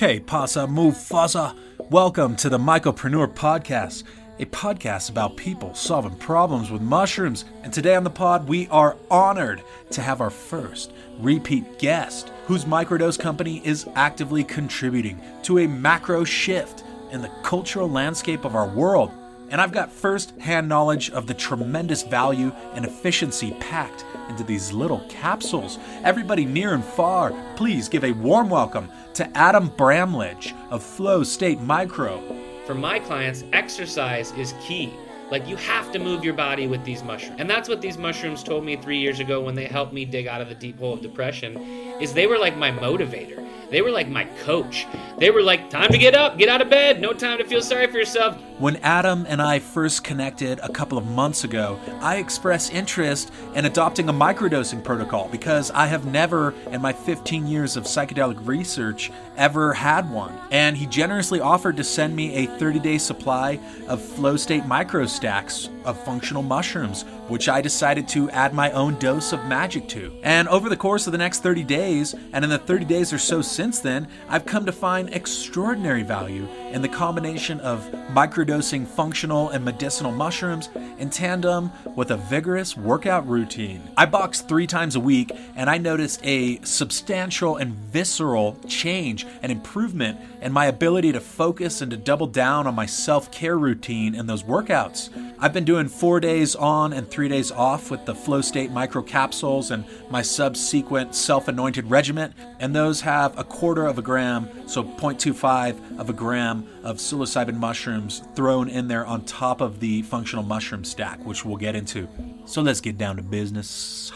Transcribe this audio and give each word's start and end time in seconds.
Que 0.00 0.18
pasa, 0.18 0.60
Mufasa? 0.60 1.54
Welcome 1.90 2.34
to 2.36 2.48
the 2.48 2.56
Mycopreneur 2.56 3.34
Podcast, 3.34 4.04
a 4.38 4.46
podcast 4.46 5.10
about 5.10 5.36
people 5.36 5.74
solving 5.74 6.16
problems 6.16 6.70
with 6.70 6.80
mushrooms. 6.80 7.44
And 7.62 7.70
today 7.70 7.94
on 7.94 8.04
the 8.04 8.08
pod, 8.08 8.48
we 8.48 8.66
are 8.68 8.96
honored 9.10 9.62
to 9.90 10.00
have 10.00 10.22
our 10.22 10.30
first 10.30 10.92
repeat 11.18 11.78
guest, 11.78 12.32
whose 12.46 12.64
microdose 12.64 13.18
company 13.18 13.60
is 13.62 13.86
actively 13.94 14.42
contributing 14.42 15.20
to 15.42 15.58
a 15.58 15.68
macro 15.68 16.24
shift 16.24 16.82
in 17.12 17.20
the 17.20 17.30
cultural 17.42 17.90
landscape 17.90 18.46
of 18.46 18.56
our 18.56 18.68
world. 18.68 19.12
And 19.50 19.60
I've 19.60 19.72
got 19.72 19.90
first 19.90 20.38
hand 20.38 20.68
knowledge 20.68 21.10
of 21.10 21.26
the 21.26 21.34
tremendous 21.34 22.04
value 22.04 22.52
and 22.74 22.84
efficiency 22.84 23.50
packed 23.58 24.04
into 24.28 24.44
these 24.44 24.72
little 24.72 25.04
capsules. 25.08 25.80
Everybody 26.04 26.44
near 26.44 26.72
and 26.72 26.84
far, 26.84 27.34
please 27.56 27.88
give 27.88 28.04
a 28.04 28.12
warm 28.12 28.48
welcome 28.48 28.88
to 29.14 29.36
Adam 29.36 29.72
Bramlage 29.76 30.54
of 30.70 30.84
Flow 30.84 31.24
State 31.24 31.60
Micro. 31.60 32.22
For 32.64 32.76
my 32.76 33.00
clients, 33.00 33.42
exercise 33.52 34.30
is 34.32 34.54
key. 34.62 34.94
Like 35.32 35.48
you 35.48 35.56
have 35.56 35.90
to 35.92 35.98
move 35.98 36.24
your 36.24 36.34
body 36.34 36.68
with 36.68 36.84
these 36.84 37.02
mushrooms. 37.02 37.40
And 37.40 37.50
that's 37.50 37.68
what 37.68 37.80
these 37.80 37.98
mushrooms 37.98 38.44
told 38.44 38.64
me 38.64 38.76
3 38.76 38.98
years 38.98 39.18
ago 39.18 39.40
when 39.40 39.56
they 39.56 39.66
helped 39.66 39.92
me 39.92 40.04
dig 40.04 40.28
out 40.28 40.40
of 40.40 40.48
the 40.48 40.54
deep 40.54 40.78
hole 40.78 40.94
of 40.94 41.00
depression 41.00 41.56
is 42.00 42.12
they 42.12 42.28
were 42.28 42.38
like 42.38 42.56
my 42.56 42.70
motivator. 42.70 43.44
They 43.68 43.82
were 43.82 43.90
like 43.90 44.08
my 44.08 44.26
coach. 44.44 44.86
They 45.18 45.30
were 45.30 45.42
like, 45.42 45.70
time 45.70 45.90
to 45.90 45.98
get 45.98 46.14
up, 46.14 46.38
get 46.38 46.48
out 46.48 46.60
of 46.60 46.70
bed, 46.70 47.00
no 47.00 47.12
time 47.12 47.38
to 47.38 47.44
feel 47.44 47.62
sorry 47.62 47.88
for 47.88 47.98
yourself. 47.98 48.40
When 48.60 48.76
Adam 48.82 49.24
and 49.26 49.40
I 49.40 49.58
first 49.58 50.04
connected 50.04 50.60
a 50.62 50.68
couple 50.68 50.98
of 50.98 51.06
months 51.06 51.44
ago, 51.44 51.80
I 52.02 52.16
expressed 52.18 52.74
interest 52.74 53.32
in 53.54 53.64
adopting 53.64 54.10
a 54.10 54.12
microdosing 54.12 54.84
protocol 54.84 55.30
because 55.30 55.70
I 55.70 55.86
have 55.86 56.04
never, 56.04 56.52
in 56.70 56.82
my 56.82 56.92
15 56.92 57.46
years 57.46 57.78
of 57.78 57.84
psychedelic 57.84 58.46
research, 58.46 59.10
ever 59.38 59.72
had 59.72 60.10
one. 60.10 60.38
And 60.50 60.76
he 60.76 60.84
generously 60.84 61.40
offered 61.40 61.78
to 61.78 61.84
send 61.84 62.14
me 62.14 62.34
a 62.34 62.58
30 62.58 62.80
day 62.80 62.98
supply 62.98 63.58
of 63.88 64.02
flow 64.02 64.36
state 64.36 64.66
micro 64.66 65.06
stacks 65.06 65.70
of 65.86 65.98
functional 66.04 66.42
mushrooms, 66.42 67.06
which 67.28 67.48
I 67.48 67.62
decided 67.62 68.06
to 68.08 68.28
add 68.28 68.52
my 68.52 68.70
own 68.72 68.98
dose 68.98 69.32
of 69.32 69.42
magic 69.46 69.88
to. 69.88 70.12
And 70.22 70.46
over 70.48 70.68
the 70.68 70.76
course 70.76 71.06
of 71.06 71.12
the 71.12 71.18
next 71.18 71.42
30 71.42 71.64
days, 71.64 72.14
and 72.34 72.44
in 72.44 72.50
the 72.50 72.58
30 72.58 72.84
days 72.84 73.10
or 73.10 73.18
so 73.18 73.40
since 73.40 73.80
then, 73.80 74.06
I've 74.28 74.44
come 74.44 74.66
to 74.66 74.72
find 74.72 75.08
extraordinary 75.14 76.02
value 76.02 76.46
in 76.72 76.82
the 76.82 76.88
combination 76.88 77.58
of 77.60 77.90
microdosing 78.10 78.49
functional 78.50 79.50
and 79.50 79.64
medicinal 79.64 80.10
mushrooms 80.10 80.70
in 80.98 81.08
tandem 81.08 81.70
with 81.94 82.10
a 82.10 82.16
vigorous 82.16 82.76
workout 82.76 83.26
routine. 83.28 83.80
I 83.96 84.06
box 84.06 84.40
three 84.40 84.66
times 84.66 84.96
a 84.96 85.00
week, 85.00 85.30
and 85.54 85.70
I 85.70 85.78
noticed 85.78 86.20
a 86.24 86.60
substantial 86.62 87.56
and 87.56 87.74
visceral 87.74 88.58
change 88.66 89.24
and 89.42 89.52
improvement 89.52 90.18
in 90.42 90.52
my 90.52 90.66
ability 90.66 91.12
to 91.12 91.20
focus 91.20 91.80
and 91.80 91.90
to 91.92 91.96
double 91.96 92.26
down 92.26 92.66
on 92.66 92.74
my 92.74 92.86
self 92.86 93.30
care 93.30 93.56
routine 93.56 94.14
in 94.14 94.26
those 94.26 94.42
workouts. 94.42 95.10
I've 95.42 95.54
been 95.54 95.64
doing 95.64 95.88
four 95.88 96.20
days 96.20 96.54
on 96.54 96.92
and 96.92 97.08
three 97.08 97.26
days 97.26 97.50
off 97.50 97.90
with 97.90 98.04
the 98.04 98.14
Flow 98.14 98.42
State 98.42 98.70
micro 98.70 99.00
capsules 99.00 99.70
and 99.70 99.86
my 100.10 100.20
subsequent 100.20 101.14
self 101.14 101.48
anointed 101.48 101.88
regimen, 101.88 102.34
and 102.58 102.76
those 102.76 103.00
have 103.00 103.38
a 103.38 103.44
quarter 103.44 103.86
of 103.86 103.96
a 103.96 104.02
gram, 104.02 104.50
so 104.68 104.84
0.25 104.84 105.98
of 105.98 106.10
a 106.10 106.12
gram 106.12 106.68
of 106.84 106.98
psilocybin 106.98 107.56
mushrooms 107.56 108.22
thrown 108.34 108.68
in 108.68 108.86
there 108.86 109.06
on 109.06 109.24
top 109.24 109.62
of 109.62 109.80
the 109.80 110.02
functional 110.02 110.44
mushroom 110.44 110.84
stack, 110.84 111.24
which 111.24 111.42
we'll 111.42 111.56
get 111.56 111.74
into. 111.74 112.06
So 112.44 112.60
let's 112.60 112.82
get 112.82 112.98
down 112.98 113.16
to 113.16 113.22
business. 113.22 114.12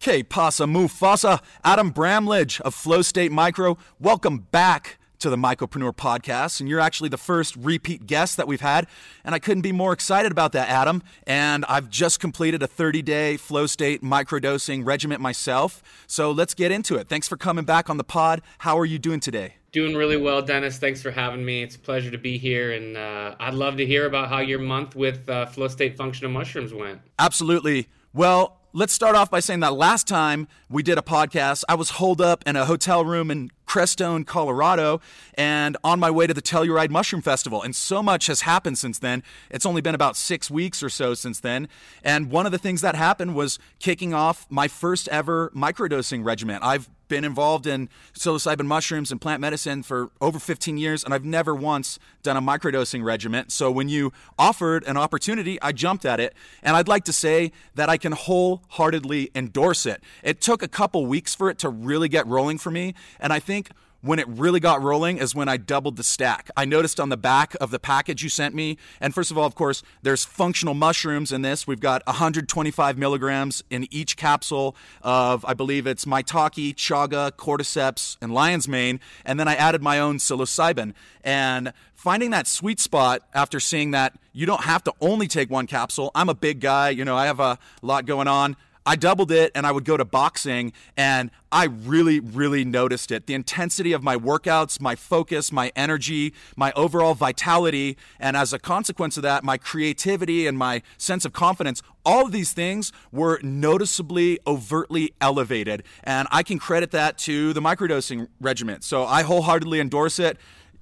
Que 0.00 0.24
pasa, 0.24 0.64
Mufasa? 0.64 1.40
Adam 1.62 1.90
Bramlage 1.90 2.60
of 2.62 2.74
Flow 2.74 3.02
State 3.02 3.30
Micro. 3.30 3.78
Welcome 4.00 4.48
back 4.50 4.98
to 5.22 5.30
the 5.30 5.36
Mycopreneur 5.36 5.94
podcast, 5.94 6.60
and 6.60 6.68
you're 6.68 6.80
actually 6.80 7.08
the 7.08 7.16
first 7.16 7.54
repeat 7.56 8.06
guest 8.06 8.36
that 8.36 8.48
we've 8.48 8.60
had. 8.60 8.86
And 9.24 9.34
I 9.34 9.38
couldn't 9.38 9.62
be 9.62 9.72
more 9.72 9.92
excited 9.92 10.32
about 10.32 10.52
that, 10.52 10.68
Adam. 10.68 11.02
And 11.26 11.64
I've 11.68 11.88
just 11.88 12.18
completed 12.20 12.62
a 12.62 12.66
30 12.66 13.02
day 13.02 13.36
flow 13.36 13.66
state 13.66 14.02
microdosing 14.02 14.84
regiment 14.84 15.20
myself. 15.20 15.82
So 16.06 16.30
let's 16.32 16.54
get 16.54 16.72
into 16.72 16.96
it. 16.96 17.08
Thanks 17.08 17.28
for 17.28 17.36
coming 17.36 17.64
back 17.64 17.88
on 17.88 17.98
the 17.98 18.04
pod. 18.04 18.42
How 18.58 18.78
are 18.78 18.84
you 18.84 18.98
doing 18.98 19.20
today? 19.20 19.54
Doing 19.70 19.94
really 19.94 20.16
well, 20.16 20.42
Dennis. 20.42 20.78
Thanks 20.78 21.00
for 21.00 21.10
having 21.10 21.44
me. 21.44 21.62
It's 21.62 21.76
a 21.76 21.78
pleasure 21.78 22.10
to 22.10 22.18
be 22.18 22.36
here, 22.36 22.72
and 22.72 22.94
uh, 22.94 23.36
I'd 23.40 23.54
love 23.54 23.78
to 23.78 23.86
hear 23.86 24.04
about 24.04 24.28
how 24.28 24.40
your 24.40 24.58
month 24.58 24.94
with 24.94 25.26
uh, 25.30 25.46
Flow 25.46 25.68
State 25.68 25.96
Functional 25.96 26.30
Mushrooms 26.30 26.74
went. 26.74 27.00
Absolutely. 27.18 27.88
Well, 28.12 28.60
let's 28.74 28.92
start 28.92 29.16
off 29.16 29.30
by 29.30 29.40
saying 29.40 29.60
that 29.60 29.74
last 29.74 30.06
time 30.06 30.48
we 30.68 30.82
did 30.82 30.98
a 30.98 31.02
podcast, 31.02 31.64
I 31.68 31.74
was 31.74 31.90
holed 31.90 32.20
up 32.20 32.42
in 32.46 32.56
a 32.56 32.66
hotel 32.66 33.04
room 33.04 33.30
in 33.30 33.50
Crestone, 33.72 34.26
Colorado, 34.26 35.00
and 35.32 35.78
on 35.82 35.98
my 35.98 36.10
way 36.10 36.26
to 36.26 36.34
the 36.34 36.42
Telluride 36.42 36.90
Mushroom 36.90 37.22
Festival. 37.22 37.62
And 37.62 37.74
so 37.74 38.02
much 38.02 38.26
has 38.26 38.42
happened 38.42 38.76
since 38.76 38.98
then. 38.98 39.22
It's 39.50 39.64
only 39.64 39.80
been 39.80 39.94
about 39.94 40.14
six 40.14 40.50
weeks 40.50 40.82
or 40.82 40.90
so 40.90 41.14
since 41.14 41.40
then. 41.40 41.68
And 42.04 42.30
one 42.30 42.44
of 42.44 42.52
the 42.52 42.58
things 42.58 42.82
that 42.82 42.96
happened 42.96 43.34
was 43.34 43.58
kicking 43.78 44.12
off 44.12 44.46
my 44.50 44.68
first 44.68 45.08
ever 45.08 45.50
microdosing 45.56 46.22
regimen. 46.22 46.58
I've 46.60 46.90
been 47.12 47.24
involved 47.26 47.66
in 47.66 47.90
psilocybin 48.14 48.64
mushrooms 48.64 49.12
and 49.12 49.20
plant 49.20 49.38
medicine 49.38 49.82
for 49.82 50.10
over 50.22 50.38
15 50.38 50.78
years, 50.78 51.04
and 51.04 51.12
I've 51.12 51.26
never 51.26 51.54
once 51.54 51.98
done 52.22 52.38
a 52.38 52.40
microdosing 52.40 53.04
regimen. 53.04 53.50
So 53.50 53.70
when 53.70 53.90
you 53.90 54.14
offered 54.38 54.82
an 54.84 54.96
opportunity, 54.96 55.60
I 55.60 55.72
jumped 55.72 56.06
at 56.06 56.20
it. 56.20 56.34
And 56.62 56.74
I'd 56.74 56.88
like 56.88 57.04
to 57.04 57.12
say 57.12 57.52
that 57.74 57.90
I 57.90 57.98
can 57.98 58.12
wholeheartedly 58.12 59.30
endorse 59.34 59.84
it. 59.84 60.02
It 60.22 60.40
took 60.40 60.62
a 60.62 60.68
couple 60.68 61.04
weeks 61.04 61.34
for 61.34 61.50
it 61.50 61.58
to 61.58 61.68
really 61.68 62.08
get 62.08 62.26
rolling 62.26 62.56
for 62.56 62.70
me. 62.70 62.94
And 63.20 63.30
I 63.30 63.40
think 63.40 63.68
when 64.02 64.18
it 64.18 64.28
really 64.28 64.60
got 64.60 64.82
rolling 64.82 65.18
is 65.18 65.34
when 65.34 65.48
I 65.48 65.56
doubled 65.56 65.96
the 65.96 66.04
stack. 66.04 66.50
I 66.56 66.64
noticed 66.64 67.00
on 67.00 67.08
the 67.08 67.16
back 67.16 67.54
of 67.60 67.70
the 67.70 67.78
package 67.78 68.22
you 68.22 68.28
sent 68.28 68.54
me, 68.54 68.76
and 69.00 69.14
first 69.14 69.30
of 69.30 69.38
all, 69.38 69.46
of 69.46 69.54
course, 69.54 69.82
there's 70.02 70.24
functional 70.24 70.74
mushrooms 70.74 71.32
in 71.32 71.42
this. 71.42 71.66
We've 71.66 71.80
got 71.80 72.04
125 72.06 72.98
milligrams 72.98 73.62
in 73.70 73.86
each 73.90 74.16
capsule 74.16 74.76
of, 75.02 75.44
I 75.44 75.54
believe 75.54 75.86
it's 75.86 76.04
maitake, 76.04 76.74
chaga, 76.74 77.30
cordyceps, 77.32 78.16
and 78.20 78.34
lion's 78.34 78.68
mane, 78.68 79.00
and 79.24 79.38
then 79.38 79.48
I 79.48 79.54
added 79.54 79.82
my 79.82 80.00
own 80.00 80.18
psilocybin. 80.18 80.94
And 81.22 81.72
finding 81.94 82.30
that 82.30 82.48
sweet 82.48 82.80
spot 82.80 83.22
after 83.32 83.60
seeing 83.60 83.92
that 83.92 84.14
you 84.32 84.44
don't 84.44 84.64
have 84.64 84.82
to 84.82 84.92
only 85.00 85.28
take 85.28 85.48
one 85.48 85.68
capsule. 85.68 86.10
I'm 86.16 86.28
a 86.28 86.34
big 86.34 86.58
guy, 86.58 86.90
you 86.90 87.04
know, 87.04 87.16
I 87.16 87.26
have 87.26 87.38
a 87.38 87.58
lot 87.80 88.06
going 88.06 88.26
on. 88.26 88.56
I 88.84 88.96
doubled 88.96 89.30
it 89.30 89.52
and 89.54 89.66
I 89.66 89.72
would 89.72 89.84
go 89.84 89.96
to 89.96 90.04
boxing 90.04 90.72
and 90.96 91.30
I 91.52 91.64
really, 91.64 92.18
really 92.18 92.64
noticed 92.64 93.10
it. 93.10 93.26
The 93.26 93.34
intensity 93.34 93.92
of 93.92 94.02
my 94.02 94.16
workouts, 94.16 94.80
my 94.80 94.96
focus, 94.96 95.52
my 95.52 95.70
energy, 95.76 96.34
my 96.56 96.72
overall 96.72 97.14
vitality, 97.14 97.96
and 98.18 98.36
as 98.36 98.52
a 98.52 98.58
consequence 98.58 99.16
of 99.16 99.22
that, 99.22 99.44
my 99.44 99.58
creativity 99.58 100.46
and 100.46 100.58
my 100.58 100.82
sense 100.96 101.24
of 101.24 101.32
confidence, 101.32 101.82
all 102.04 102.26
of 102.26 102.32
these 102.32 102.52
things 102.52 102.92
were 103.12 103.38
noticeably, 103.42 104.40
overtly 104.46 105.14
elevated. 105.20 105.84
And 106.02 106.26
I 106.30 106.42
can 106.42 106.58
credit 106.58 106.90
that 106.92 107.18
to 107.18 107.52
the 107.52 107.60
microdosing 107.60 108.28
regimen. 108.40 108.82
So 108.82 109.04
I 109.04 109.22
wholeheartedly 109.22 109.78
endorse 109.78 110.18
it. 110.18 110.38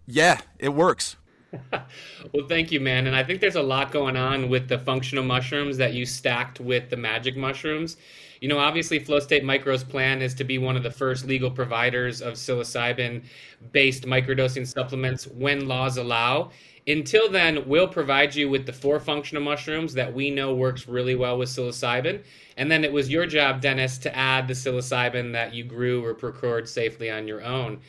Yeah, 0.07 0.41
it 0.59 0.71
works. 0.71 1.17
well, 1.73 2.47
thank 2.49 2.71
you, 2.71 2.81
man. 2.81 3.07
And 3.07 3.17
I 3.17 3.25
think 3.25 3.41
there's 3.41 3.57
a 3.57 3.63
lot 3.63 3.91
going 3.91 4.17
on 4.17 4.49
with 4.49 4.69
the 4.69 4.79
functional 4.79 5.25
mushrooms 5.25 5.77
that 5.79 5.95
you 5.95 6.07
stacked 6.07 6.61
with 6.61 6.91
the 6.91 6.97
magic 6.97 7.37
mushrooms. 7.37 7.97
You 8.41 8.49
know, 8.49 8.59
obviously, 8.59 8.99
Flow 8.99 9.21
State 9.21 9.45
Micro's 9.45 9.85
plan 9.85 10.23
is 10.23 10.35
to 10.35 10.45
be 10.45 10.59
one 10.59 10.77
of 10.77 10.83
the 10.83 10.91
first 10.91 11.27
legal 11.27 11.51
providers 11.51 12.23
of 12.23 12.35
psilocybin 12.35 13.25
based 13.73 14.05
microdosing 14.05 14.67
supplements 14.67 15.27
when 15.27 15.69
laws 15.69 15.99
allow. 15.99 16.51
Until 16.87 17.31
then, 17.31 17.69
we'll 17.69 17.89
provide 17.89 18.35
you 18.35 18.49
with 18.49 18.65
the 18.65 18.73
four 18.73 18.99
functional 18.99 19.43
mushrooms 19.43 19.93
that 19.95 20.15
we 20.15 20.31
know 20.31 20.55
works 20.55 20.89
really 20.89 21.15
well 21.15 21.37
with 21.37 21.51
psilocybin. 21.51 22.25
And 22.57 22.71
then 22.71 22.85
it 22.85 22.93
was 22.93 23.11
your 23.11 23.27
job, 23.27 23.61
Dennis, 23.61 23.99
to 23.99 24.17
add 24.17 24.49
the 24.49 24.55
psilocybin 24.55 25.33
that 25.33 25.53
you 25.53 25.63
grew 25.65 26.03
or 26.05 26.15
procured 26.15 26.69
safely 26.69 27.11
on 27.11 27.29
your 27.29 27.43
own. 27.43 27.81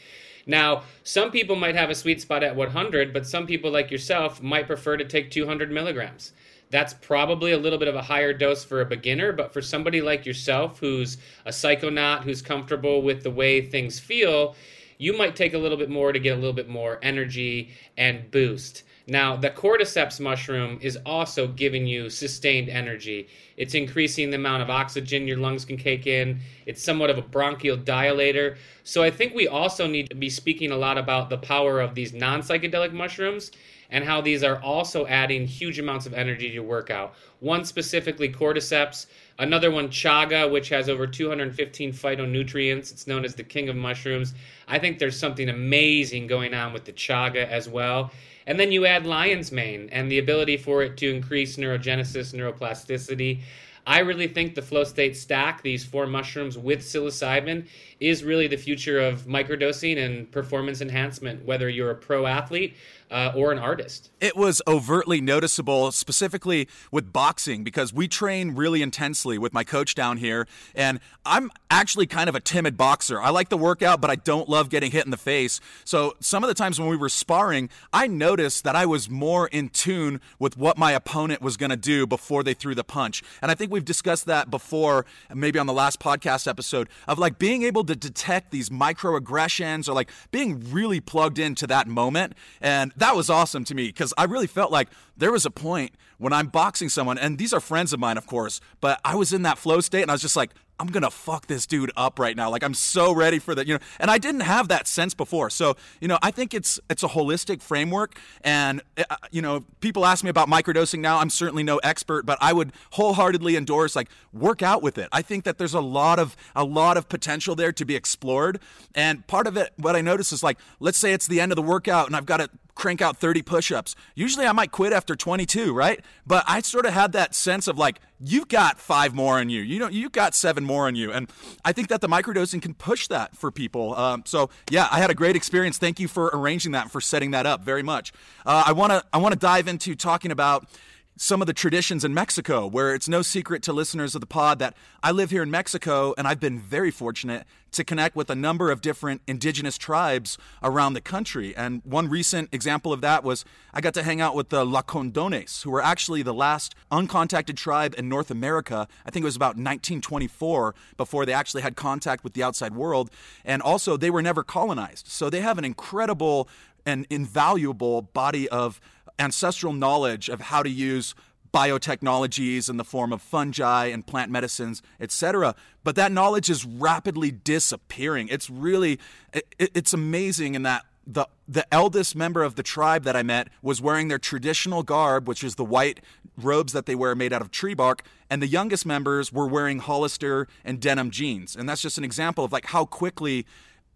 Now, 0.46 0.84
some 1.04 1.32
people 1.32 1.56
might 1.56 1.76
have 1.76 1.90
a 1.90 1.96
sweet 1.96 2.22
spot 2.22 2.44
at 2.44 2.56
100, 2.56 3.14
but 3.14 3.28
some 3.28 3.46
people 3.46 3.72
like 3.72 3.92
yourself 3.92 4.42
might 4.42 4.68
prefer 4.68 4.98
to 4.98 5.06
take 5.06 5.32
200 5.32 5.72
milligrams. 5.72 6.34
That's 6.72 6.94
probably 6.94 7.52
a 7.52 7.58
little 7.58 7.78
bit 7.78 7.90
of 7.90 7.96
a 7.96 8.02
higher 8.02 8.34
dose 8.34 8.64
for 8.64 8.80
a 8.80 8.86
beginner, 8.86 9.34
but 9.34 9.52
for 9.52 9.62
somebody 9.62 10.02
like 10.02 10.26
yourself 10.26 10.80
who's 10.80 11.18
a 11.46 11.50
psychonaut, 11.50 12.24
who's 12.24 12.42
comfortable 12.42 13.02
with 13.02 13.24
the 13.24 13.32
way 13.32 13.62
things 13.62 14.00
feel, 14.00 14.56
you 14.98 15.18
might 15.18 15.36
take 15.36 15.54
a 15.54 15.58
little 15.58 15.78
bit 15.78 15.90
more 15.90 16.14
to 16.14 16.20
get 16.20 16.34
a 16.34 16.40
little 16.40 16.54
bit 16.54 16.70
more 16.70 17.00
energy 17.02 17.72
and 17.98 18.32
boost. 18.32 18.84
Now, 19.12 19.36
the 19.36 19.50
cordyceps 19.50 20.22
mushroom 20.22 20.80
is 20.82 20.98
also 21.06 21.46
giving 21.46 21.86
you 21.86 22.10
sustained 22.10 22.70
energy. 22.70 23.28
It's 23.58 23.74
increasing 23.74 24.30
the 24.30 24.38
amount 24.38 24.64
of 24.64 24.70
oxygen 24.70 25.28
your 25.28 25.36
lungs 25.36 25.66
can 25.66 25.76
take 25.76 26.08
in. 26.08 26.40
It's 26.66 26.82
somewhat 26.82 27.10
of 27.10 27.18
a 27.18 27.22
bronchial 27.22 27.76
dilator. 27.76 28.56
So 28.86 29.04
I 29.04 29.12
think 29.12 29.36
we 29.36 29.50
also 29.50 29.86
need 29.86 30.10
to 30.12 30.16
be 30.16 30.30
speaking 30.30 30.72
a 30.72 30.78
lot 30.78 30.98
about 30.98 31.30
the 31.30 31.38
power 31.38 31.82
of 31.82 31.94
these 31.94 32.14
non 32.14 32.42
psychedelic 32.42 32.94
mushrooms 32.94 33.52
and 33.90 34.06
how 34.06 34.22
these 34.22 34.46
are 34.46 34.62
also 34.62 35.06
adding 35.08 35.46
huge 35.46 35.78
amounts 35.78 36.06
of 36.06 36.14
energy 36.14 36.48
to 36.48 36.54
your 36.54 36.64
workout. 36.64 37.14
One 37.42 37.66
specifically 37.66 38.32
cordyceps, 38.32 39.08
another 39.40 39.72
one 39.72 39.90
chaga, 39.90 40.50
which 40.50 40.70
has 40.70 40.88
over 40.88 41.06
215 41.06 41.92
phytonutrients. 41.92 42.94
It's 42.94 43.08
known 43.08 43.26
as 43.26 43.36
the 43.36 43.44
king 43.44 43.68
of 43.68 43.76
mushrooms. 43.76 44.34
I 44.70 44.80
think 44.80 45.00
there's 45.00 45.20
something 45.20 45.50
amazing 45.50 46.28
going 46.28 46.54
on 46.54 46.72
with 46.72 46.86
the 46.86 46.94
chaga 46.94 47.46
as 47.46 47.68
well. 47.68 48.12
And 48.48 48.60
then 48.60 48.72
you 48.72 48.86
add 48.86 49.06
lion's 49.06 49.52
mane 49.52 49.90
and 49.92 50.12
the 50.12 50.20
ability 50.20 50.58
for 50.58 50.84
it 50.84 50.98
to 50.98 51.14
increase 51.14 51.58
neurogenesis, 51.58 52.34
neuroplasticity. 52.34 53.42
I 53.86 54.00
really 54.00 54.28
think 54.28 54.54
the 54.54 54.62
flow 54.62 54.84
state 54.84 55.18
stack, 55.18 55.64
these 55.64 55.84
four 55.84 56.06
mushrooms 56.06 56.58
with 56.58 56.82
psilocybin, 56.82 57.68
is 58.00 58.24
really 58.24 58.48
the 58.48 58.58
future 58.58 59.00
of 59.00 59.24
microdosing 59.24 59.98
and 59.98 60.32
performance 60.32 60.82
enhancement, 60.82 61.44
whether 61.46 61.68
you're 61.68 61.92
a 61.92 61.96
pro 61.96 62.28
athlete 62.28 62.76
uh, 63.12 63.34
or 63.36 63.52
an 63.52 63.60
artist. 63.60 64.10
It 64.20 64.36
was 64.36 64.62
overtly 64.66 65.20
noticeable, 65.20 65.92
specifically 65.92 66.68
with 66.92 67.12
boxing, 67.12 67.64
because 67.64 67.94
we 67.94 68.08
train 68.08 68.56
really 68.56 68.82
intensely 68.82 69.38
with 69.38 69.54
my 69.54 69.64
coach 69.64 69.94
down 69.96 70.18
here. 70.18 70.48
And 70.74 71.00
I'm 71.26 71.52
actually 71.70 72.08
kind 72.08 72.30
of 72.30 72.36
a 72.36 72.40
timid 72.40 72.78
boxer. 72.78 73.22
I 73.22 73.30
like 73.30 73.50
the 73.50 73.58
workout, 73.58 74.02
but 74.02 74.10
I 74.10 74.16
don't 74.16 74.48
love 74.48 74.70
getting 74.70 74.92
hit 74.92 75.06
in 75.06 75.12
the 75.12 75.18
face. 75.18 75.60
So 75.84 76.16
some 76.20 76.44
of 76.44 76.48
the 76.48 76.54
times 76.54 76.80
when 76.80 76.90
we 76.90 76.98
were 76.98 77.10
sparring, 77.10 77.70
I 77.92 78.08
noticed 78.08 78.64
that 78.64 78.76
I 78.76 78.86
was 78.86 79.10
more 79.10 79.48
in 79.48 79.70
tune 79.70 80.22
with 80.40 80.58
what 80.58 80.78
my 80.78 80.92
opponent 80.92 81.42
was 81.42 81.58
going 81.58 81.70
to 81.70 81.78
do 81.78 82.08
before 82.08 82.44
they 82.44 82.54
threw 82.54 82.74
the 82.74 82.84
punch. 82.84 83.22
And 83.42 83.52
I 83.52 83.56
think 83.56 83.72
we've 83.72 83.86
discussed 83.86 84.26
that 84.26 84.50
before, 84.50 85.06
maybe 85.34 85.60
on 85.60 85.68
the 85.68 85.74
last 85.74 86.00
podcast 86.00 86.48
episode, 86.48 86.88
of 87.08 87.20
like 87.20 87.38
being 87.38 87.64
able 87.64 87.84
to 87.84 87.96
detect 87.96 88.52
these 88.52 88.70
microaggressions 88.70 89.90
or 89.90 89.94
like 89.94 90.10
being 90.32 90.72
really 90.72 91.02
plugged 91.02 91.40
into 91.40 91.68
that 91.68 91.88
moment. 91.88 92.34
And 92.62 92.94
that 93.02 93.16
was 93.16 93.30
awesome 93.30 93.64
to 93.66 93.76
me 93.76 93.88
because 93.88 94.14
I 94.18 94.26
really 94.26 94.48
felt 94.48 94.72
like 94.72 94.90
there 95.18 95.32
was 95.32 95.46
a 95.46 95.52
point 95.52 95.94
when 96.18 96.34
I'm 96.34 96.48
boxing 96.48 96.88
someone, 96.88 97.18
and 97.18 97.38
these 97.38 97.52
are 97.52 97.60
friends 97.60 97.94
of 97.94 98.00
mine, 98.00 98.18
of 98.18 98.28
course, 98.28 98.62
but 98.80 99.00
I 99.04 99.16
was 99.16 99.34
in 99.34 99.42
that 99.42 99.58
flow 99.58 99.82
state 99.82 100.04
and 100.04 100.12
I 100.12 100.14
was 100.14 100.22
just 100.22 100.36
like, 100.36 100.52
I'm 100.82 100.88
gonna 100.88 101.12
fuck 101.12 101.46
this 101.46 101.68
dude 101.68 101.92
up 101.96 102.18
right 102.18 102.36
now. 102.36 102.50
Like 102.50 102.64
I'm 102.64 102.74
so 102.74 103.14
ready 103.14 103.38
for 103.38 103.54
that, 103.54 103.68
you 103.68 103.76
know. 103.76 103.80
And 104.00 104.10
I 104.10 104.18
didn't 104.18 104.42
have 104.42 104.68
that 104.70 104.88
sense 104.88 105.14
before. 105.14 105.52
So 105.52 105.78
you 106.00 106.08
know, 106.08 106.18
I 106.24 106.32
think 106.32 106.56
it's 106.56 106.80
it's 106.90 107.04
a 107.04 107.08
holistic 107.08 107.62
framework. 107.62 108.18
And 108.44 108.82
uh, 108.98 109.16
you 109.30 109.44
know, 109.44 109.64
people 109.80 110.08
ask 110.08 110.24
me 110.24 110.32
about 110.32 110.50
microdosing 110.50 110.98
now. 110.98 111.20
I'm 111.20 111.30
certainly 111.30 111.62
no 111.62 111.78
expert, 111.78 112.26
but 112.26 112.40
I 112.42 112.52
would 112.52 112.72
wholeheartedly 112.94 113.56
endorse 113.56 113.96
like 113.96 114.10
work 114.34 114.64
out 114.64 114.82
with 114.82 114.98
it. 114.98 115.08
I 115.12 115.22
think 115.22 115.44
that 115.44 115.60
there's 115.60 115.76
a 115.76 115.82
lot 115.82 116.18
of 116.18 116.36
a 116.56 116.64
lot 116.64 116.98
of 116.98 117.08
potential 117.08 117.56
there 117.56 117.72
to 117.74 117.86
be 117.86 117.96
explored. 117.96 118.60
And 118.96 119.28
part 119.28 119.46
of 119.46 119.58
it, 119.58 119.74
what 119.78 119.96
I 119.96 120.02
notice 120.02 120.32
is 120.32 120.42
like, 120.42 120.58
let's 120.80 120.98
say 120.98 121.14
it's 121.14 121.28
the 121.28 121.40
end 121.40 121.52
of 121.52 121.58
the 121.58 121.62
workout, 121.62 122.08
and 122.08 122.16
I've 122.16 122.26
got 122.26 122.38
to 122.38 122.50
crank 122.76 123.02
out 123.02 123.18
30 123.18 123.42
push-ups. 123.42 123.96
Usually 124.16 124.46
I 124.46 124.52
might 124.52 124.72
quit 124.72 124.94
after 124.94 125.16
22, 125.16 125.74
right? 125.74 126.04
But 126.26 126.44
I 126.48 126.62
sort 126.62 126.86
of 126.86 126.94
had 126.94 127.12
that 127.14 127.36
sense 127.36 127.68
of 127.68 127.78
like 127.78 128.00
you've 128.20 128.48
got 128.48 128.80
5 128.80 129.14
more 129.14 129.40
on 129.40 129.50
you. 129.50 129.62
You 129.62 129.80
know, 129.80 129.88
you've 129.88 130.12
got 130.12 130.36
7 130.36 130.64
more 130.64 130.88
on 130.88 130.96
you. 130.96 131.12
And 131.12 131.30
I 131.66 131.72
think 131.72 131.90
that 131.90 132.02
the 132.02 132.10
microdosing 132.10 132.62
can 132.62 132.74
push 132.74 133.08
that 133.08 133.36
for 133.36 133.52
people. 133.52 133.96
Um, 133.96 134.24
so, 134.26 134.50
yeah, 134.70 134.88
I 134.92 135.00
had 135.00 135.10
a 135.10 135.16
great 135.16 135.36
experience. 135.36 135.78
Thank 135.78 136.00
you 136.00 136.08
for 136.08 136.32
arranging 136.34 136.72
that 136.74 136.84
and 136.84 136.92
for 136.92 137.02
setting 137.02 137.32
that 137.32 137.46
up 137.46 137.64
very 137.64 137.84
much. 137.84 138.12
Uh, 138.46 138.64
I 138.68 138.72
want 138.74 138.92
to 138.92 139.04
I 139.14 139.18
want 139.18 139.34
to 139.34 139.40
dive 139.40 139.68
into 139.68 139.96
talking 139.96 140.32
about 140.32 140.68
some 141.18 141.42
of 141.42 141.48
the 141.48 141.54
traditions 141.54 142.04
in 142.04 142.14
Mexico, 142.14 142.66
where 142.66 142.96
it's 142.96 143.08
no 143.08 143.22
secret 143.22 143.62
to 143.64 143.74
listeners 143.74 144.16
of 144.16 144.22
the 144.22 144.28
pod 144.28 144.60
that 144.60 144.76
I 145.04 145.12
live 145.12 145.30
here 145.30 145.44
in 145.44 145.52
Mexico 145.52 146.14
and 146.18 146.28
I've 146.28 146.40
been 146.40 146.60
very 146.60 146.92
fortunate 146.92 147.46
to 147.72 147.84
connect 147.84 148.16
with 148.16 148.30
a 148.30 148.36
number 148.36 148.70
of 148.70 148.82
different 148.82 149.22
indigenous 149.28 149.78
tribes 149.78 150.38
around 150.62 150.94
the 150.94 151.02
country. 151.02 151.56
And 151.56 151.82
one 151.86 152.10
recent 152.10 152.50
example 152.52 152.92
of 152.92 153.02
that 153.02 153.24
was 153.24 153.46
I 153.74 153.82
got 153.82 153.94
to 153.94 154.04
hang 154.04 154.20
out 154.20 154.36
with 154.36 154.50
the 154.50 154.66
Lacandones, 154.66 155.64
who 155.64 155.72
were 155.72 155.82
actually 155.82 156.22
the 156.22 156.34
last 156.34 156.76
uncontacted 156.92 157.56
tribe 157.56 157.96
in 157.98 158.10
North 158.10 158.30
America. 158.30 158.88
I 159.06 159.12
think 159.12 159.24
it 159.24 159.26
was 159.26 159.36
about 159.36 159.56
1924 159.56 160.76
before 160.98 161.26
they 161.26 161.34
actually 161.34 161.62
had 161.62 161.76
contact 161.76 162.24
with 162.24 162.34
the 162.34 162.44
outside 162.44 162.76
world. 162.76 163.10
And 163.46 163.62
also, 163.62 163.96
they 163.96 164.10
were 164.10 164.22
never 164.22 164.44
colonized. 164.44 165.08
So 165.08 165.30
they 165.30 165.42
have 165.42 165.58
an 165.58 165.66
incredible 165.66 166.50
and 166.86 167.06
invaluable 167.10 168.02
body 168.02 168.50
of 168.50 168.82
ancestral 169.20 169.74
knowledge 169.74 170.30
of 170.30 170.42
how 170.42 170.64
to 170.64 170.70
use 170.70 171.16
biotechnologies 171.54 172.70
in 172.70 172.78
the 172.78 172.84
form 172.84 173.12
of 173.12 173.22
fungi 173.22 173.88
and 173.88 174.08
plant 174.08 174.32
medicines, 174.32 174.82
etc. 175.00 175.56
But 175.84 175.96
that 175.96 176.12
knowledge 176.12 176.50
is 176.50 176.66
rapidly 176.66 177.32
disappearing. 177.32 178.30
It's 178.30 178.50
really 178.50 179.00
it, 179.34 179.46
it's 179.60 179.94
amazing 179.94 180.56
in 180.56 180.64
that 180.64 180.86
the 181.06 181.28
the 181.48 181.66
eldest 181.74 182.16
member 182.16 182.44
of 182.44 182.56
the 182.56 182.64
tribe 182.64 183.04
that 183.04 183.16
I 183.16 183.24
met 183.24 183.50
was 183.62 183.82
wearing 183.82 184.08
their 184.08 184.20
traditional 184.20 184.84
garb, 184.84 185.28
which 185.28 185.44
is 185.44 185.56
the 185.56 185.66
white 185.66 186.00
robes 186.38 186.74
that 186.74 186.86
they 186.86 186.96
wear 186.96 187.16
made 187.16 187.34
out 187.34 187.42
of 187.42 187.52
tree 187.52 187.74
bark, 187.74 188.04
and 188.30 188.42
the 188.42 188.48
youngest 188.48 188.86
members 188.86 189.34
were 189.34 189.48
wearing 189.48 189.80
Hollister 189.80 190.48
and 190.64 190.80
denim 190.80 191.12
jeans. 191.12 191.56
And 191.56 191.68
that's 191.68 191.82
just 191.82 191.98
an 191.98 192.04
example 192.04 192.46
of 192.46 192.52
like 192.52 192.68
how 192.68 192.86
quickly 192.86 193.46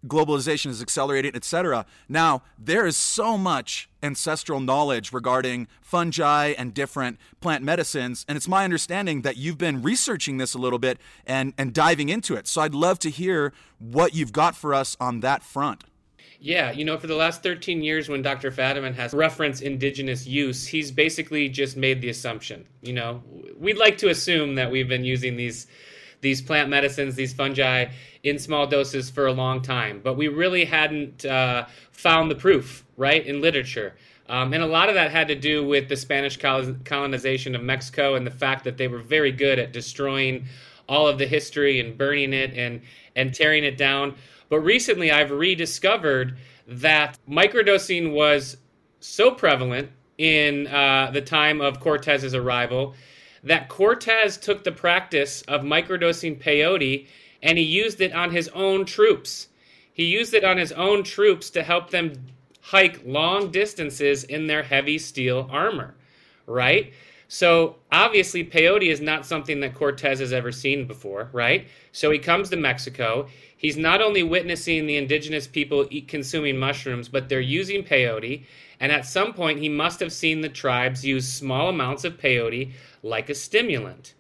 globalization 0.08 0.68
is 0.68 0.82
accelerating, 0.82 1.36
etc. 1.36 1.86
Now, 2.08 2.44
there 2.58 2.86
is 2.86 2.98
so 2.98 3.38
much 3.38 3.90
ancestral 4.02 4.60
knowledge 4.60 5.12
regarding 5.12 5.68
fungi 5.82 6.54
and 6.58 6.74
different 6.74 7.18
plant 7.42 7.64
medicines, 7.64 8.26
and 8.28 8.36
it's 8.36 8.48
my 8.48 8.64
understanding 8.64 9.22
that 9.22 9.38
you've 9.38 9.58
been 9.58 9.82
researching 9.82 10.38
this 10.38 10.54
a 10.54 10.60
little 10.60 10.80
bit 10.80 11.00
and, 11.26 11.54
and 11.58 11.74
diving 11.74 12.10
into 12.10 12.36
it. 12.36 12.48
So 12.48 12.62
I'd 12.62 12.76
love 12.76 13.00
to 13.00 13.10
hear 13.10 13.54
what 13.80 14.14
you've 14.14 14.34
got 14.34 14.56
for 14.56 14.74
us 14.74 14.96
on 15.00 15.22
that 15.22 15.44
front. 15.44 15.84
Yeah, 16.40 16.72
you 16.72 16.86
know, 16.86 16.98
for 16.98 17.08
the 17.08 17.16
last 17.16 17.42
13 17.44 17.82
years, 17.82 18.08
when 18.08 18.22
Dr. 18.22 18.52
Fadiman 18.52 18.94
has 18.94 19.14
referenced 19.14 19.64
indigenous 19.64 20.28
use, 20.28 20.68
he's 20.68 20.92
basically 20.92 21.50
just 21.50 21.76
made 21.76 22.02
the 22.02 22.10
assumption. 22.10 22.68
You 22.82 22.94
know, 22.94 23.24
we'd 23.58 23.78
like 23.78 23.98
to 24.00 24.10
assume 24.10 24.56
that 24.56 24.70
we've 24.70 24.88
been 24.88 25.06
using 25.06 25.38
these 25.38 25.66
these 26.22 26.42
plant 26.42 26.70
medicines, 26.70 27.16
these 27.16 27.34
fungi, 27.34 27.86
in 28.24 28.40
small 28.40 28.66
doses 28.66 29.10
for 29.10 29.28
a 29.28 29.32
long 29.32 29.62
time, 29.62 30.02
but 30.04 30.16
we 30.16 30.28
really 30.28 30.66
hadn't 30.66 31.26
uh, 31.26 31.66
found 31.92 32.30
the 32.30 32.36
proof, 32.36 32.84
right, 32.98 33.26
in 33.26 33.42
literature. 33.42 33.96
Um, 34.28 34.54
and 34.54 34.64
a 34.64 34.68
lot 34.68 34.90
of 34.90 34.96
that 34.96 35.12
had 35.12 35.28
to 35.28 35.36
do 35.36 35.66
with 35.66 35.88
the 35.88 35.96
Spanish 35.96 36.38
colonization 36.38 37.56
of 37.56 37.62
Mexico 37.62 38.16
and 38.16 38.26
the 38.26 38.32
fact 38.32 38.64
that 38.64 38.78
they 38.78 38.88
were 38.88 39.00
very 39.00 39.32
good 39.32 39.60
at 39.60 39.72
destroying 39.72 40.46
all 40.90 41.08
of 41.08 41.20
the 41.20 41.28
history 41.28 41.80
and 41.80 41.98
burning 41.98 42.34
it 42.34 42.54
and, 42.56 42.82
and 43.16 43.34
tearing 43.34 43.64
it 43.64 43.78
down. 43.78 44.16
But 44.50 44.62
recently, 44.62 45.12
I've 45.12 45.32
rediscovered 45.32 46.38
that 46.68 47.18
microdosing 47.30 48.14
was 48.14 48.58
so 49.00 49.32
prevalent 49.32 49.90
in 50.18 50.68
uh, 50.68 51.12
the 51.14 51.22
time 51.22 51.62
of 51.62 51.80
Cortez's 51.80 52.34
arrival 52.34 52.96
that 53.46 53.70
Cortez 53.70 54.38
took 54.38 54.64
the 54.64 54.72
practice 54.72 55.44
of 55.44 55.62
microdosing 55.62 56.42
peyote 56.42 57.08
and 57.42 57.58
he 57.58 57.64
used 57.64 58.02
it 58.02 58.14
on 58.14 58.32
his 58.32 58.50
own 58.50 58.86
troops. 58.86 59.48
He 59.94 60.06
used 60.06 60.34
it 60.34 60.44
on 60.44 60.58
his 60.58 60.72
own 60.72 61.04
troops 61.04 61.50
to 61.52 61.64
help 61.64 61.92
them 61.92 62.26
hike 62.60 63.00
long 63.06 63.52
distances 63.52 64.24
in 64.24 64.48
their 64.48 64.64
heavy 64.64 64.98
steel 64.98 65.48
armor, 65.52 65.96
right? 66.48 66.92
So 67.28 67.78
obviously, 67.92 68.44
peyote 68.44 68.92
is 68.92 69.02
not 69.02 69.26
something 69.26 69.60
that 69.62 69.74
Cortez 69.74 70.20
has 70.20 70.32
ever 70.32 70.52
seen 70.52 70.86
before, 70.86 71.30
right? 71.34 71.68
So 71.92 72.12
he 72.12 72.20
comes 72.20 72.50
to 72.50 72.56
Mexico. 72.56 73.28
He's 73.58 73.78
not 73.78 74.02
only 74.02 74.22
witnessing 74.22 74.86
the 74.86 74.98
indigenous 74.98 75.48
people 75.48 75.88
eat 75.90 76.08
consuming 76.08 76.58
mushrooms, 76.58 77.10
but 77.10 77.30
they're 77.30 77.40
using 77.40 77.84
peyote. 77.84 78.44
And 78.80 78.92
at 78.92 79.06
some 79.06 79.34
point, 79.34 79.60
he 79.60 79.70
must 79.70 80.00
have 80.02 80.12
seen 80.12 80.42
the 80.42 80.50
tribes 80.50 81.06
use 81.06 81.28
small 81.28 81.70
amounts 81.70 82.04
of 82.04 82.20
peyote 82.20 82.74
like 83.02 83.30
a 83.30 83.36
stimulant. 83.36 84.14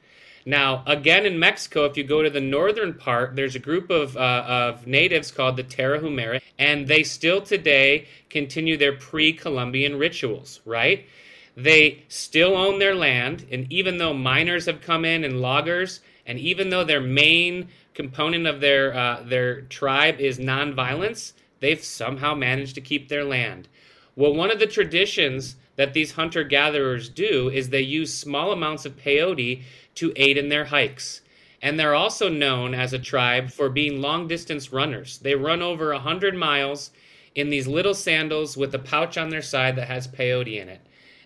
Now, 0.45 0.83
again 0.85 1.25
in 1.25 1.39
Mexico, 1.39 1.85
if 1.85 1.97
you 1.97 2.03
go 2.03 2.21
to 2.21 2.29
the 2.29 2.39
northern 2.39 2.93
part, 2.93 3.35
there's 3.35 3.55
a 3.55 3.59
group 3.59 3.89
of, 3.89 4.15
uh, 4.15 4.43
of 4.47 4.85
natives 4.85 5.31
called 5.31 5.57
the 5.57 5.63
Tarahumara, 5.63 6.39
and 6.59 6.87
they 6.87 7.01
still 7.03 7.41
today 7.41 8.07
continue 8.29 8.77
their 8.77 8.93
pre 8.93 9.33
Columbian 9.33 9.97
rituals, 9.97 10.61
right? 10.63 11.07
They 11.55 12.03
still 12.09 12.57
own 12.57 12.79
their 12.79 12.95
land, 12.95 13.45
and 13.49 13.71
even 13.71 13.97
though 13.97 14.13
miners 14.13 14.65
have 14.65 14.81
come 14.81 15.05
in 15.05 15.23
and 15.23 15.41
loggers, 15.41 16.01
and 16.25 16.37
even 16.37 16.69
though 16.69 16.83
their 16.83 17.01
main 17.01 17.69
component 17.93 18.45
of 18.45 18.59
their, 18.59 18.93
uh, 18.93 19.23
their 19.23 19.61
tribe 19.61 20.19
is 20.19 20.37
nonviolence, 20.37 21.31
they've 21.61 21.83
somehow 21.83 22.35
managed 22.35 22.75
to 22.75 22.81
keep 22.81 23.07
their 23.07 23.23
land. 23.23 23.69
Well, 24.15 24.33
one 24.33 24.51
of 24.51 24.59
the 24.59 24.67
traditions 24.67 25.55
that 25.77 25.93
these 25.93 26.13
hunter 26.13 26.43
gatherers 26.43 27.09
do 27.09 27.49
is 27.49 27.69
they 27.69 27.81
use 27.81 28.13
small 28.13 28.51
amounts 28.51 28.85
of 28.85 28.97
peyote 28.97 29.63
to 29.95 30.13
aid 30.15 30.37
in 30.37 30.49
their 30.49 30.65
hikes. 30.65 31.21
And 31.61 31.79
they're 31.79 31.95
also 31.95 32.29
known 32.29 32.73
as 32.73 32.93
a 32.93 32.99
tribe 32.99 33.49
for 33.49 33.69
being 33.69 34.01
long 34.01 34.27
distance 34.27 34.71
runners. 34.71 35.17
They 35.19 35.35
run 35.35 35.61
over 35.61 35.91
100 35.91 36.35
miles 36.35 36.91
in 37.33 37.49
these 37.49 37.67
little 37.67 37.93
sandals 37.93 38.55
with 38.55 38.73
a 38.75 38.79
pouch 38.79 39.17
on 39.17 39.29
their 39.29 39.41
side 39.41 39.75
that 39.77 39.87
has 39.87 40.07
peyote 40.07 40.61
in 40.61 40.69
it. 40.69 40.81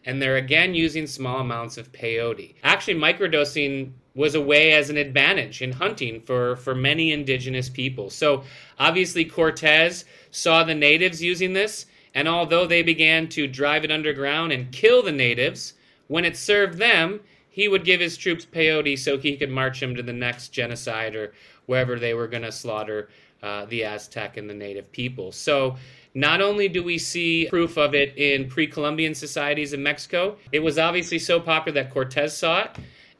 And 0.06 0.22
they're 0.22 0.38
again 0.38 0.74
using 0.74 1.08
small 1.08 1.40
amounts 1.42 1.78
of 1.78 1.92
peyote. 1.92 2.56
Actually, 2.64 2.96
microdosing 2.96 3.92
was 4.16 4.36
a 4.36 4.42
way 4.42 4.74
as 4.74 4.90
an 4.90 4.98
advantage 4.98 5.62
in 5.62 5.72
hunting 5.72 6.22
for, 6.22 6.56
for 6.58 6.74
many 6.76 7.12
indigenous 7.12 7.70
people. 7.70 8.10
So 8.10 8.44
obviously, 8.80 9.26
Cortez 9.26 10.06
saw 10.32 10.64
the 10.64 10.76
natives 10.76 11.22
using 11.22 11.54
this 11.54 11.86
And 12.14 12.28
although 12.28 12.66
they 12.66 12.82
began 12.82 13.28
to 13.30 13.48
drive 13.48 13.84
it 13.84 13.92
underground 13.92 14.52
and 14.52 14.72
kill 14.72 15.04
the 15.04 15.12
natives, 15.12 15.74
when 16.08 16.26
it 16.26 16.36
served 16.36 16.78
them, 16.78 17.20
he 17.50 17.68
would 17.68 17.86
give 17.86 18.00
his 18.00 18.18
troops 18.18 18.46
peyote 18.46 18.98
so 18.98 19.18
he 19.18 19.38
could 19.38 19.50
march 19.50 19.80
them 19.80 19.96
to 19.96 20.04
the 20.04 20.14
next 20.14 20.50
genocide 20.50 21.16
or 21.16 21.34
wherever 21.70 22.00
they 22.00 22.16
were 22.16 22.28
going 22.28 22.42
to 22.42 22.52
slaughter 22.52 23.10
uh, 23.44 23.66
the 23.66 23.86
Aztec 23.86 24.38
and 24.38 24.50
the 24.50 24.56
native 24.56 24.92
people. 24.92 25.32
So 25.32 25.76
not 26.16 26.42
only 26.42 26.68
do 26.68 26.84
we 26.84 26.98
see 26.98 27.48
proof 27.48 27.78
of 27.78 27.94
it 27.94 28.18
in 28.18 28.50
pre 28.50 28.66
Columbian 28.66 29.14
societies 29.14 29.72
in 29.72 29.84
Mexico, 29.84 30.38
it 30.52 30.60
was 30.60 30.80
obviously 30.80 31.20
so 31.20 31.40
popular 31.40 31.84
that 31.84 31.94
Cortez 31.94 32.36
saw 32.36 32.64
it 32.64 32.72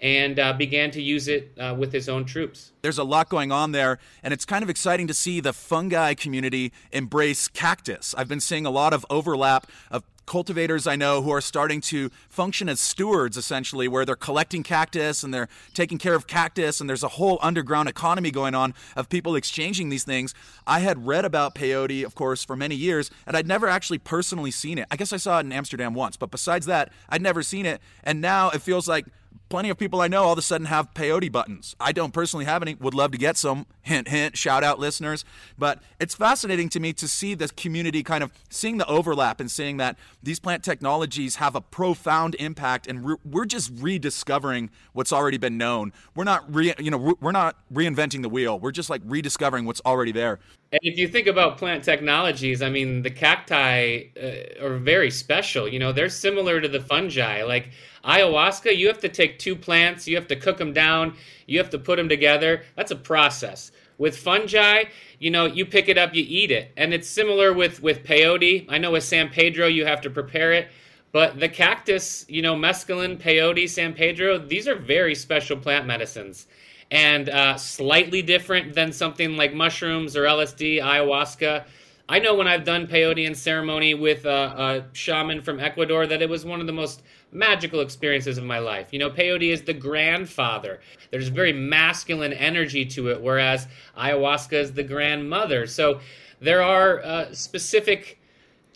and 0.02 0.40
uh, 0.40 0.54
began 0.54 0.90
to 0.92 1.02
use 1.02 1.28
it 1.28 1.52
uh, 1.60 1.76
with 1.78 1.94
his 1.94 2.10
own 2.10 2.26
troops. 2.26 2.72
There's 2.82 2.98
a 2.98 3.04
lot 3.04 3.30
going 3.30 3.52
on 3.52 3.72
there, 3.72 4.00
and 4.24 4.34
it's 4.34 4.46
kind 4.46 4.64
of 4.64 4.70
exciting 4.70 5.06
to 5.08 5.14
see 5.14 5.40
the 5.42 5.54
fungi 5.54 6.16
community 6.16 6.72
embrace 6.92 7.48
cactus. 7.48 8.16
I've 8.18 8.30
been 8.30 8.40
seeing 8.40 8.66
a 8.66 8.72
lot 8.72 8.94
of 8.94 9.06
overlap 9.12 9.68
of 9.92 10.04
cultivators 10.30 10.86
I 10.86 10.96
know 10.96 11.24
who 11.24 11.32
are 11.32 11.42
starting 11.42 11.82
to 11.82 12.12
function 12.30 12.70
as 12.70 12.80
stewards 12.80 13.36
essentially, 13.36 13.88
where 13.88 14.06
they're 14.06 14.16
collecting 14.16 14.62
cactus 14.62 15.24
and 15.24 15.34
they're 15.34 15.50
taking 15.74 15.98
care 15.98 16.14
of 16.14 16.28
cactus, 16.28 16.80
and 16.80 16.88
there's 16.88 17.04
a 17.04 17.10
whole 17.10 17.40
underground 17.42 17.90
economy 17.90 18.30
going 18.30 18.54
on 18.54 18.76
of 18.96 19.10
people 19.10 19.36
exchanging 19.36 19.90
these 19.90 20.04
things. 20.04 20.36
I 20.68 20.82
had 20.82 21.08
read 21.08 21.26
about 21.26 21.56
peyote, 21.56 22.06
of 22.06 22.14
course, 22.14 22.46
for 22.46 22.56
many 22.56 22.76
years, 22.76 23.10
and 23.26 23.36
I'd 23.36 23.48
never 23.48 23.68
actually 23.68 23.98
personally 23.98 24.52
seen 24.52 24.78
it. 24.78 24.88
I 24.92 24.96
guess 24.96 25.12
I 25.12 25.18
saw 25.18 25.40
it 25.40 25.46
in 25.46 25.52
Amsterdam 25.52 25.96
once, 25.96 26.16
but 26.16 26.30
besides 26.30 26.68
that, 26.68 26.94
I'd 27.10 27.24
never 27.24 27.42
seen 27.42 27.66
it. 27.66 27.82
And 28.04 28.22
now 28.22 28.52
it 28.52 28.62
feels 28.62 28.88
like 28.88 29.08
plenty 29.50 29.70
of 29.70 29.78
people 29.78 30.00
I 30.00 30.08
know 30.08 30.24
all 30.24 30.34
of 30.34 30.38
a 30.38 30.44
sudden 30.44 30.68
have 30.68 30.94
peyote 30.94 31.32
buttons. 31.32 31.76
I 31.80 31.92
don't 31.92 32.14
personally 32.14 32.46
have 32.46 32.62
any, 32.62 32.76
would 32.76 32.94
love 32.94 33.12
to 33.12 33.18
get 33.18 33.36
some. 33.36 33.66
Hint, 33.82 34.08
hint, 34.08 34.38
shout 34.38 34.64
out 34.64 34.80
listeners. 34.80 35.26
But 35.58 35.80
it's 36.00 36.16
fascinating 36.16 36.70
to 36.70 36.80
me 36.80 36.94
to 36.94 37.08
see 37.08 37.34
this 37.34 37.52
community 37.52 38.04
kind 38.04 38.24
of 38.24 38.32
seeing 38.50 38.78
the 38.78 38.86
overlap 38.88 39.40
and 39.40 39.50
seeing 39.50 39.78
that 39.78 39.98
these 40.22 40.40
plant 40.40 40.64
technologies 40.64 41.38
have 41.38 41.56
a 41.56 41.62
profound 41.62 42.36
impact 42.36 42.88
and 42.88 43.18
we're 43.26 43.46
just 43.46 43.72
rediscovering 43.76 44.70
what's 44.94 45.12
already 45.12 45.38
been 45.38 45.58
known. 45.58 45.92
We're 46.16 46.24
not 46.24 46.54
re, 46.54 46.74
you 46.78 46.92
know, 46.92 47.16
we're 47.20 47.32
not 47.32 47.58
reinventing 47.74 48.22
the 48.22 48.30
wheel. 48.30 48.60
We're 48.60 48.72
just 48.72 48.90
like 48.90 49.02
rediscovering 49.06 49.66
what's 49.66 49.82
already 49.86 50.12
there. 50.12 50.40
And 50.72 50.80
if 50.84 51.00
you 51.00 51.08
think 51.08 51.26
about 51.26 51.58
plant 51.58 51.84
technologies, 51.84 52.62
I 52.62 52.70
mean, 52.70 53.02
the 53.02 53.10
cacti 53.10 54.04
uh, 54.22 54.64
are 54.64 54.78
very 54.78 55.10
special. 55.10 55.68
You 55.68 55.80
know, 55.80 55.92
they're 55.92 56.10
similar 56.10 56.62
to 56.62 56.68
the 56.68 56.80
fungi. 56.80 57.44
Like 57.44 57.72
ayahuasca, 58.04 58.76
you 58.76 58.88
have 58.88 59.00
to 59.00 59.10
take 59.10 59.40
two 59.40 59.56
plants, 59.56 60.08
you 60.08 60.16
have 60.16 60.28
to 60.28 60.36
cook 60.36 60.58
them 60.58 60.74
down, 60.74 61.16
you 61.48 61.58
have 61.58 61.70
to 61.72 61.80
put 61.80 61.98
them 61.98 62.10
together. 62.10 62.64
That's 62.76 62.92
a 62.92 62.96
process. 62.96 63.72
With 63.98 64.18
fungi, 64.18 64.86
you 65.20 65.30
know, 65.30 65.46
you 65.46 65.66
pick 65.66 65.90
it 65.90 65.98
up, 65.98 66.16
you 66.16 66.26
eat 66.28 66.52
it. 66.52 66.72
And 66.78 66.94
it's 66.94 67.08
similar 67.08 67.54
with, 67.54 67.82
with 67.82 68.04
peyote. 68.04 68.66
I 68.70 68.78
know 68.78 68.92
with 68.92 69.04
San 69.04 69.30
Pedro, 69.30 69.68
you 69.68 69.86
have 69.86 70.02
to 70.02 70.10
prepare 70.10 70.54
it. 70.54 70.70
But 71.12 71.40
the 71.40 71.50
cactus, 71.50 72.26
you 72.30 72.42
know, 72.42 72.56
mescaline, 72.56 73.20
peyote, 73.20 73.68
San 73.68 73.94
Pedro, 73.94 74.38
these 74.38 74.68
are 74.68 74.76
very 74.76 75.16
special 75.16 75.58
plant 75.58 75.86
medicines 75.88 76.48
and 76.92 77.30
uh, 77.30 77.56
slightly 77.58 78.22
different 78.22 78.74
than 78.74 78.92
something 78.92 79.38
like 79.38 79.54
mushrooms 79.54 80.16
or 80.16 80.24
LSD, 80.24 80.82
ayahuasca. 80.82 81.66
I 82.08 82.20
know 82.20 82.34
when 82.34 82.48
I've 82.48 82.64
done 82.64 82.88
peyote 82.88 83.28
and 83.28 83.38
ceremony 83.38 83.94
with 83.94 84.26
a, 84.26 84.30
a, 84.30 84.86
shaman 84.94 85.44
from 85.44 85.60
Ecuador 85.60 86.08
that 86.08 86.24
it 86.24 86.30
was 86.30 86.44
one 86.44 86.60
of 86.60 86.66
the 86.66 86.74
most 86.74 87.04
magical 87.32 87.82
experiences 87.82 88.38
of 88.38 88.44
my 88.44 88.60
life. 88.60 88.88
You 88.92 89.00
know, 89.00 89.10
peyote 89.10 89.52
is 89.52 89.62
the 89.62 89.74
grandfather. 89.74 90.80
There's 91.12 91.28
very 91.28 91.54
masculine 91.54 92.34
energy 92.34 92.86
to 92.86 93.10
it, 93.10 93.22
whereas 93.22 93.68
ayahuasca 93.98 94.54
is 94.54 94.74
the 94.74 94.84
grandmother. 94.84 95.68
So 95.68 96.00
there 96.42 96.62
are 96.62 97.04
uh, 97.04 97.34
specific 97.34 98.20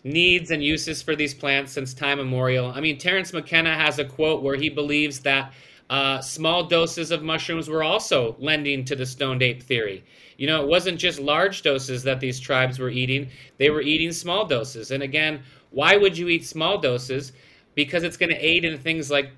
needs 0.04 0.50
and 0.50 0.62
uses 0.62 1.02
for 1.02 1.16
these 1.16 1.34
plants 1.34 1.72
since 1.72 1.94
time 1.94 2.20
immemorial. 2.20 2.70
I 2.74 2.80
mean, 2.80 2.98
Terence 2.98 3.32
McKenna 3.32 3.74
has 3.74 3.98
a 3.98 4.04
quote 4.04 4.42
where 4.42 4.56
he 4.56 4.68
believes 4.68 5.20
that 5.20 5.52
uh, 5.90 6.20
small 6.20 6.64
doses 6.64 7.10
of 7.10 7.22
mushrooms 7.22 7.68
were 7.68 7.82
also 7.82 8.36
lending 8.38 8.84
to 8.84 8.96
the 8.96 9.06
stoned 9.06 9.42
ape 9.42 9.62
theory. 9.62 10.04
You 10.36 10.46
know, 10.46 10.62
it 10.62 10.68
wasn't 10.68 10.98
just 10.98 11.18
large 11.18 11.62
doses 11.62 12.02
that 12.04 12.20
these 12.20 12.40
tribes 12.40 12.78
were 12.78 12.90
eating, 12.90 13.28
they 13.58 13.70
were 13.70 13.82
eating 13.82 14.12
small 14.12 14.44
doses. 14.46 14.90
And 14.90 15.02
again, 15.02 15.42
why 15.70 15.96
would 15.96 16.16
you 16.16 16.28
eat 16.28 16.44
small 16.46 16.78
doses? 16.78 17.32
Because 17.74 18.02
it's 18.02 18.16
going 18.16 18.30
to 18.30 18.38
aid 18.38 18.64
in 18.64 18.78
things 18.78 19.10
like 19.10 19.30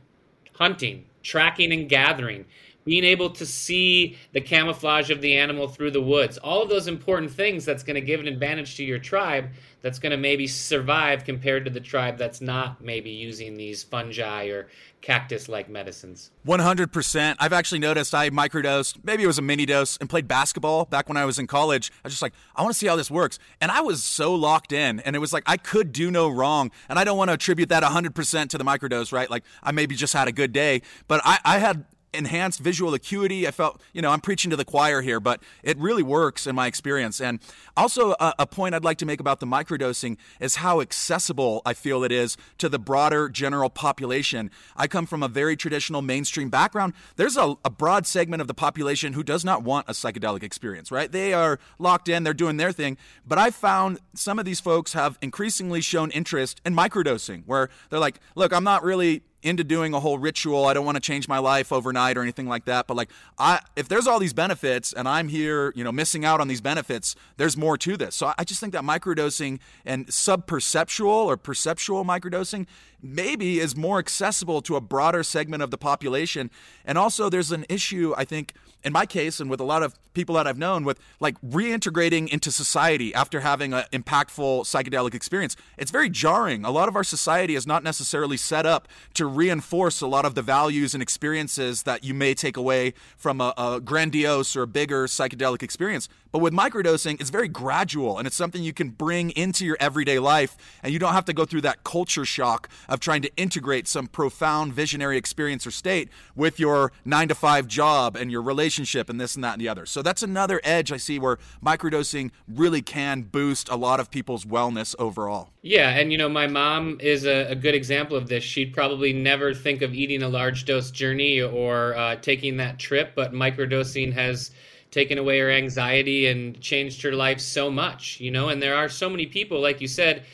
hunting, 0.55 1.05
tracking, 1.23 1.73
and 1.73 1.88
gathering, 1.88 2.45
being 2.85 3.05
able 3.05 3.31
to 3.31 3.45
see 3.45 4.16
the 4.33 4.40
camouflage 4.40 5.11
of 5.11 5.21
the 5.21 5.37
animal 5.37 5.69
through 5.69 5.90
the 5.90 6.00
woods. 6.00 6.38
All 6.38 6.62
of 6.62 6.69
those 6.69 6.87
important 6.87 7.31
things 7.31 7.64
that's 7.64 7.83
going 7.83 7.97
to 7.97 8.00
give 8.00 8.21
an 8.21 8.28
advantage 8.28 8.76
to 8.76 8.85
your 8.85 8.99
tribe 8.99 9.49
that's 9.87 10.00
going 10.00 10.11
to 10.11 10.16
maybe 10.16 10.49
survive 10.49 11.23
compared 11.23 11.64
to 11.64 11.71
the 11.71 11.78
tribe 11.78 12.19
that's 12.19 12.40
not 12.40 12.83
maybe 12.83 13.09
using 13.09 13.57
these 13.57 13.85
fungi 13.85 14.47
or 14.47 14.66
cactus 15.00 15.49
like 15.49 15.69
medicines. 15.69 16.33
100%. 16.45 17.37
I've 17.38 17.52
actually 17.52 17.78
noticed 17.78 18.12
I 18.12 18.31
microdosed, 18.31 18.99
maybe 19.05 19.23
it 19.23 19.28
was 19.28 19.38
a 19.38 19.43
mini 19.43 19.64
dose, 19.64 19.97
and 19.99 20.11
played 20.11 20.26
basketball 20.26 20.87
back 20.87 21.09
when 21.09 21.16
I 21.16 21.25
was 21.25 21.38
in 21.38 21.47
college. 21.47 21.93
I 21.99 22.09
was 22.09 22.14
just 22.14 22.23
like, 22.23 22.33
I 22.57 22.62
want 22.62 22.75
to 22.75 22.78
see 22.81 22.88
how 22.88 22.97
this 22.97 23.12
works. 23.12 23.38
And 23.61 23.71
I 23.71 23.81
was 23.81 24.02
so 24.02 24.35
locked 24.35 24.73
in, 24.73 24.99
and 24.99 25.14
it 25.14 25.21
was 25.21 25.33
like, 25.33 25.45
I 25.47 25.57
could 25.57 25.93
do 25.93 26.11
no 26.11 26.28
wrong. 26.28 26.73
And 26.88 26.99
I 26.99 27.05
don't 27.05 27.16
want 27.16 27.28
to 27.28 27.35
attribute 27.35 27.69
that 27.69 27.85
100% 27.85 28.49
to 28.49 28.59
the 28.59 28.64
microdose, 28.64 29.12
right? 29.12 29.31
Like, 29.31 29.45
I 29.62 29.71
maybe 29.71 29.95
just 29.95 30.14
had 30.14 30.26
a 30.26 30.33
good 30.33 30.52
day, 30.52 30.83
but 31.07 31.21
I, 31.25 31.38
I 31.45 31.59
had 31.61 31.85
enhanced 32.17 32.61
visual 32.61 32.95
acuity. 32.95 33.47
I 33.47 33.51
felt, 33.51 33.81
you 33.93 34.03
know, 34.03 34.11
I'm 34.11 34.21
preaching 34.21 34.51
to 34.51 34.57
the 34.57 34.65
choir 34.65 35.03
here, 35.03 35.21
but 35.21 35.43
it 35.63 35.79
really 35.79 36.03
works 36.03 36.47
in 36.47 36.55
my 36.55 36.67
experience. 36.67 37.21
And 37.21 37.41
also, 37.77 38.13
a, 38.21 38.35
a, 38.41 38.47
point 38.47 38.75
I'd 38.75 38.85
like 38.85 38.99
to 38.99 39.07
make 39.07 39.21
about 39.21 39.41
the 39.41 39.47
microdosing 39.47 40.17
is 40.41 40.57
how 40.57 40.81
accessible 40.81 41.63
I 41.67 41.75
feel 41.75 42.05
it 42.05 42.13
is 42.13 42.37
to 42.59 42.69
the 42.69 42.79
broader 42.79 43.29
general 43.29 43.69
population. 43.69 44.51
I 44.77 44.87
come 44.87 45.05
from 45.05 45.23
a 45.23 45.29
very 45.29 45.57
traditional 45.57 46.01
mainstream 46.01 46.49
background. 46.49 46.95
There's 47.17 47.37
a, 47.37 47.57
a 47.65 47.71
broad 47.71 48.07
segment 48.07 48.41
of 48.41 48.49
the 48.49 48.55
population 48.55 49.13
who 49.13 49.23
does 49.23 49.45
not 49.45 49.63
want 49.63 49.89
a 49.89 49.93
psychedelic 49.93 50.43
experience, 50.43 50.91
right? 50.91 51.11
They 51.11 51.35
are 51.35 51.59
locked 51.79 52.09
in, 52.09 52.25
they're 52.25 52.35
doing 52.35 52.57
their 52.57 52.73
thing. 52.73 52.97
But 53.27 53.39
I 53.39 53.51
found 53.51 53.99
some 54.15 54.39
of 54.39 54.45
these 54.45 54.61
folks 54.61 54.93
have 54.95 55.19
increasingly 55.21 55.81
shown 55.81 56.11
interest 56.11 56.61
in 56.65 56.75
microdosing, 56.75 57.43
where 57.47 57.69
they're 57.91 58.01
like, 58.01 58.21
look, 58.35 58.53
I'm 58.53 58.65
not 58.65 58.83
really 58.83 59.23
into 59.47 59.65
doing 59.65 59.95
a 59.95 60.00
whole 60.00 60.19
ritual. 60.19 60.67
I 60.67 60.75
don't 60.75 60.85
want 60.85 60.97
to 60.97 61.00
change 61.00 61.29
my 61.29 61.38
life 61.38 61.73
overnight 61.73 62.19
or 62.19 62.23
anything 62.23 62.49
like 62.49 62.65
that. 62.65 62.87
But 62.87 62.97
like, 62.97 63.11
I 63.38 63.61
if 63.76 63.88
there's 63.88 64.07
all 64.07 64.19
these 64.19 64.33
benefits 64.33 64.93
and 64.93 65.09
I'm 65.09 65.29
here, 65.29 65.73
you 65.76 65.85
know, 65.85 65.93
missing 65.93 66.25
out 66.25 66.41
on 66.41 66.49
these 66.49 66.61
benefits, 66.61 67.15
there's 67.37 67.57
more 67.57 67.79
to 67.79 67.97
this. 67.97 68.15
So 68.17 68.33
I 68.37 68.45
just 68.45 68.61
think 68.61 68.73
that 68.73 68.83
microdosing 68.83 69.61
and 69.85 70.09
subperceptual 70.09 71.07
or 71.07 71.37
perceptual 71.37 72.05
microdosing 72.05 72.67
maybe 73.07 73.59
is 73.61 73.77
more 73.77 73.99
accessible 73.99 74.61
to 74.63 74.77
a 74.77 74.81
broader 74.81 75.23
segment 75.23 75.63
of 75.63 75.71
the 75.71 75.79
population. 75.79 76.51
And 76.85 76.99
also, 76.99 77.29
there's 77.29 77.53
an 77.53 77.65
issue 77.69 78.15
I 78.17 78.25
think 78.25 78.55
in 78.87 78.93
my 78.93 79.05
case 79.05 79.41
and 79.41 79.51
with 79.51 79.59
a 79.59 79.65
lot 79.65 79.83
of 79.83 79.99
people 80.15 80.37
that 80.37 80.47
I've 80.47 80.59
known 80.59 80.85
with 80.85 81.01
like 81.19 81.39
reintegrating 81.41 82.29
into 82.29 82.53
society 82.53 83.13
after 83.15 83.41
having 83.41 83.73
an 83.73 83.85
impactful 83.93 84.63
psychedelic 84.63 85.13
experience. 85.13 85.57
It's 85.77 85.91
very 85.91 86.09
jarring. 86.09 86.65
A 86.65 86.71
lot 86.71 86.89
of 86.89 86.95
our 86.95 87.03
society 87.03 87.57
is 87.57 87.67
not 87.67 87.83
necessarily 87.83 88.37
set 88.37 88.65
up 88.65 88.87
to 89.15 89.27
reinforce 89.27 90.01
a 90.01 90.07
lot 90.07 90.25
of 90.25 90.37
the 90.37 90.43
values 90.43 90.95
and 90.95 91.03
experiences 91.03 91.83
that 91.83 92.05
you 92.05 92.15
may 92.15 92.33
take 92.33 92.57
away 92.57 92.95
from 93.17 93.41
a, 93.41 93.53
a 93.59 93.81
grandiose 93.81 94.55
or 94.55 94.67
bigger 94.67 95.07
psychedelic 95.07 95.65
experience. 95.65 96.09
But 96.31 96.39
with 96.39 96.53
microdosing, 96.53 97.21
it's 97.21 97.31
very 97.31 97.49
gradual 97.49 98.19
and 98.19 98.27
it's 98.27 98.37
something 98.37 98.63
you 98.63 98.73
can 98.73 98.91
bring 98.91 99.31
into 99.31 99.67
your 99.67 99.77
everyday 99.81 100.19
life 100.19 100.57
and 100.83 100.93
you 100.93 100.99
don't 100.99 101.15
have 101.15 101.25
to 101.25 101.33
go 101.33 101.45
through 101.45 101.63
that 101.63 101.83
culture 101.83 102.25
shock 102.25 102.69
of 102.97 103.00
trying 103.00 103.21
to 103.21 103.31
integrate 103.37 103.87
some 103.87 104.07
profound 104.07 104.73
visionary 104.73 105.19
experience 105.19 105.67
or 105.67 105.71
state 105.71 106.09
with 106.35 106.59
your 106.59 106.93
nine 107.05 107.29
to 107.29 107.35
five 107.35 107.69
job 107.69 108.17
and 108.17 108.33
your 108.33 108.41
relationship 108.41 109.11
and 109.11 109.21
this 109.21 109.35
and 109.35 109.45
that 109.45 109.53
and 109.53 109.61
the 109.61 109.69
other. 109.69 109.85
So 109.85 110.00
that's 110.00 110.23
another 110.23 110.61
edge 110.65 110.91
I 110.91 110.97
see 110.97 111.19
where 111.19 111.38
microdosing 111.62 112.31
really 112.49 112.81
can 112.81 113.23
boost 113.23 113.69
a 113.69 113.76
lot 113.76 114.00
of 114.00 114.11
people's 114.11 114.47
wellness 114.47 114.95
overall. 114.99 115.50
Yeah, 115.61 115.91
and 115.91 116.11
you 116.11 116.17
know, 116.17 116.29
my 116.29 116.47
mom 116.47 116.99
is 117.00 117.26
a, 117.26 117.50
a 117.50 117.55
good 117.55 117.75
example 117.75 118.17
of 118.17 118.29
this. 118.29 118.43
She'd 118.43 118.73
probably 118.73 119.12
never 119.12 119.53
think 119.53 119.83
of 119.83 119.93
eating 119.93 120.23
a 120.23 120.29
large 120.29 120.65
dose 120.65 120.91
journey 120.91 121.43
or 121.43 121.95
uh, 121.97 122.17
taking 122.17 122.57
that 122.57 122.79
trip, 122.79 123.12
but 123.15 123.33
microdosing 123.33 124.12
has 124.15 124.53
taken 124.91 125.19
away 125.19 125.38
her 125.41 125.50
anxiety 125.50 126.29
and 126.29 126.59
changed 126.62 127.03
her 127.03 127.12
life 127.12 127.41
so 127.41 127.71
much, 127.71 128.19
you 128.21 128.31
know, 128.31 128.49
and 128.49 128.62
there 128.62 128.75
are 128.75 128.88
so 128.88 129.11
many 129.11 129.26
people, 129.26 129.61
like 129.61 129.83
you 129.83 129.88
said, 129.88 130.25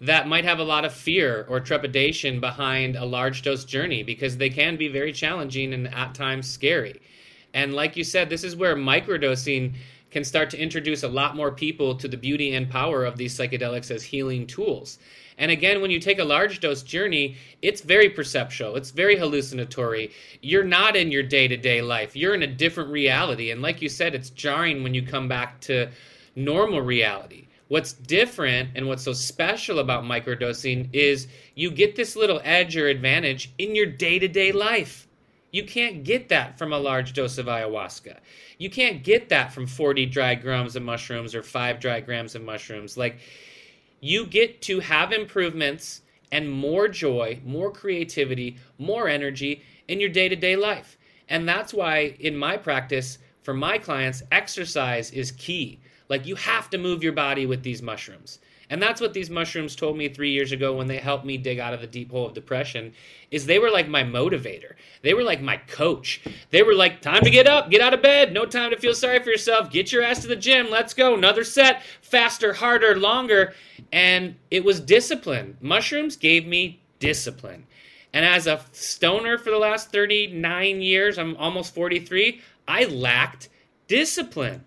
that 0.00 0.28
might 0.28 0.44
have 0.44 0.60
a 0.60 0.64
lot 0.64 0.84
of 0.84 0.92
fear 0.92 1.44
or 1.48 1.58
trepidation 1.58 2.40
behind 2.40 2.96
a 2.96 3.04
large 3.04 3.42
dose 3.42 3.64
journey 3.64 4.02
because 4.02 4.36
they 4.36 4.50
can 4.50 4.76
be 4.76 4.88
very 4.88 5.12
challenging 5.12 5.74
and 5.74 5.92
at 5.92 6.14
times 6.14 6.48
scary. 6.48 7.00
And 7.54 7.74
like 7.74 7.96
you 7.96 8.04
said, 8.04 8.28
this 8.28 8.44
is 8.44 8.54
where 8.54 8.76
microdosing 8.76 9.74
can 10.10 10.24
start 10.24 10.50
to 10.50 10.60
introduce 10.60 11.02
a 11.02 11.08
lot 11.08 11.36
more 11.36 11.50
people 11.50 11.94
to 11.96 12.08
the 12.08 12.16
beauty 12.16 12.54
and 12.54 12.70
power 12.70 13.04
of 13.04 13.16
these 13.16 13.36
psychedelics 13.36 13.90
as 13.90 14.02
healing 14.02 14.46
tools. 14.46 14.98
And 15.36 15.50
again, 15.50 15.80
when 15.80 15.90
you 15.90 16.00
take 16.00 16.18
a 16.18 16.24
large 16.24 16.60
dose 16.60 16.82
journey, 16.82 17.36
it's 17.62 17.80
very 17.80 18.08
perceptual, 18.10 18.76
it's 18.76 18.90
very 18.90 19.16
hallucinatory. 19.16 20.10
You're 20.42 20.64
not 20.64 20.96
in 20.96 21.12
your 21.12 21.22
day 21.22 21.46
to 21.48 21.56
day 21.56 21.80
life, 21.82 22.16
you're 22.16 22.34
in 22.34 22.42
a 22.42 22.46
different 22.46 22.90
reality. 22.90 23.50
And 23.50 23.62
like 23.62 23.82
you 23.82 23.88
said, 23.88 24.14
it's 24.14 24.30
jarring 24.30 24.82
when 24.82 24.94
you 24.94 25.02
come 25.02 25.28
back 25.28 25.60
to 25.62 25.88
normal 26.34 26.80
reality. 26.80 27.47
What's 27.68 27.92
different 27.92 28.70
and 28.74 28.88
what's 28.88 29.02
so 29.02 29.12
special 29.12 29.78
about 29.78 30.04
microdosing 30.04 30.88
is 30.92 31.28
you 31.54 31.70
get 31.70 31.96
this 31.96 32.16
little 32.16 32.40
edge 32.42 32.76
or 32.76 32.88
advantage 32.88 33.52
in 33.58 33.74
your 33.74 33.86
day 33.86 34.18
to 34.18 34.28
day 34.28 34.52
life. 34.52 35.06
You 35.50 35.64
can't 35.64 36.04
get 36.04 36.28
that 36.30 36.58
from 36.58 36.72
a 36.72 36.78
large 36.78 37.12
dose 37.12 37.38
of 37.38 37.46
ayahuasca. 37.46 38.18
You 38.58 38.70
can't 38.70 39.02
get 39.02 39.28
that 39.28 39.52
from 39.52 39.66
40 39.66 40.06
dry 40.06 40.34
grams 40.34 40.76
of 40.76 40.82
mushrooms 40.82 41.34
or 41.34 41.42
5 41.42 41.80
dry 41.80 42.00
grams 42.00 42.34
of 42.34 42.42
mushrooms. 42.42 42.96
Like, 42.96 43.18
you 44.00 44.26
get 44.26 44.60
to 44.62 44.80
have 44.80 45.12
improvements 45.12 46.02
and 46.30 46.50
more 46.50 46.88
joy, 46.88 47.40
more 47.44 47.70
creativity, 47.70 48.56
more 48.78 49.08
energy 49.08 49.62
in 49.88 50.00
your 50.00 50.10
day 50.10 50.28
to 50.28 50.36
day 50.36 50.56
life. 50.56 50.98
And 51.28 51.48
that's 51.48 51.74
why, 51.74 52.16
in 52.20 52.36
my 52.36 52.56
practice, 52.56 53.18
for 53.42 53.54
my 53.54 53.78
clients, 53.78 54.22
exercise 54.30 55.10
is 55.10 55.32
key. 55.32 55.80
Like, 56.08 56.26
you 56.26 56.36
have 56.36 56.70
to 56.70 56.78
move 56.78 57.02
your 57.02 57.12
body 57.12 57.46
with 57.46 57.62
these 57.62 57.82
mushrooms. 57.82 58.38
And 58.70 58.82
that's 58.82 59.00
what 59.00 59.14
these 59.14 59.30
mushrooms 59.30 59.74
told 59.74 59.96
me 59.96 60.08
three 60.08 60.30
years 60.30 60.52
ago 60.52 60.76
when 60.76 60.86
they 60.86 60.98
helped 60.98 61.24
me 61.24 61.38
dig 61.38 61.58
out 61.58 61.72
of 61.72 61.80
the 61.80 61.86
deep 61.86 62.10
hole 62.10 62.26
of 62.26 62.34
depression. 62.34 62.92
Is 63.30 63.46
they 63.46 63.58
were 63.58 63.70
like 63.70 63.88
my 63.88 64.02
motivator. 64.02 64.72
They 65.02 65.14
were 65.14 65.22
like 65.22 65.40
my 65.40 65.56
coach. 65.56 66.20
They 66.50 66.62
were 66.62 66.74
like, 66.74 67.00
time 67.00 67.22
to 67.22 67.30
get 67.30 67.46
up, 67.46 67.70
get 67.70 67.80
out 67.80 67.94
of 67.94 68.02
bed, 68.02 68.32
no 68.32 68.44
time 68.44 68.70
to 68.70 68.78
feel 68.78 68.94
sorry 68.94 69.20
for 69.20 69.30
yourself. 69.30 69.70
Get 69.70 69.90
your 69.90 70.02
ass 70.02 70.20
to 70.20 70.28
the 70.28 70.36
gym. 70.36 70.68
Let's 70.70 70.92
go. 70.92 71.14
Another 71.14 71.44
set, 71.44 71.82
faster, 72.02 72.52
harder, 72.52 72.96
longer. 72.96 73.54
And 73.90 74.36
it 74.50 74.64
was 74.64 74.80
discipline. 74.80 75.56
Mushrooms 75.62 76.16
gave 76.16 76.46
me 76.46 76.82
discipline. 76.98 77.64
And 78.12 78.24
as 78.24 78.46
a 78.46 78.64
stoner 78.72 79.38
for 79.38 79.50
the 79.50 79.58
last 79.58 79.92
39 79.92 80.82
years, 80.82 81.18
I'm 81.18 81.36
almost 81.36 81.74
43, 81.74 82.40
I 82.66 82.84
lacked 82.84 83.48
discipline. 83.86 84.64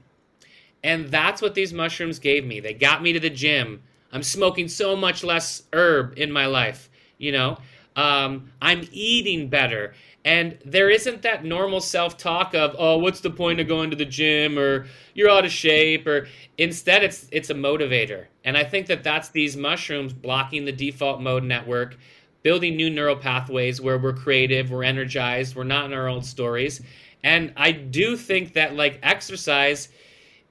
And 0.83 1.09
that's 1.09 1.41
what 1.41 1.53
these 1.53 1.73
mushrooms 1.73 2.19
gave 2.19 2.45
me. 2.45 2.59
They 2.59 2.73
got 2.73 3.03
me 3.03 3.13
to 3.13 3.19
the 3.19 3.29
gym. 3.29 3.81
I'm 4.11 4.23
smoking 4.23 4.67
so 4.67 4.95
much 4.95 5.23
less 5.23 5.63
herb 5.73 6.17
in 6.17 6.31
my 6.31 6.47
life, 6.47 6.89
you 7.17 7.31
know. 7.31 7.57
Um, 7.95 8.51
I'm 8.61 8.87
eating 8.91 9.49
better. 9.49 9.93
And 10.23 10.57
there 10.65 10.89
isn't 10.89 11.23
that 11.23 11.43
normal 11.43 11.81
self 11.81 12.17
talk 12.17 12.53
of, 12.53 12.75
oh, 12.77 12.97
what's 12.97 13.21
the 13.21 13.29
point 13.29 13.59
of 13.59 13.67
going 13.67 13.89
to 13.89 13.95
the 13.95 14.05
gym 14.05 14.57
or 14.57 14.85
you're 15.13 15.29
out 15.29 15.45
of 15.45 15.51
shape 15.51 16.05
or 16.05 16.27
instead 16.57 17.03
it's 17.03 17.27
it's 17.31 17.49
a 17.49 17.55
motivator. 17.55 18.27
And 18.43 18.55
I 18.55 18.63
think 18.63 18.87
that 18.87 19.03
that's 19.03 19.29
these 19.29 19.57
mushrooms 19.57 20.13
blocking 20.13 20.65
the 20.65 20.71
default 20.71 21.21
mode 21.21 21.43
network, 21.43 21.97
building 22.43 22.75
new 22.75 22.89
neural 22.89 23.15
pathways 23.15 23.81
where 23.81 23.97
we're 23.97 24.13
creative, 24.13 24.69
we're 24.69 24.83
energized, 24.83 25.55
we're 25.55 25.63
not 25.63 25.85
in 25.85 25.93
our 25.93 26.07
old 26.07 26.25
stories. 26.25 26.81
And 27.23 27.53
I 27.57 27.71
do 27.71 28.15
think 28.15 28.53
that 28.53 28.75
like 28.75 28.99
exercise 29.01 29.89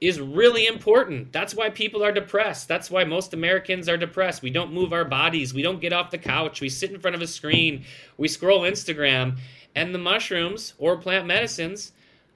is 0.01 0.19
really 0.19 0.67
important. 0.67 1.33
That's 1.33 1.55
why 1.55 1.69
people 1.69 2.03
are 2.03 2.13
depressed. 2.13 2.69
That's 2.69 2.91
why 2.91 3.05
most 3.05 3.35
Americans 3.35 3.89
are 3.89 3.99
depressed. 3.99 4.43
We 4.43 4.51
don't 4.51 4.73
move 4.73 4.93
our 4.93 5.05
bodies. 5.05 5.53
We 5.53 5.63
don't 5.63 5.81
get 5.81 5.93
off 5.93 6.11
the 6.11 6.19
couch. 6.19 6.61
We 6.61 6.71
sit 6.71 6.91
in 6.91 7.01
front 7.01 7.17
of 7.17 7.23
a 7.23 7.27
screen. 7.27 7.85
We 8.17 8.27
scroll 8.27 8.63
Instagram. 8.63 9.39
And 9.75 9.95
the 9.95 9.99
mushrooms 9.99 10.75
or 10.79 10.97
plant 10.97 11.27
medicines 11.27 11.93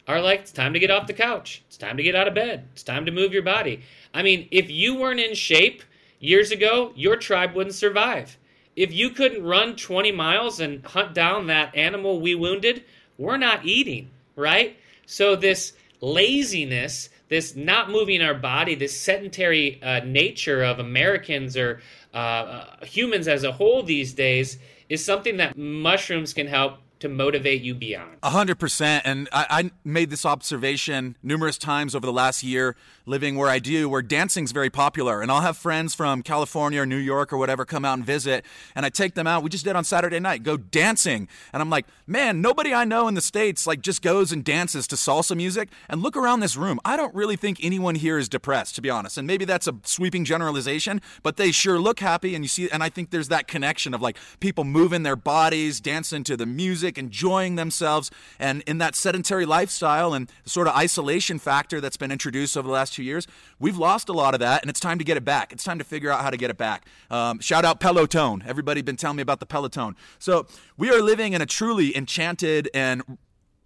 are 0.06 0.20
like, 0.20 0.40
it's 0.40 0.52
time 0.52 0.74
to 0.74 0.78
get 0.78 0.90
off 0.90 1.06
the 1.06 1.14
couch. 1.14 1.62
It's 1.66 1.78
time 1.78 1.96
to 1.96 2.02
get 2.02 2.14
out 2.14 2.28
of 2.28 2.34
bed. 2.34 2.68
It's 2.72 2.82
time 2.82 3.06
to 3.06 3.12
move 3.12 3.32
your 3.32 3.42
body. 3.42 3.82
I 4.12 4.22
mean, 4.22 4.46
if 4.50 4.70
you 4.70 4.96
weren't 4.96 5.20
in 5.20 5.34
shape 5.34 5.82
years 6.20 6.50
ago, 6.50 6.92
your 6.94 7.16
tribe 7.16 7.54
wouldn't 7.54 7.74
survive. 7.74 8.36
If 8.76 8.92
you 8.92 9.10
couldn't 9.10 9.44
run 9.44 9.76
20 9.76 10.12
miles 10.12 10.60
and 10.60 10.84
hunt 10.84 11.14
down 11.14 11.46
that 11.46 11.74
animal 11.74 12.20
we 12.20 12.34
wounded, 12.34 12.84
we're 13.16 13.36
not 13.36 13.64
eating, 13.64 14.10
right? 14.36 14.76
So, 15.06 15.36
this 15.36 15.74
laziness 16.00 17.08
this 17.34 17.56
not 17.56 17.90
moving 17.90 18.22
our 18.22 18.32
body, 18.32 18.76
this 18.76 18.96
sedentary 18.96 19.82
uh, 19.82 19.98
nature 20.04 20.62
of 20.62 20.78
Americans 20.78 21.56
or 21.56 21.80
uh, 22.14 22.16
uh, 22.16 22.84
humans 22.84 23.26
as 23.26 23.42
a 23.42 23.50
whole 23.50 23.82
these 23.82 24.12
days 24.12 24.56
is 24.88 25.04
something 25.04 25.38
that 25.38 25.58
mushrooms 25.58 26.32
can 26.32 26.46
help 26.46 26.78
to 27.04 27.08
motivate 27.10 27.60
you 27.60 27.74
beyond. 27.74 28.16
A 28.22 28.30
hundred 28.30 28.58
percent. 28.58 29.04
And 29.04 29.28
I, 29.30 29.46
I, 29.50 29.70
made 29.84 30.08
this 30.08 30.24
observation 30.24 31.16
numerous 31.22 31.58
times 31.58 31.94
over 31.94 32.06
the 32.06 32.12
last 32.12 32.42
year 32.42 32.76
living 33.04 33.36
where 33.36 33.50
I 33.50 33.58
do, 33.58 33.86
where 33.90 34.00
dancing's 34.00 34.52
very 34.52 34.70
popular. 34.70 35.20
And 35.20 35.30
I'll 35.30 35.42
have 35.42 35.58
friends 35.58 35.94
from 35.94 36.22
California 36.22 36.80
or 36.80 36.86
New 36.86 36.96
York 36.96 37.30
or 37.32 37.36
whatever 37.36 37.66
come 37.66 37.84
out 37.84 37.98
and 37.98 38.06
visit. 38.06 38.46
And 38.74 38.86
I 38.86 38.88
take 38.88 39.14
them 39.14 39.26
out. 39.26 39.42
We 39.42 39.50
just 39.50 39.64
did 39.66 39.76
on 39.76 39.84
Saturday 39.84 40.18
night, 40.18 40.42
go 40.42 40.56
dancing. 40.56 41.28
And 41.52 41.60
I'm 41.60 41.68
like, 41.68 41.86
man, 42.06 42.40
nobody 42.40 42.72
I 42.72 42.86
know 42.86 43.06
in 43.06 43.14
the 43.14 43.20
States 43.20 43.66
like 43.66 43.82
just 43.82 44.00
goes 44.00 44.32
and 44.32 44.42
dances 44.42 44.86
to 44.88 44.96
salsa 44.96 45.36
music. 45.36 45.68
And 45.90 46.02
look 46.02 46.16
around 46.16 46.40
this 46.40 46.56
room. 46.56 46.80
I 46.86 46.96
don't 46.96 47.14
really 47.14 47.36
think 47.36 47.58
anyone 47.62 47.96
here 47.96 48.16
is 48.16 48.30
depressed, 48.30 48.74
to 48.76 48.80
be 48.80 48.88
honest. 48.88 49.18
And 49.18 49.26
maybe 49.26 49.44
that's 49.44 49.68
a 49.68 49.74
sweeping 49.82 50.24
generalization, 50.24 51.02
but 51.22 51.36
they 51.36 51.52
sure 51.52 51.78
look 51.78 52.00
happy. 52.00 52.34
And 52.34 52.42
you 52.42 52.48
see, 52.48 52.70
and 52.70 52.82
I 52.82 52.88
think 52.88 53.10
there's 53.10 53.28
that 53.28 53.46
connection 53.46 53.92
of 53.92 54.00
like 54.00 54.16
people 54.40 54.64
moving 54.64 55.02
their 55.02 55.16
bodies, 55.16 55.80
dancing 55.80 56.24
to 56.24 56.36
the 56.38 56.46
music, 56.46 56.93
enjoying 56.98 57.56
themselves. 57.56 58.10
And 58.38 58.62
in 58.66 58.78
that 58.78 58.94
sedentary 58.94 59.46
lifestyle 59.46 60.14
and 60.14 60.30
sort 60.44 60.66
of 60.66 60.74
isolation 60.74 61.38
factor 61.38 61.80
that's 61.80 61.96
been 61.96 62.12
introduced 62.12 62.56
over 62.56 62.66
the 62.66 62.72
last 62.72 62.94
two 62.94 63.02
years, 63.02 63.26
we've 63.58 63.78
lost 63.78 64.08
a 64.08 64.12
lot 64.12 64.34
of 64.34 64.40
that, 64.40 64.62
and 64.62 64.70
it's 64.70 64.80
time 64.80 64.98
to 64.98 65.04
get 65.04 65.16
it 65.16 65.24
back. 65.24 65.52
It's 65.52 65.64
time 65.64 65.78
to 65.78 65.84
figure 65.84 66.10
out 66.10 66.22
how 66.22 66.30
to 66.30 66.36
get 66.36 66.50
it 66.50 66.58
back. 66.58 66.86
Um, 67.10 67.40
shout 67.40 67.64
out 67.64 67.80
Peloton. 67.80 68.42
Everybody 68.46 68.82
been 68.82 68.96
telling 68.96 69.16
me 69.16 69.22
about 69.22 69.40
the 69.40 69.46
Peloton. 69.46 69.96
So 70.18 70.46
we 70.76 70.90
are 70.90 71.00
living 71.00 71.32
in 71.32 71.40
a 71.40 71.46
truly 71.46 71.96
enchanted 71.96 72.68
and 72.74 73.18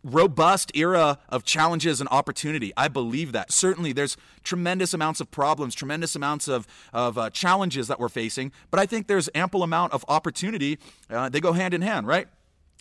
robust 0.05 0.71
era 0.75 1.19
of 1.29 1.45
challenges 1.45 2.01
and 2.01 2.09
opportunity. 2.11 2.73
I 2.77 2.89
believe 2.89 3.33
that. 3.33 3.53
Certainly, 3.53 3.93
there's 3.93 4.17
tremendous 4.43 4.95
amounts 4.95 5.21
of 5.21 5.31
problems, 5.31 5.75
tremendous 5.75 6.15
amounts 6.15 6.49
of, 6.49 6.67
of 6.93 7.19
uh, 7.19 7.31
challenges 7.31 7.89
that 7.89 7.99
we're 7.99 8.09
facing, 8.09 8.53
but 8.71 8.81
I 8.81 8.87
think 8.87 9.07
there's 9.07 9.29
ample 9.35 9.63
amount 9.63 9.93
of 9.93 10.05
opportunity. 10.09 10.79
Uh, 11.11 11.29
they 11.29 11.41
go 11.41 11.53
hand 11.53 11.75
in 11.75 11.83
hand, 11.83 12.07
right? 12.07 12.29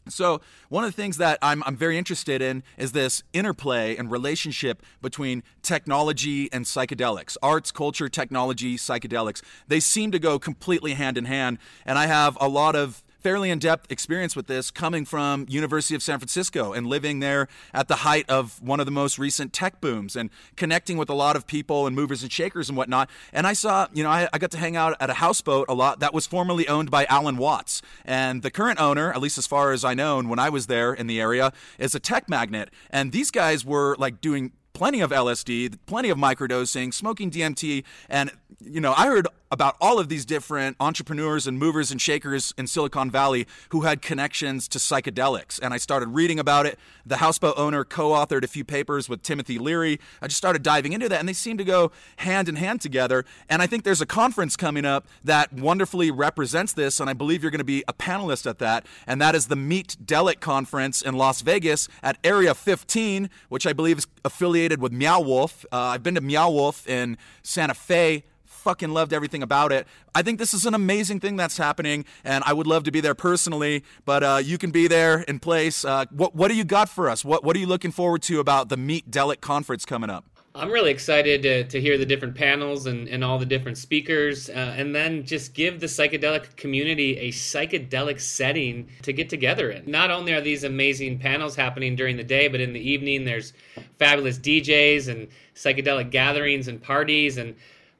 So, 0.09 0.41
one 0.69 0.83
of 0.83 0.93
the 0.93 1.01
things 1.01 1.17
that 1.17 1.37
I'm, 1.41 1.63
I'm 1.65 1.75
very 1.75 1.97
interested 1.97 2.41
in 2.41 2.63
is 2.77 2.91
this 2.91 3.23
interplay 3.33 3.95
and 3.95 4.11
relationship 4.11 4.81
between 5.01 5.43
technology 5.61 6.51
and 6.51 6.65
psychedelics. 6.65 7.37
Arts, 7.41 7.71
culture, 7.71 8.09
technology, 8.09 8.77
psychedelics. 8.77 9.41
They 9.67 9.79
seem 9.79 10.11
to 10.11 10.19
go 10.19 10.39
completely 10.39 10.93
hand 10.93 11.17
in 11.17 11.25
hand. 11.25 11.57
And 11.85 11.97
I 11.97 12.07
have 12.07 12.37
a 12.41 12.47
lot 12.47 12.75
of 12.75 13.03
fairly 13.27 13.49
in-depth 13.49 13.91
experience 13.91 14.37
with 14.37 14.47
this 14.47 14.71
coming 14.71 15.03
from 15.03 15.45
University 15.49 15.93
of 15.93 16.01
San 16.01 16.17
Francisco 16.17 16.71
and 16.71 16.87
living 16.87 17.19
there 17.19 17.49
at 17.73 17.89
the 17.89 17.97
height 17.97 18.23
of 18.29 18.61
one 18.63 18.79
of 18.79 18.85
the 18.85 18.91
most 18.91 19.19
recent 19.19 19.51
tech 19.51 19.81
booms 19.81 20.15
and 20.15 20.29
connecting 20.55 20.95
with 20.95 21.09
a 21.09 21.13
lot 21.13 21.35
of 21.35 21.45
people 21.45 21.85
and 21.85 21.93
movers 21.93 22.23
and 22.23 22.31
shakers 22.31 22.69
and 22.69 22.77
whatnot. 22.77 23.09
And 23.33 23.45
I 23.45 23.51
saw, 23.51 23.87
you 23.93 24.01
know, 24.01 24.09
I, 24.09 24.29
I 24.31 24.37
got 24.37 24.51
to 24.51 24.57
hang 24.57 24.77
out 24.77 24.95
at 25.01 25.09
a 25.09 25.15
houseboat 25.15 25.65
a 25.67 25.73
lot 25.73 25.99
that 25.99 26.13
was 26.13 26.25
formerly 26.25 26.69
owned 26.69 26.89
by 26.89 27.03
Alan 27.09 27.35
Watts. 27.35 27.81
And 28.05 28.43
the 28.43 28.49
current 28.49 28.79
owner, 28.79 29.11
at 29.11 29.19
least 29.19 29.37
as 29.37 29.45
far 29.45 29.73
as 29.73 29.83
I 29.83 29.93
know, 29.93 30.19
and 30.19 30.29
when 30.29 30.39
I 30.39 30.47
was 30.47 30.67
there 30.67 30.93
in 30.93 31.07
the 31.07 31.19
area, 31.19 31.51
is 31.77 31.93
a 31.93 31.99
tech 31.99 32.29
magnet. 32.29 32.69
And 32.91 33.11
these 33.11 33.29
guys 33.29 33.65
were 33.65 33.97
like 33.99 34.21
doing 34.21 34.53
plenty 34.71 35.01
of 35.01 35.09
LSD, 35.09 35.75
plenty 35.85 36.09
of 36.09 36.17
microdosing, 36.17 36.93
smoking 36.93 37.29
DMT, 37.29 37.83
and 38.07 38.31
you 38.61 38.79
know, 38.79 38.93
I 38.95 39.07
heard 39.07 39.27
about 39.51 39.77
all 39.79 39.99
of 39.99 40.09
these 40.09 40.25
different 40.25 40.75
entrepreneurs 40.79 41.47
and 41.47 41.57
movers 41.57 41.91
and 41.91 42.01
shakers 42.01 42.53
in 42.57 42.67
Silicon 42.67 43.09
Valley 43.09 43.47
who 43.69 43.81
had 43.81 44.01
connections 44.01 44.67
to 44.69 44.79
psychedelics. 44.79 45.59
And 45.61 45.73
I 45.73 45.77
started 45.77 46.09
reading 46.09 46.39
about 46.39 46.65
it. 46.65 46.77
The 47.05 47.17
houseboat 47.17 47.57
owner 47.57 47.83
co 47.83 48.09
authored 48.11 48.43
a 48.43 48.47
few 48.47 48.63
papers 48.63 49.07
with 49.07 49.23
Timothy 49.23 49.57
Leary. 49.57 49.99
I 50.21 50.27
just 50.27 50.37
started 50.37 50.63
diving 50.63 50.93
into 50.93 51.07
that, 51.09 51.19
and 51.19 51.27
they 51.27 51.33
seem 51.33 51.57
to 51.57 51.63
go 51.63 51.91
hand 52.17 52.49
in 52.49 52.55
hand 52.55 52.81
together. 52.81 53.25
And 53.49 53.61
I 53.61 53.67
think 53.67 53.83
there's 53.83 54.01
a 54.01 54.05
conference 54.05 54.55
coming 54.55 54.85
up 54.85 55.07
that 55.23 55.53
wonderfully 55.53 56.11
represents 56.11 56.73
this, 56.73 56.99
and 56.99 57.09
I 57.09 57.13
believe 57.13 57.41
you're 57.41 57.51
going 57.51 57.59
to 57.59 57.65
be 57.65 57.83
a 57.87 57.93
panelist 57.93 58.49
at 58.49 58.59
that. 58.59 58.85
And 59.05 59.21
that 59.21 59.35
is 59.35 59.47
the 59.47 59.55
Meet 59.55 59.97
Delic 60.05 60.39
Conference 60.39 61.01
in 61.01 61.15
Las 61.15 61.41
Vegas 61.41 61.87
at 62.03 62.17
Area 62.23 62.53
15, 62.53 63.29
which 63.49 63.65
I 63.65 63.73
believe 63.73 63.99
is 63.99 64.07
affiliated 64.25 64.81
with 64.81 64.91
Meow 64.91 65.21
Wolf. 65.21 65.65
Uh, 65.71 65.77
I've 65.77 66.03
been 66.03 66.15
to 66.15 66.21
Meow 66.21 66.49
Wolf 66.49 66.87
in 66.87 67.17
Santa 67.41 67.73
Fe 67.73 68.23
fucking 68.67 68.89
loved 68.89 69.13
everything 69.13 69.41
about 69.41 69.71
it. 69.71 69.87
I 70.13 70.21
think 70.21 70.39
this 70.39 70.53
is 70.53 70.65
an 70.65 70.73
amazing 70.73 71.21
thing 71.21 71.37
that's 71.37 71.57
happening, 71.57 72.03
and 72.25 72.43
I 72.45 72.51
would 72.51 72.67
love 72.67 72.83
to 72.83 72.91
be 72.91 72.99
there 72.99 73.15
personally. 73.15 73.81
But 74.03 74.23
uh, 74.23 74.41
you 74.43 74.57
can 74.57 74.71
be 74.71 74.89
there 74.89 75.21
in 75.21 75.39
place. 75.39 75.85
Uh, 75.85 76.03
what 76.11 76.35
What 76.35 76.49
do 76.49 76.55
you 76.55 76.65
got 76.65 76.89
for 76.89 77.09
us? 77.09 77.23
What 77.23 77.45
What 77.45 77.55
are 77.55 77.59
you 77.59 77.65
looking 77.65 77.91
forward 77.91 78.21
to 78.23 78.41
about 78.41 78.67
the 78.67 78.75
Meet 78.75 79.09
Delic 79.09 79.39
conference 79.39 79.85
coming 79.85 80.09
up? 80.09 80.25
I'm 80.53 80.71
really 80.71 80.89
excited 80.89 81.43
to, 81.43 81.63
to 81.65 81.79
hear 81.79 81.99
the 81.99 82.05
different 82.05 82.33
panels 82.33 82.87
and, 82.87 83.07
and 83.07 83.23
all 83.23 83.37
the 83.37 83.45
different 83.45 83.77
speakers, 83.77 84.49
uh, 84.49 84.73
and 84.75 84.93
then 84.93 85.23
just 85.23 85.53
give 85.53 85.79
the 85.79 85.85
psychedelic 85.85 86.55
community 86.55 87.15
a 87.19 87.29
psychedelic 87.29 88.19
setting 88.19 88.89
to 89.03 89.13
get 89.13 89.29
together 89.29 89.69
in. 89.69 89.89
Not 89.89 90.09
only 90.09 90.33
are 90.33 90.41
these 90.41 90.63
amazing 90.63 91.19
panels 91.19 91.55
happening 91.55 91.95
during 91.95 92.17
the 92.17 92.23
day, 92.23 92.47
but 92.47 92.59
in 92.59 92.73
the 92.73 92.79
evening, 92.79 93.23
there's 93.23 93.53
fabulous 93.99 94.39
DJs 94.39 95.07
and 95.09 95.27
psychedelic 95.53 96.09
gatherings 96.09 96.67
and 96.67 96.81
parties. 96.81 97.37
And 97.37 97.55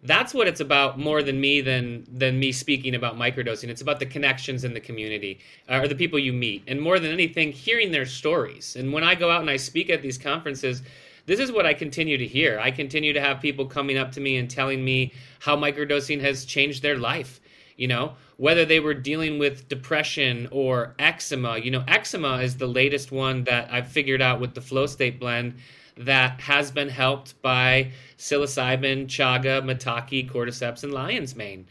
that's 0.08 0.34
what 0.34 0.48
it's 0.48 0.62
about 0.62 0.98
more 0.98 1.22
than 1.22 1.40
me 1.40 1.62
than 1.62 2.06
than 2.12 2.40
me 2.40 2.52
speaking 2.52 2.96
about 2.96 3.16
microdosing 3.16 3.70
it's 3.70 3.82
about 3.82 4.00
the 4.00 4.06
connections 4.06 4.64
in 4.64 4.74
the 4.74 4.80
community 4.80 5.40
uh, 5.70 5.80
or 5.80 5.88
the 5.88 5.96
people 5.96 6.18
you 6.18 6.34
meet 6.34 6.64
and 6.68 6.82
more 6.82 7.00
than 7.00 7.12
anything 7.12 7.52
hearing 7.52 7.92
their 7.92 8.06
stories 8.06 8.76
and 8.76 8.92
when 8.92 9.04
i 9.04 9.14
go 9.14 9.30
out 9.30 9.42
and 9.42 9.50
i 9.50 9.58
speak 9.58 9.90
at 9.90 10.02
these 10.02 10.18
conferences 10.18 10.82
this 11.28 11.42
is 11.42 11.52
what 11.52 11.66
I 11.66 11.74
continue 11.74 12.18
to 12.18 12.26
hear. 12.26 12.58
I 12.58 12.72
continue 12.72 13.12
to 13.12 13.20
have 13.20 13.42
people 13.42 13.66
coming 13.66 13.98
up 13.98 14.14
to 14.14 14.22
me 14.22 14.38
and 14.38 14.50
telling 14.50 14.84
me 14.84 15.12
how 15.42 15.58
microdosing 15.58 16.22
has 16.22 16.46
changed 16.46 16.82
their 16.82 16.98
life. 16.98 17.42
You 17.78 17.88
know, 17.88 18.14
whether 18.38 18.66
they 18.66 18.80
were 18.80 18.94
dealing 18.94 19.40
with 19.40 19.70
depression 19.70 20.48
or 20.52 20.96
eczema. 21.00 21.58
You 21.58 21.72
know, 21.72 21.84
eczema 21.88 22.38
is 22.38 22.58
the 22.58 22.68
latest 22.68 23.12
one 23.12 23.44
that 23.46 23.72
I've 23.72 23.88
figured 23.88 24.22
out 24.22 24.40
with 24.40 24.54
the 24.54 24.62
flow 24.62 24.86
state 24.86 25.20
blend 25.20 25.56
that 25.98 26.40
has 26.42 26.72
been 26.72 26.90
helped 26.90 27.42
by 27.42 27.92
psilocybin, 28.18 29.08
chaga, 29.08 29.62
maitake, 29.64 30.30
cordyceps, 30.32 30.84
and 30.84 30.94
lion's 30.94 31.36
mane. 31.36 31.68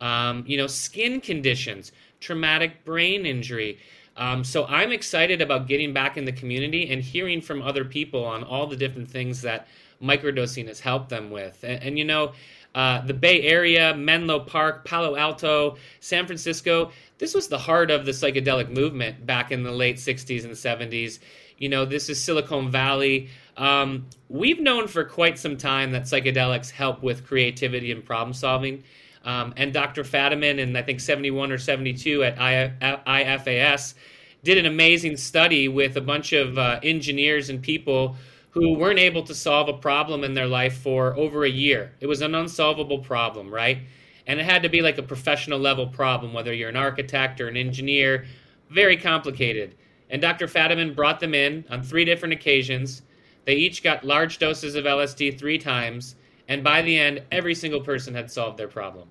Um, 0.00 0.44
you 0.46 0.56
know, 0.56 0.66
skin 0.66 1.20
conditions, 1.20 1.92
traumatic 2.20 2.84
brain 2.84 3.26
injury. 3.26 3.78
Um, 4.16 4.44
so 4.44 4.66
I'm 4.66 4.92
excited 4.92 5.40
about 5.40 5.66
getting 5.66 5.92
back 5.92 6.16
in 6.16 6.24
the 6.24 6.32
community 6.32 6.90
and 6.90 7.02
hearing 7.02 7.40
from 7.40 7.62
other 7.62 7.84
people 7.84 8.24
on 8.24 8.42
all 8.44 8.66
the 8.66 8.76
different 8.76 9.10
things 9.10 9.40
that 9.42 9.66
microdosing 10.02 10.66
has 10.68 10.80
helped 10.80 11.08
them 11.08 11.30
with. 11.30 11.62
And, 11.62 11.82
and 11.82 11.98
you 11.98 12.04
know, 12.04 12.32
uh, 12.74 13.00
the 13.02 13.14
Bay 13.14 13.42
Area, 13.42 13.94
Menlo 13.94 14.40
Park, 14.40 14.84
Palo 14.84 15.16
Alto, 15.16 15.76
San 16.00 16.26
Francisco, 16.26 16.92
this 17.18 17.34
was 17.34 17.48
the 17.48 17.58
heart 17.58 17.90
of 17.90 18.06
the 18.06 18.12
psychedelic 18.12 18.70
movement 18.70 19.26
back 19.26 19.52
in 19.52 19.62
the 19.62 19.70
late 19.70 19.96
60s 19.96 20.44
and 20.44 20.54
70s. 20.54 21.18
You 21.58 21.68
know, 21.68 21.84
this 21.84 22.08
is 22.08 22.22
Silicon 22.22 22.70
Valley. 22.70 23.28
Um, 23.58 24.06
we've 24.30 24.58
known 24.58 24.88
for 24.88 25.04
quite 25.04 25.38
some 25.38 25.58
time 25.58 25.92
that 25.92 26.04
psychedelics 26.04 26.70
help 26.70 27.02
with 27.02 27.26
creativity 27.26 27.92
and 27.92 28.02
problem 28.02 28.32
solving. 28.32 28.84
Um, 29.22 29.52
and 29.58 29.70
Dr. 29.70 30.02
Fadiman 30.02 30.58
in 30.58 30.74
I 30.74 30.82
think 30.82 31.00
71 31.00 31.52
or 31.52 31.58
72 31.58 32.24
at 32.24 32.36
IFAS 32.38 33.94
did 34.42 34.56
an 34.56 34.64
amazing 34.64 35.18
study 35.18 35.68
with 35.68 35.98
a 35.98 36.00
bunch 36.00 36.32
of 36.32 36.56
uh, 36.56 36.80
engineers 36.82 37.50
and 37.50 37.60
people 37.60 38.16
who 38.50 38.74
weren't 38.74 38.98
able 38.98 39.22
to 39.22 39.34
solve 39.34 39.68
a 39.68 39.72
problem 39.72 40.24
in 40.24 40.34
their 40.34 40.46
life 40.46 40.78
for 40.78 41.16
over 41.16 41.44
a 41.44 41.50
year. 41.50 41.92
It 42.00 42.06
was 42.06 42.20
an 42.20 42.34
unsolvable 42.34 42.98
problem, 42.98 43.52
right? 43.52 43.78
And 44.26 44.40
it 44.40 44.44
had 44.44 44.62
to 44.62 44.68
be 44.68 44.82
like 44.82 44.98
a 44.98 45.02
professional 45.02 45.58
level 45.58 45.86
problem, 45.86 46.32
whether 46.32 46.52
you're 46.52 46.68
an 46.68 46.76
architect 46.76 47.40
or 47.40 47.48
an 47.48 47.56
engineer, 47.56 48.26
very 48.68 48.96
complicated. 48.96 49.76
And 50.10 50.20
Dr. 50.20 50.46
Fadiman 50.46 50.94
brought 50.94 51.20
them 51.20 51.34
in 51.34 51.64
on 51.70 51.82
three 51.82 52.04
different 52.04 52.34
occasions. 52.34 53.02
They 53.44 53.54
each 53.54 53.82
got 53.82 54.04
large 54.04 54.38
doses 54.38 54.74
of 54.74 54.84
LSD 54.84 55.38
three 55.38 55.58
times 55.58 56.16
and 56.50 56.64
by 56.64 56.82
the 56.82 56.98
end, 56.98 57.22
every 57.30 57.54
single 57.54 57.80
person 57.80 58.12
had 58.12 58.28
solved 58.28 58.58
their 58.58 58.66
problem. 58.66 59.08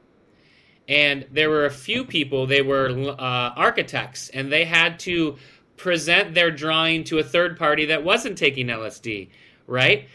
And 0.89 1.25
there 1.32 1.49
were 1.49 1.65
a 1.65 1.71
few 1.71 2.04
people, 2.04 2.45
they 2.45 2.62
were 2.62 2.89
uh, 3.17 3.54
architects, 3.56 4.28
and 4.30 4.52
they 4.52 4.65
had 4.65 4.99
to 4.99 5.38
present 5.80 6.36
their 6.36 6.52
drawing 6.52 7.04
to 7.06 7.18
a 7.18 7.24
third 7.24 7.58
party 7.58 7.86
that 7.86 8.04
wasn't 8.04 8.38
taking 8.38 8.68
LSD, 8.68 9.30
right? 9.65 10.08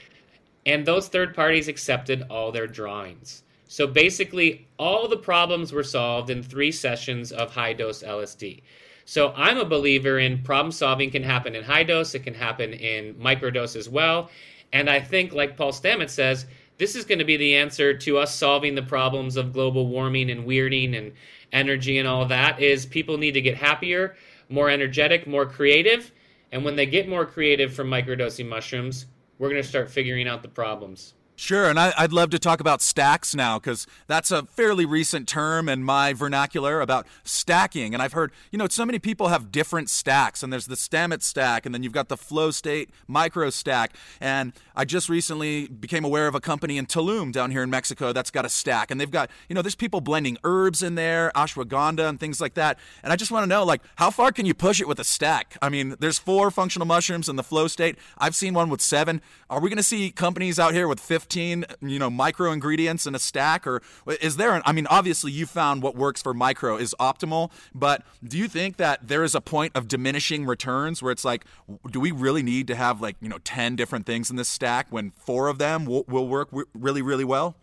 And 0.66 0.87
those 0.87 1.09
third 1.09 1.35
parties 1.35 1.68
accepted 1.68 2.22
all 2.31 2.53
their 2.53 2.66
drawings. 2.66 3.42
So 3.66 3.87
basically, 3.87 4.68
all 4.79 5.09
the 5.09 5.16
problems 5.16 5.72
were 5.72 5.83
solved 5.83 6.31
in 6.31 6.42
three 6.42 6.70
sessions 6.70 7.33
of 7.33 7.50
high 7.50 7.72
dose 7.72 8.03
LSD. 8.03 8.62
So 9.07 9.33
I'm 9.37 9.59
a 9.59 9.64
believer 9.64 10.18
in 10.18 10.42
problem 10.42 10.70
solving 10.70 11.11
can 11.11 11.22
happen 11.22 11.55
in 11.55 11.64
high 11.64 11.83
dose, 11.83 12.14
it 12.14 12.20
can 12.20 12.35
happen 12.35 12.72
in 12.72 13.14
microdose 13.14 13.74
as 13.74 13.88
well. 13.88 14.31
And 14.72 14.88
I 14.88 15.00
think, 15.00 15.33
like 15.33 15.57
Paul 15.57 15.72
Stamets 15.72 16.11
says, 16.11 16.46
this 16.79 16.94
is 16.94 17.05
going 17.05 17.20
to 17.20 17.24
be 17.24 17.37
the 17.37 17.55
answer 17.55 17.96
to 17.96 18.18
us 18.18 18.35
solving 18.35 18.74
the 18.74 18.83
problems 18.83 19.37
of 19.37 19.53
global 19.53 19.87
warming 19.87 20.31
and 20.31 20.46
weirding 20.46 20.96
and 20.96 21.12
energy 21.53 21.98
and 21.98 22.09
all 22.09 22.27
that 22.27 22.61
is 22.61 22.85
people 22.85 23.16
need 23.16 23.33
to 23.33 23.40
get 23.40 23.57
happier 23.57 24.16
more 24.48 24.70
energetic 24.70 25.26
more 25.26 25.46
creative. 25.46 26.12
And 26.52 26.64
when 26.64 26.76
they 26.76 26.87
get 26.87 27.09
more 27.09 27.26
creative 27.26 27.74
from 27.74 27.88
microdosing 27.88 28.48
mushrooms 28.48 29.07
we're 29.38 29.48
going 29.48 29.62
to 29.62 29.68
start 29.68 29.90
figuring 29.90 30.28
out 30.28 30.42
the 30.42 30.48
problems 30.48 31.14
Sure, 31.36 31.68
and 31.68 31.80
I, 31.80 31.92
would 32.00 32.12
love 32.12 32.30
to 32.30 32.38
talk 32.38 32.60
about 32.60 32.80
stacks 32.80 33.34
now 33.34 33.58
because 33.58 33.88
that's 34.06 34.30
a 34.30 34.44
fairly 34.44 34.86
recent 34.86 35.26
term 35.26 35.68
in 35.68 35.82
my 35.82 36.12
vernacular 36.12 36.80
about 36.80 37.08
stacking. 37.24 37.92
And 37.92 38.00
I've 38.00 38.12
heard, 38.12 38.30
you 38.52 38.58
know, 38.58 38.68
so 38.68 38.86
many 38.86 39.00
people 39.00 39.28
have 39.28 39.50
different 39.50 39.90
stacks, 39.90 40.44
and 40.44 40.52
there's 40.52 40.66
the 40.66 40.76
Stamets 40.76 41.24
stack, 41.24 41.66
and 41.66 41.74
then 41.74 41.82
you've 41.82 41.92
got 41.92 42.08
the 42.08 42.16
Flow 42.16 42.52
State 42.52 42.90
micro 43.08 43.50
stack. 43.50 43.96
And 44.20 44.52
I 44.76 44.84
just 44.84 45.08
recently 45.08 45.66
became 45.66 46.04
aware 46.04 46.28
of 46.28 46.36
a 46.36 46.40
company 46.40 46.78
in 46.78 46.86
Tulum 46.86 47.32
down 47.32 47.50
here 47.50 47.64
in 47.64 47.70
Mexico 47.70 48.12
that's 48.12 48.30
got 48.30 48.44
a 48.44 48.48
stack, 48.48 48.92
and 48.92 49.00
they've 49.00 49.10
got, 49.10 49.28
you 49.48 49.56
know, 49.56 49.62
there's 49.62 49.74
people 49.74 50.00
blending 50.00 50.38
herbs 50.44 50.84
in 50.84 50.94
there, 50.94 51.32
ashwagandha, 51.34 52.08
and 52.08 52.20
things 52.20 52.40
like 52.40 52.54
that. 52.54 52.78
And 53.02 53.12
I 53.12 53.16
just 53.16 53.32
want 53.32 53.42
to 53.42 53.48
know, 53.48 53.64
like, 53.64 53.82
how 53.96 54.10
far 54.10 54.30
can 54.30 54.46
you 54.46 54.54
push 54.54 54.80
it 54.80 54.86
with 54.86 55.00
a 55.00 55.04
stack? 55.04 55.58
I 55.60 55.68
mean, 55.68 55.96
there's 55.98 56.18
four 56.18 56.52
functional 56.52 56.86
mushrooms 56.86 57.28
in 57.28 57.34
the 57.34 57.42
Flow 57.42 57.66
State. 57.66 57.98
I've 58.18 58.36
seen 58.36 58.54
one 58.54 58.70
with 58.70 58.80
seven. 58.80 59.20
Are 59.50 59.60
we 59.60 59.68
going 59.68 59.78
to 59.78 59.82
see 59.82 60.12
companies 60.12 60.60
out 60.60 60.74
here 60.74 60.86
with 60.86 61.00
50? 61.00 61.23
15 61.24 61.64
you 61.80 61.98
know 61.98 62.10
micro 62.10 62.52
ingredients 62.52 63.06
in 63.06 63.14
a 63.14 63.18
stack 63.18 63.66
or 63.66 63.80
is 64.20 64.37
there 64.37 64.54
an, 64.54 64.60
i 64.66 64.72
mean 64.72 64.87
obviously 64.88 65.32
you 65.32 65.46
found 65.46 65.82
what 65.82 65.96
works 65.96 66.20
for 66.20 66.34
micro 66.34 66.76
is 66.76 66.94
optimal 67.00 67.50
but 67.74 68.02
do 68.22 68.37
you 68.37 68.46
think 68.46 68.76
that 68.76 69.08
there 69.08 69.24
is 69.24 69.34
a 69.34 69.40
point 69.40 69.72
of 69.74 69.88
diminishing 69.88 70.44
returns 70.44 71.02
where 71.02 71.10
it's 71.10 71.24
like 71.24 71.46
do 71.90 71.98
we 71.98 72.10
really 72.10 72.42
need 72.42 72.66
to 72.66 72.74
have 72.74 73.00
like 73.00 73.16
you 73.22 73.28
know 73.28 73.38
10 73.42 73.74
different 73.74 74.04
things 74.04 74.28
in 74.28 74.37
this 74.37 74.50
stack 74.50 74.87
when 74.90 75.12
four 75.12 75.48
of 75.48 75.56
them 75.56 75.87
will, 75.87 76.04
will 76.08 76.28
work 76.28 76.50
really 76.74 77.00
really 77.00 77.24
well 77.24 77.56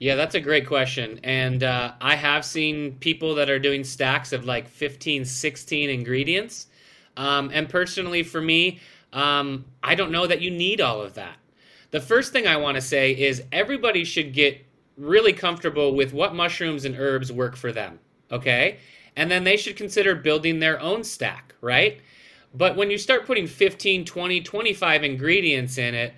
yeah, 0.00 0.14
that's 0.14 0.36
a 0.36 0.40
great 0.40 0.64
question. 0.68 1.18
And 1.24 1.64
uh, 1.64 1.94
I 2.00 2.14
have 2.14 2.44
seen 2.44 2.94
people 3.00 3.34
that 3.34 3.50
are 3.50 3.58
doing 3.58 3.82
stacks 3.82 4.32
of 4.32 4.44
like 4.44 4.68
15, 4.68 5.24
16 5.24 5.90
ingredients. 5.90 6.68
Um, 7.16 7.50
and 7.52 7.68
personally, 7.68 8.22
for 8.22 8.40
me, 8.40 8.78
um, 9.12 9.64
I 9.82 9.96
don't 9.96 10.12
know 10.12 10.24
that 10.28 10.40
you 10.40 10.52
need 10.52 10.80
all 10.80 11.02
of 11.02 11.14
that. 11.14 11.34
The 11.90 12.00
first 12.00 12.32
thing 12.32 12.46
I 12.46 12.56
want 12.56 12.74
to 12.76 12.80
say 12.80 13.12
is 13.12 13.42
everybody 13.50 14.04
should 14.04 14.32
get 14.32 14.64
really 14.96 15.32
comfortable 15.32 15.94
with 15.94 16.12
what 16.12 16.34
mushrooms 16.34 16.84
and 16.84 16.96
herbs 16.98 17.32
work 17.32 17.56
for 17.56 17.72
them, 17.72 17.98
okay? 18.30 18.78
And 19.16 19.30
then 19.30 19.44
they 19.44 19.56
should 19.56 19.76
consider 19.76 20.14
building 20.14 20.58
their 20.58 20.80
own 20.80 21.02
stack, 21.04 21.54
right? 21.60 22.00
But 22.54 22.76
when 22.76 22.90
you 22.90 22.98
start 22.98 23.26
putting 23.26 23.46
15, 23.46 24.04
20, 24.04 24.40
25 24.40 25.04
ingredients 25.04 25.78
in 25.78 25.94
it, 25.94 26.14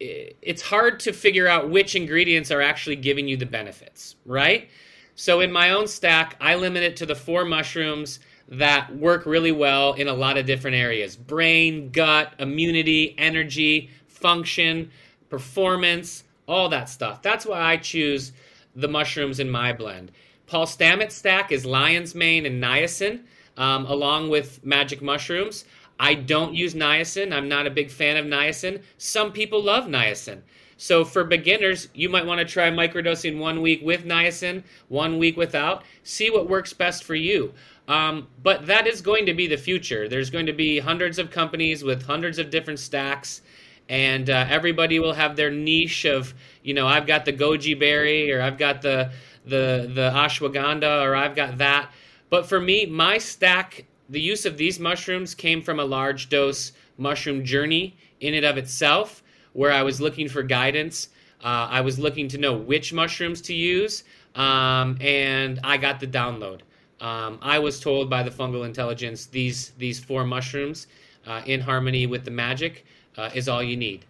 it's 0.00 0.62
hard 0.62 0.98
to 1.00 1.12
figure 1.12 1.46
out 1.46 1.70
which 1.70 1.94
ingredients 1.94 2.50
are 2.50 2.60
actually 2.60 2.96
giving 2.96 3.28
you 3.28 3.36
the 3.36 3.46
benefits, 3.46 4.16
right? 4.26 4.68
So 5.14 5.40
in 5.40 5.52
my 5.52 5.70
own 5.70 5.86
stack, 5.86 6.36
I 6.40 6.56
limit 6.56 6.82
it 6.82 6.96
to 6.96 7.06
the 7.06 7.14
four 7.14 7.44
mushrooms 7.44 8.18
that 8.48 8.94
work 8.96 9.24
really 9.24 9.52
well 9.52 9.92
in 9.94 10.08
a 10.08 10.12
lot 10.12 10.36
of 10.36 10.46
different 10.46 10.76
areas 10.76 11.16
brain, 11.16 11.90
gut, 11.90 12.34
immunity, 12.38 13.14
energy, 13.18 13.90
function, 14.22 14.90
performance, 15.28 16.24
all 16.48 16.68
that 16.70 16.88
stuff. 16.88 17.20
That's 17.22 17.44
why 17.44 17.60
I 17.60 17.76
choose 17.76 18.32
the 18.74 18.88
mushrooms 18.88 19.40
in 19.40 19.50
my 19.50 19.72
blend. 19.72 20.12
Paul 20.46 20.66
Stamets 20.66 21.12
stack 21.12 21.52
is 21.52 21.66
lion's 21.66 22.14
mane 22.14 22.46
and 22.46 22.62
niacin, 22.62 23.20
um, 23.56 23.86
along 23.86 24.30
with 24.30 24.64
magic 24.64 25.02
mushrooms. 25.02 25.64
I 25.98 26.14
don't 26.14 26.54
use 26.54 26.74
niacin. 26.74 27.32
I'm 27.32 27.48
not 27.48 27.66
a 27.66 27.70
big 27.70 27.90
fan 27.90 28.16
of 28.16 28.26
niacin. 28.26 28.82
Some 28.98 29.32
people 29.32 29.62
love 29.62 29.84
niacin. 29.84 30.40
So 30.76 31.04
for 31.04 31.22
beginners, 31.22 31.88
you 31.94 32.08
might 32.08 32.26
want 32.26 32.40
to 32.40 32.44
try 32.44 32.68
microdosing 32.70 33.38
one 33.38 33.62
week 33.62 33.82
with 33.84 34.04
niacin, 34.04 34.64
one 34.88 35.18
week 35.18 35.36
without. 35.36 35.84
See 36.02 36.28
what 36.28 36.48
works 36.48 36.72
best 36.72 37.04
for 37.04 37.14
you. 37.14 37.54
Um, 37.86 38.26
but 38.42 38.66
that 38.66 38.86
is 38.86 39.00
going 39.00 39.26
to 39.26 39.34
be 39.34 39.46
the 39.46 39.56
future. 39.56 40.08
There's 40.08 40.30
going 40.30 40.46
to 40.46 40.52
be 40.52 40.78
hundreds 40.80 41.18
of 41.18 41.30
companies 41.30 41.84
with 41.84 42.02
hundreds 42.02 42.38
of 42.38 42.50
different 42.50 42.80
stacks 42.80 43.42
and 43.88 44.30
uh, 44.30 44.46
everybody 44.48 44.98
will 44.98 45.12
have 45.12 45.36
their 45.36 45.50
niche 45.50 46.04
of 46.04 46.34
you 46.62 46.74
know 46.74 46.86
I've 46.86 47.06
got 47.06 47.24
the 47.24 47.32
goji 47.32 47.78
berry 47.78 48.32
or 48.32 48.40
I've 48.40 48.58
got 48.58 48.82
the 48.82 49.10
the 49.44 49.90
the 49.92 50.10
ashwagandha 50.14 51.02
or 51.02 51.14
I've 51.14 51.36
got 51.36 51.58
that. 51.58 51.90
But 52.30 52.46
for 52.46 52.60
me, 52.60 52.86
my 52.86 53.18
stack, 53.18 53.84
the 54.08 54.20
use 54.20 54.46
of 54.46 54.56
these 54.56 54.80
mushrooms 54.80 55.34
came 55.34 55.60
from 55.60 55.80
a 55.80 55.84
large 55.84 56.28
dose 56.28 56.72
mushroom 56.96 57.44
journey 57.44 57.96
in 58.20 58.34
and 58.34 58.46
of 58.46 58.56
itself, 58.56 59.22
where 59.52 59.72
I 59.72 59.82
was 59.82 60.00
looking 60.00 60.28
for 60.28 60.42
guidance. 60.42 61.08
Uh, 61.42 61.66
I 61.70 61.80
was 61.80 61.98
looking 61.98 62.28
to 62.28 62.38
know 62.38 62.54
which 62.56 62.92
mushrooms 62.92 63.40
to 63.42 63.54
use, 63.54 64.04
um, 64.36 64.96
and 65.00 65.58
I 65.64 65.76
got 65.76 65.98
the 65.98 66.06
download. 66.06 66.60
Um, 67.00 67.38
I 67.42 67.58
was 67.58 67.80
told 67.80 68.08
by 68.08 68.22
the 68.22 68.30
fungal 68.30 68.64
intelligence 68.64 69.26
these 69.26 69.70
these 69.70 69.98
four 69.98 70.24
mushrooms, 70.24 70.86
uh, 71.26 71.42
in 71.46 71.60
harmony 71.60 72.06
with 72.06 72.24
the 72.24 72.30
magic, 72.30 72.86
uh, 73.16 73.30
is 73.34 73.48
all 73.48 73.62
you 73.62 73.76
need. 73.76 74.04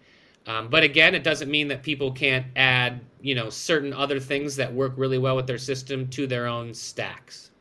Um, 0.46 0.68
but 0.68 0.82
again, 0.82 1.14
it 1.14 1.22
doesn't 1.22 1.50
mean 1.50 1.68
that 1.68 1.82
people 1.82 2.12
can't 2.12 2.46
add, 2.56 3.00
you 3.20 3.34
know, 3.34 3.48
certain 3.48 3.92
other 3.92 4.18
things 4.18 4.56
that 4.56 4.72
work 4.72 4.94
really 4.96 5.18
well 5.18 5.36
with 5.36 5.46
their 5.46 5.58
system 5.58 6.08
to 6.08 6.26
their 6.26 6.46
own 6.46 6.74
stacks. 6.74 7.52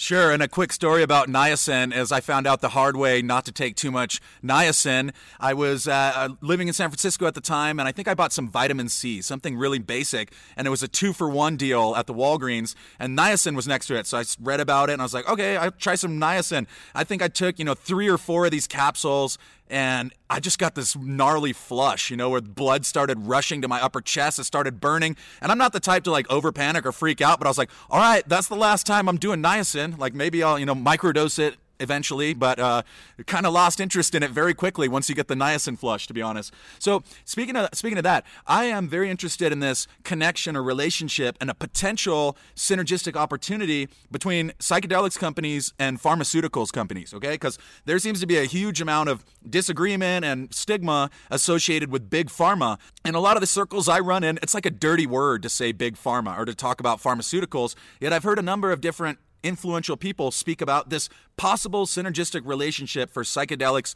Sure, 0.00 0.30
and 0.30 0.40
a 0.40 0.46
quick 0.46 0.72
story 0.72 1.02
about 1.02 1.26
niacin 1.26 1.92
As 1.92 2.12
I 2.12 2.20
found 2.20 2.46
out 2.46 2.60
the 2.60 2.68
hard 2.68 2.96
way 2.96 3.20
not 3.20 3.44
to 3.46 3.52
take 3.52 3.74
too 3.74 3.90
much 3.90 4.20
niacin. 4.44 5.12
I 5.40 5.54
was 5.54 5.88
uh, 5.88 6.12
uh, 6.14 6.28
living 6.40 6.68
in 6.68 6.74
San 6.74 6.88
Francisco 6.88 7.26
at 7.26 7.34
the 7.34 7.40
time, 7.40 7.80
and 7.80 7.88
I 7.88 7.90
think 7.90 8.06
I 8.06 8.14
bought 8.14 8.32
some 8.32 8.48
vitamin 8.48 8.88
C, 8.88 9.20
something 9.20 9.58
really 9.58 9.80
basic, 9.80 10.32
and 10.56 10.68
it 10.68 10.70
was 10.70 10.84
a 10.84 10.88
two 10.88 11.12
for 11.12 11.28
one 11.28 11.56
deal 11.56 11.96
at 11.96 12.06
the 12.06 12.14
Walgreens, 12.14 12.76
and 13.00 13.18
niacin 13.18 13.56
was 13.56 13.66
next 13.66 13.88
to 13.88 13.96
it. 13.98 14.06
So 14.06 14.18
I 14.18 14.24
read 14.40 14.60
about 14.60 14.88
it, 14.88 14.92
and 14.92 15.02
I 15.02 15.04
was 15.04 15.14
like, 15.14 15.28
okay, 15.28 15.56
I'll 15.56 15.72
try 15.72 15.96
some 15.96 16.20
niacin. 16.20 16.68
I 16.94 17.02
think 17.02 17.20
I 17.20 17.26
took, 17.26 17.58
you 17.58 17.64
know, 17.64 17.74
three 17.74 18.08
or 18.08 18.18
four 18.18 18.44
of 18.44 18.52
these 18.52 18.68
capsules, 18.68 19.36
and 19.70 20.12
I 20.30 20.40
just 20.40 20.58
got 20.58 20.74
this 20.74 20.96
gnarly 20.96 21.52
flush, 21.52 22.10
you 22.10 22.16
know, 22.16 22.30
where 22.30 22.40
blood 22.40 22.86
started 22.86 23.26
rushing 23.26 23.62
to 23.62 23.68
my 23.68 23.80
upper 23.80 24.00
chest. 24.00 24.38
It 24.38 24.44
started 24.44 24.80
burning. 24.80 25.16
And 25.40 25.50
I'm 25.50 25.58
not 25.58 25.72
the 25.72 25.80
type 25.80 26.04
to 26.04 26.10
like 26.10 26.30
over 26.30 26.52
panic 26.52 26.86
or 26.86 26.92
freak 26.92 27.20
out, 27.20 27.38
but 27.38 27.46
I 27.46 27.50
was 27.50 27.58
like, 27.58 27.70
all 27.90 27.98
right, 27.98 28.28
that's 28.28 28.48
the 28.48 28.56
last 28.56 28.86
time 28.86 29.08
I'm 29.08 29.18
doing 29.18 29.42
niacin. 29.42 29.98
Like 29.98 30.14
maybe 30.14 30.42
I'll, 30.42 30.58
you 30.58 30.66
know, 30.66 30.74
microdose 30.74 31.38
it 31.38 31.56
eventually, 31.80 32.34
but 32.34 32.58
uh, 32.58 32.82
kind 33.26 33.46
of 33.46 33.52
lost 33.52 33.80
interest 33.80 34.14
in 34.14 34.22
it 34.22 34.30
very 34.30 34.54
quickly 34.54 34.88
once 34.88 35.08
you 35.08 35.14
get 35.14 35.28
the 35.28 35.34
niacin 35.34 35.78
flush, 35.78 36.06
to 36.06 36.14
be 36.14 36.22
honest. 36.22 36.52
So 36.78 37.02
speaking 37.24 37.56
of 37.56 37.68
speaking 37.72 37.98
of 37.98 38.04
that, 38.04 38.24
I 38.46 38.64
am 38.64 38.88
very 38.88 39.10
interested 39.10 39.52
in 39.52 39.60
this 39.60 39.86
connection 40.04 40.56
or 40.56 40.62
relationship 40.62 41.36
and 41.40 41.50
a 41.50 41.54
potential 41.54 42.36
synergistic 42.54 43.16
opportunity 43.16 43.88
between 44.10 44.50
psychedelics 44.58 45.18
companies 45.18 45.72
and 45.78 46.00
pharmaceuticals 46.00 46.72
companies. 46.72 47.14
Okay, 47.14 47.32
because 47.32 47.58
there 47.84 47.98
seems 47.98 48.20
to 48.20 48.26
be 48.26 48.38
a 48.38 48.44
huge 48.44 48.80
amount 48.80 49.08
of 49.08 49.24
disagreement 49.48 50.24
and 50.24 50.52
stigma 50.52 51.10
associated 51.30 51.90
with 51.90 52.10
big 52.10 52.28
pharma. 52.28 52.78
In 53.04 53.14
a 53.14 53.20
lot 53.20 53.36
of 53.36 53.40
the 53.40 53.46
circles 53.46 53.88
I 53.88 54.00
run 54.00 54.24
in, 54.24 54.38
it's 54.42 54.54
like 54.54 54.66
a 54.66 54.70
dirty 54.70 55.06
word 55.06 55.42
to 55.42 55.48
say 55.48 55.72
big 55.72 55.96
pharma 55.96 56.38
or 56.38 56.44
to 56.44 56.54
talk 56.54 56.80
about 56.80 57.00
pharmaceuticals. 57.00 57.74
Yet 58.00 58.12
I've 58.12 58.24
heard 58.24 58.38
a 58.38 58.42
number 58.42 58.72
of 58.72 58.80
different 58.80 59.18
influential 59.42 59.96
people 59.96 60.30
speak 60.30 60.60
about 60.60 60.90
this 60.90 61.08
possible 61.38 61.86
synergistic 61.86 62.42
relationship 62.44 63.10
for 63.10 63.22
psychedelics 63.22 63.94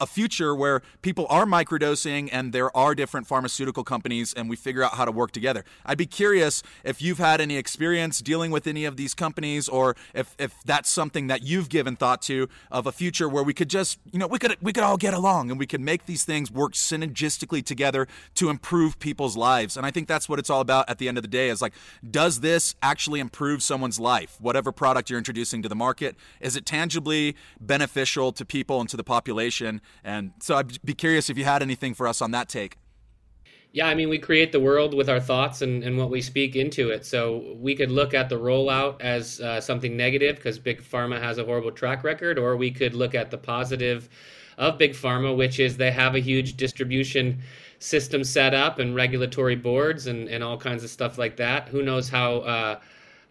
a 0.00 0.06
future 0.06 0.54
where 0.54 0.82
people 1.02 1.26
are 1.28 1.44
microdosing 1.44 2.28
and 2.32 2.52
there 2.52 2.74
are 2.76 2.94
different 2.94 3.26
pharmaceutical 3.26 3.84
companies 3.84 4.32
and 4.32 4.48
we 4.48 4.56
figure 4.56 4.82
out 4.82 4.94
how 4.94 5.04
to 5.04 5.12
work 5.12 5.32
together. 5.32 5.64
I'd 5.84 5.98
be 5.98 6.06
curious 6.06 6.62
if 6.84 7.02
you've 7.02 7.18
had 7.18 7.40
any 7.40 7.56
experience 7.56 8.20
dealing 8.20 8.50
with 8.50 8.66
any 8.66 8.84
of 8.84 8.96
these 8.96 9.14
companies 9.14 9.68
or 9.68 9.94
if, 10.14 10.34
if 10.38 10.54
that's 10.64 10.88
something 10.88 11.26
that 11.26 11.42
you've 11.42 11.68
given 11.68 11.96
thought 11.96 12.22
to 12.22 12.48
of 12.70 12.86
a 12.86 12.92
future 12.92 13.28
where 13.28 13.42
we 13.42 13.52
could 13.52 13.68
just, 13.68 13.98
you 14.12 14.18
know, 14.18 14.26
we 14.26 14.38
could 14.38 14.56
we 14.62 14.72
could 14.72 14.84
all 14.84 14.96
get 14.96 15.12
along 15.12 15.50
and 15.50 15.58
we 15.58 15.66
could 15.66 15.80
make 15.80 16.06
these 16.06 16.24
things 16.24 16.50
work 16.50 16.72
synergistically 16.72 17.64
together 17.64 18.08
to 18.34 18.48
improve 18.48 18.98
people's 18.98 19.36
lives. 19.36 19.76
And 19.76 19.84
I 19.84 19.90
think 19.90 20.08
that's 20.08 20.28
what 20.28 20.38
it's 20.38 20.48
all 20.48 20.60
about 20.60 20.88
at 20.88 20.98
the 20.98 21.08
end 21.08 21.18
of 21.18 21.22
the 21.22 21.28
day 21.28 21.50
is 21.50 21.60
like 21.60 21.74
does 22.10 22.40
this 22.40 22.74
actually 22.82 23.20
improve 23.20 23.62
someone's 23.62 24.00
life? 24.00 24.38
Whatever 24.40 24.72
product 24.72 25.10
you're 25.10 25.18
introducing 25.18 25.62
to 25.62 25.68
the 25.68 25.74
market, 25.74 26.16
is 26.40 26.56
it 26.56 26.64
tangibly 26.76 27.36
beneficial 27.60 28.32
to 28.32 28.44
people 28.44 28.80
and 28.80 28.88
to 28.90 28.96
the 28.96 29.04
population? 29.04 29.80
And 30.04 30.32
so 30.40 30.56
I'd 30.56 30.82
be 30.84 30.94
curious 30.94 31.30
if 31.30 31.38
you 31.38 31.44
had 31.44 31.62
anything 31.62 31.94
for 31.94 32.06
us 32.06 32.20
on 32.20 32.30
that 32.32 32.48
take. 32.48 32.76
Yeah, 33.72 33.88
I 33.88 33.94
mean, 33.94 34.08
we 34.08 34.18
create 34.18 34.52
the 34.52 34.60
world 34.60 34.94
with 34.94 35.10
our 35.10 35.20
thoughts 35.20 35.60
and, 35.60 35.84
and 35.84 35.98
what 35.98 36.08
we 36.08 36.22
speak 36.22 36.56
into 36.56 36.88
it. 36.90 37.04
So 37.04 37.54
we 37.58 37.74
could 37.74 37.90
look 37.90 38.14
at 38.14 38.30
the 38.30 38.36
rollout 38.36 39.00
as 39.02 39.40
uh, 39.40 39.60
something 39.60 39.96
negative 39.96 40.36
because 40.36 40.58
Big 40.58 40.82
Pharma 40.82 41.20
has 41.20 41.36
a 41.36 41.44
horrible 41.44 41.72
track 41.72 42.02
record, 42.02 42.38
or 42.38 42.56
we 42.56 42.70
could 42.70 42.94
look 42.94 43.14
at 43.14 43.30
the 43.30 43.36
positive 43.36 44.08
of 44.56 44.78
Big 44.78 44.92
Pharma, 44.92 45.36
which 45.36 45.60
is 45.60 45.76
they 45.76 45.90
have 45.90 46.14
a 46.14 46.20
huge 46.20 46.56
distribution 46.56 47.42
system 47.78 48.24
set 48.24 48.54
up 48.54 48.78
and 48.78 48.94
regulatory 48.94 49.56
boards 49.56 50.06
and, 50.06 50.28
and 50.28 50.42
all 50.42 50.56
kinds 50.56 50.82
of 50.82 50.88
stuff 50.88 51.18
like 51.18 51.36
that. 51.36 51.68
Who 51.68 51.82
knows 51.82 52.08
how. 52.08 52.36
Uh, 52.36 52.80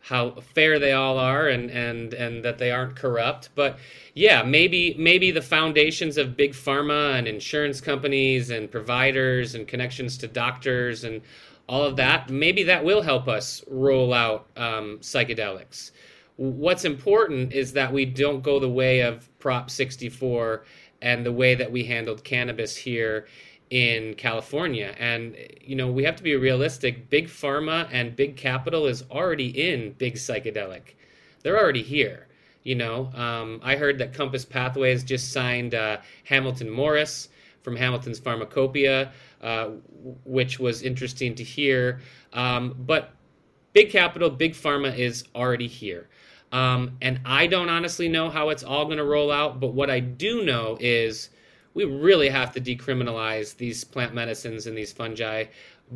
how 0.06 0.30
fair 0.54 0.78
they 0.78 0.91
all 0.91 1.18
are 1.18 1.48
and 1.48 1.72
and 1.72 2.13
and 2.13 2.46
that 2.46 2.60
they 2.60 2.70
aren't 2.70 2.96
corrupt. 2.96 3.50
But 3.56 3.80
yeah 4.13 4.44
maybe 4.44 4.96
maybe 5.00 5.32
the 5.32 5.41
foundations 5.41 6.18
of 6.18 6.38
big 6.38 6.54
pharma 6.54 7.18
and 7.18 7.28
insurance 7.28 7.82
companies 7.82 8.52
and 8.52 8.70
providers 8.70 9.56
and 9.56 9.68
connections 9.68 10.18
to 10.20 10.28
doctors 10.28 11.04
and 11.04 11.22
all 11.68 11.84
of 11.84 11.96
that 11.96 12.30
maybe 12.30 12.62
that 12.63 12.86
will 12.86 13.02
help 13.02 13.28
us 13.28 13.63
roll 13.68 14.13
out 14.13 14.48
um, 14.56 15.00
psychedelics. 15.00 15.91
What's 16.38 16.86
important 16.86 17.54
is 17.54 17.74
that 17.74 17.91
we 17.91 18.06
don't 18.06 18.44
go 18.44 18.60
the 18.60 18.70
way 18.70 19.00
of 19.00 19.28
prop 19.39 19.72
64 19.72 20.65
and 21.02 21.26
the 21.26 21.32
way 21.32 21.56
that 21.56 21.72
we 21.72 21.84
handled 21.84 22.24
cannabis 22.24 22.78
here 22.78 23.26
in 23.69 24.13
California. 24.15 24.95
And, 24.99 25.36
you 25.62 25.75
know, 25.75 25.91
we 25.91 26.04
have 26.04 26.15
to 26.17 26.23
be 26.23 26.36
realistic. 26.36 27.10
Big 27.10 27.28
pharma 27.28 27.88
and 27.91 28.15
big 28.15 28.38
capital 28.38 28.86
is 28.86 29.04
already 29.10 29.69
in 29.69 29.93
big 29.93 30.15
psychedelic, 30.15 30.95
they're 31.41 31.60
already 31.60 31.84
here. 31.84 32.28
You 32.63 32.73
know, 32.73 33.12
um, 33.13 33.60
I 33.63 33.75
heard 33.75 33.99
that 33.99 34.13
Compass 34.13 34.43
Pathways 34.43 35.04
just 35.04 35.32
signed 35.32 35.75
uh, 35.75 35.97
Hamilton 36.23 36.67
Morris 36.67 37.30
from 37.62 37.75
Hamilton's 37.75 38.17
Pharmacopoeia, 38.17 39.12
uh, 39.41 39.69
which 40.23 40.60
was 40.60 40.82
interesting 40.82 41.36
to 41.36 41.43
hear. 41.43 42.01
Um, 42.34 42.75
but 42.80 43.12
big 43.73 43.91
capital, 43.91 44.32
big 44.32 44.54
pharma 44.54 44.97
is 44.97 45.25
already 45.36 45.67
here. 45.67 46.10
Um, 46.51 46.97
and 47.01 47.19
I 47.25 47.45
don't 47.45 47.69
honestly 47.69 48.08
know 48.08 48.30
how 48.30 48.49
it's 48.49 48.63
all 48.63 48.86
going 48.86 48.97
to 48.97 49.04
roll 49.04 49.32
out, 49.32 49.60
but 49.60 49.73
what 49.73 49.89
I 49.89 49.99
do 49.99 50.43
know 50.43 50.78
is 50.80 51.30
we 51.76 51.86
really 51.86 52.30
have 52.30 52.52
to 52.54 52.62
decriminalize 52.62 53.56
these 53.58 53.84
plant 53.84 54.16
medicines 54.16 54.66
and 54.66 54.76
these 54.76 54.92
fungi 54.92 55.44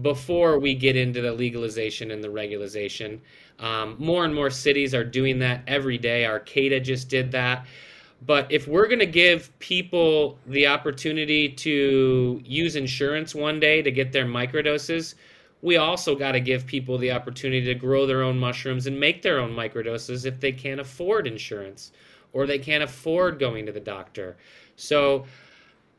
before 0.04 0.60
we 0.60 0.76
get 0.76 0.96
into 0.96 1.22
the 1.22 1.32
legalization 1.32 2.12
and 2.12 2.24
the 2.24 2.28
regularization. 2.28 3.20
Um, 3.58 3.96
more 3.98 4.24
and 4.24 4.36
more 4.36 4.52
cities 4.52 4.94
are 4.94 5.04
doing 5.04 5.39
that 5.39 5.62
every 5.65 5.98
day. 5.98 6.26
Arcata 6.26 6.80
just 6.80 7.10
did 7.10 7.32
that. 7.32 7.65
But 8.26 8.52
if 8.52 8.68
we're 8.68 8.88
going 8.88 9.00
to 9.00 9.06
give 9.06 9.58
people 9.60 10.38
the 10.46 10.68
opportunity 10.68 11.50
to 11.50 12.42
use 12.44 12.76
insurance 12.76 13.34
one 13.34 13.60
day 13.60 13.82
to 13.82 13.92
get 13.92 14.12
their 14.12 14.26
microdoses, 14.26 15.15
we 15.62 15.78
also 15.78 16.15
got 16.15 16.34
to 16.34 16.42
give 16.42 16.65
people 16.65 16.98
the 16.98 17.12
opportunity 17.12 17.65
to 17.65 17.76
grow 17.76 18.06
their 18.06 18.22
own 18.22 18.38
mushrooms 18.38 18.88
and 18.88 19.00
make 19.00 19.22
their 19.22 19.39
own 19.39 19.52
microdoses 19.52 20.26
if 20.26 20.39
they 20.39 20.52
can't 20.52 20.82
afford 20.82 21.28
insurance 21.28 21.92
or 22.34 22.46
they 22.46 22.60
can't 22.60 22.84
afford 22.84 23.39
going 23.39 23.65
to 23.65 23.72
the 23.72 23.80
doctor. 23.80 24.38
So, 24.76 25.26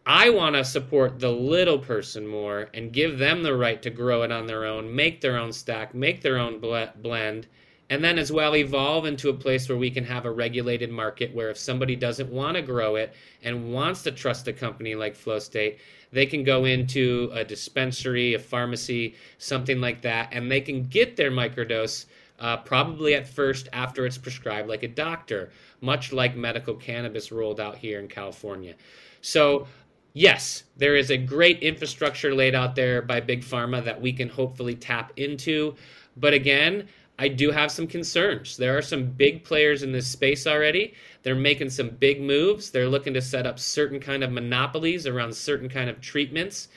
I 0.07 0.31
want 0.31 0.57
to 0.57 0.65
support 0.65 1.19
the 1.21 1.31
little 1.31 1.79
person 1.79 2.27
more 2.27 2.71
and 2.73 2.93
give 2.93 3.19
them 3.19 3.43
the 3.43 3.55
right 3.55 3.81
to 3.83 3.91
grow 3.91 4.23
it 4.23 4.33
on 4.33 4.47
their 4.47 4.65
own, 4.65 4.95
make 4.95 5.21
their 5.21 5.37
own 5.37 5.53
stack, 5.53 5.95
make 5.95 6.23
their 6.23 6.39
own 6.39 6.59
blend, 6.59 7.47
and 7.91 8.03
then 8.03 8.19
as 8.19 8.33
well 8.33 8.57
evolve 8.57 9.05
into 9.05 9.29
a 9.29 9.35
place 9.35 9.69
where 9.69 9.77
we 9.77 9.91
can 9.91 10.05
have 10.05 10.25
a 10.25 10.31
regulated 10.31 10.91
market 10.91 11.35
where 11.35 11.51
if 11.51 11.59
somebody 11.59 11.97
doesn't 11.97 12.31
want 12.31 12.57
to 12.57 12.63
grow 12.63 12.95
it 12.97 13.13
and 13.43 13.73
wants 13.73 14.03
to 14.03 14.13
trust 14.13 14.49
a 14.49 14.53
company 14.53 14.95
like 14.95 15.17
Flow 15.17 15.39
State, 15.39 15.81
they 16.13 16.25
can 16.25 16.45
go 16.45 16.65
into 16.65 17.31
a 17.35 17.45
dispensary, 17.45 18.35
a 18.35 18.39
pharmacy, 18.39 19.17
something 19.39 19.81
like 19.81 20.03
that, 20.03 20.29
and 20.33 20.51
they 20.51 20.61
can 20.61 20.85
get 20.85 21.17
their 21.17 21.31
microdose 21.31 22.07
uh, 22.39 22.57
probably 22.59 23.15
at 23.15 23.29
first 23.29 23.69
after 23.73 24.07
it's 24.07 24.19
prescribed 24.19 24.69
like 24.69 24.83
a 24.83 24.89
doctor, 24.89 25.51
much 25.81 26.13
like 26.13 26.35
medical 26.35 26.75
cannabis 26.75 27.31
rolled 27.31 27.61
out 27.61 27.77
here 27.77 28.01
in 28.01 28.09
California. 28.09 28.75
So 29.21 29.67
yes, 30.13 30.65
there 30.77 30.97
is 30.97 31.11
a 31.11 31.17
great 31.17 31.63
infrastructure 31.63 32.35
laid 32.35 32.55
out 32.55 32.75
there 32.75 33.03
by 33.03 33.21
Big 33.21 33.43
Pharma 33.43 33.85
that 33.85 34.01
we 34.01 34.13
can 34.13 34.29
hopefully 34.29 34.75
tap 34.75 35.13
into. 35.17 35.75
But 36.17 36.35
again, 36.35 36.89
I 37.19 37.29
do 37.29 37.51
have 37.51 37.71
some 37.71 37.87
concerns. 37.87 38.57
There 38.57 38.79
are 38.79 38.83
some 38.83 39.05
big 39.05 39.45
players 39.45 39.83
in 39.83 39.93
this 39.93 40.07
space 40.07 40.47
already. 40.47 40.95
They're 41.23 41.35
making 41.35 41.69
some 41.69 41.91
big 41.91 42.23
moves. 42.23 42.71
They're 42.71 42.89
looking 42.89 43.13
to 43.13 43.21
set 43.21 43.47
up 43.47 43.59
certain 43.59 44.01
kind 44.01 44.25
of 44.25 44.33
monopolies 44.33 45.07
around 45.07 45.35
certain 45.35 45.69
kind 45.69 45.91
of 45.91 46.01
treatments, 46.01 46.69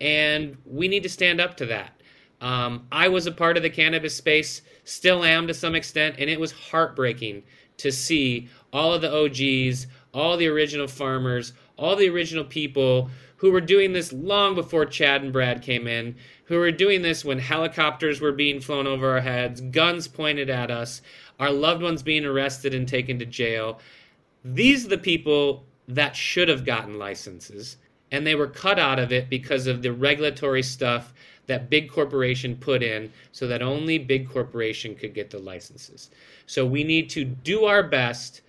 and 0.00 0.56
we 0.66 0.88
need 0.88 1.04
to 1.04 1.08
stand 1.08 1.40
up 1.40 1.56
to 1.58 1.66
that. 1.66 1.92
Um, 2.40 2.88
I 2.90 3.06
was 3.06 3.28
a 3.28 3.32
part 3.32 3.56
of 3.56 3.62
the 3.62 3.70
cannabis 3.70 4.16
space, 4.16 4.62
still 4.82 5.22
am 5.22 5.46
to 5.46 5.54
some 5.54 5.76
extent, 5.76 6.16
and 6.18 6.28
it 6.28 6.40
was 6.40 6.50
heartbreaking 6.50 7.44
to 7.76 7.92
see 7.92 8.48
all 8.72 8.92
of 8.92 9.02
the 9.02 9.12
OGs, 9.14 9.86
all 10.12 10.36
the 10.36 10.48
original 10.48 10.88
farmers, 10.88 11.52
all 11.82 11.96
the 11.96 12.08
original 12.08 12.44
people 12.44 13.10
who 13.36 13.50
were 13.50 13.60
doing 13.60 13.92
this 13.92 14.12
long 14.12 14.54
before 14.54 14.86
Chad 14.86 15.22
and 15.22 15.32
Brad 15.32 15.62
came 15.62 15.88
in, 15.88 16.14
who 16.44 16.56
were 16.58 16.70
doing 16.70 17.02
this 17.02 17.24
when 17.24 17.40
helicopters 17.40 18.20
were 18.20 18.30
being 18.30 18.60
flown 18.60 18.86
over 18.86 19.10
our 19.10 19.20
heads, 19.20 19.60
guns 19.60 20.06
pointed 20.06 20.48
at 20.48 20.70
us, 20.70 21.02
our 21.40 21.50
loved 21.50 21.82
ones 21.82 22.02
being 22.04 22.24
arrested 22.24 22.72
and 22.72 22.86
taken 22.86 23.18
to 23.18 23.26
jail. 23.26 23.80
These 24.44 24.86
are 24.86 24.90
the 24.90 24.98
people 24.98 25.64
that 25.88 26.14
should 26.14 26.48
have 26.48 26.64
gotten 26.64 26.98
licenses, 26.98 27.78
and 28.12 28.24
they 28.24 28.36
were 28.36 28.46
cut 28.46 28.78
out 28.78 29.00
of 29.00 29.10
it 29.10 29.28
because 29.28 29.66
of 29.66 29.82
the 29.82 29.92
regulatory 29.92 30.62
stuff 30.62 31.12
that 31.46 31.68
big 31.68 31.90
corporation 31.90 32.54
put 32.54 32.82
in 32.82 33.12
so 33.32 33.48
that 33.48 33.60
only 33.60 33.98
big 33.98 34.28
corporation 34.28 34.94
could 34.94 35.14
get 35.14 35.30
the 35.30 35.38
licenses. 35.38 36.10
So 36.46 36.64
we 36.64 36.84
need 36.84 37.10
to 37.10 37.24
do 37.24 37.64
our 37.64 37.82
best 37.82 38.42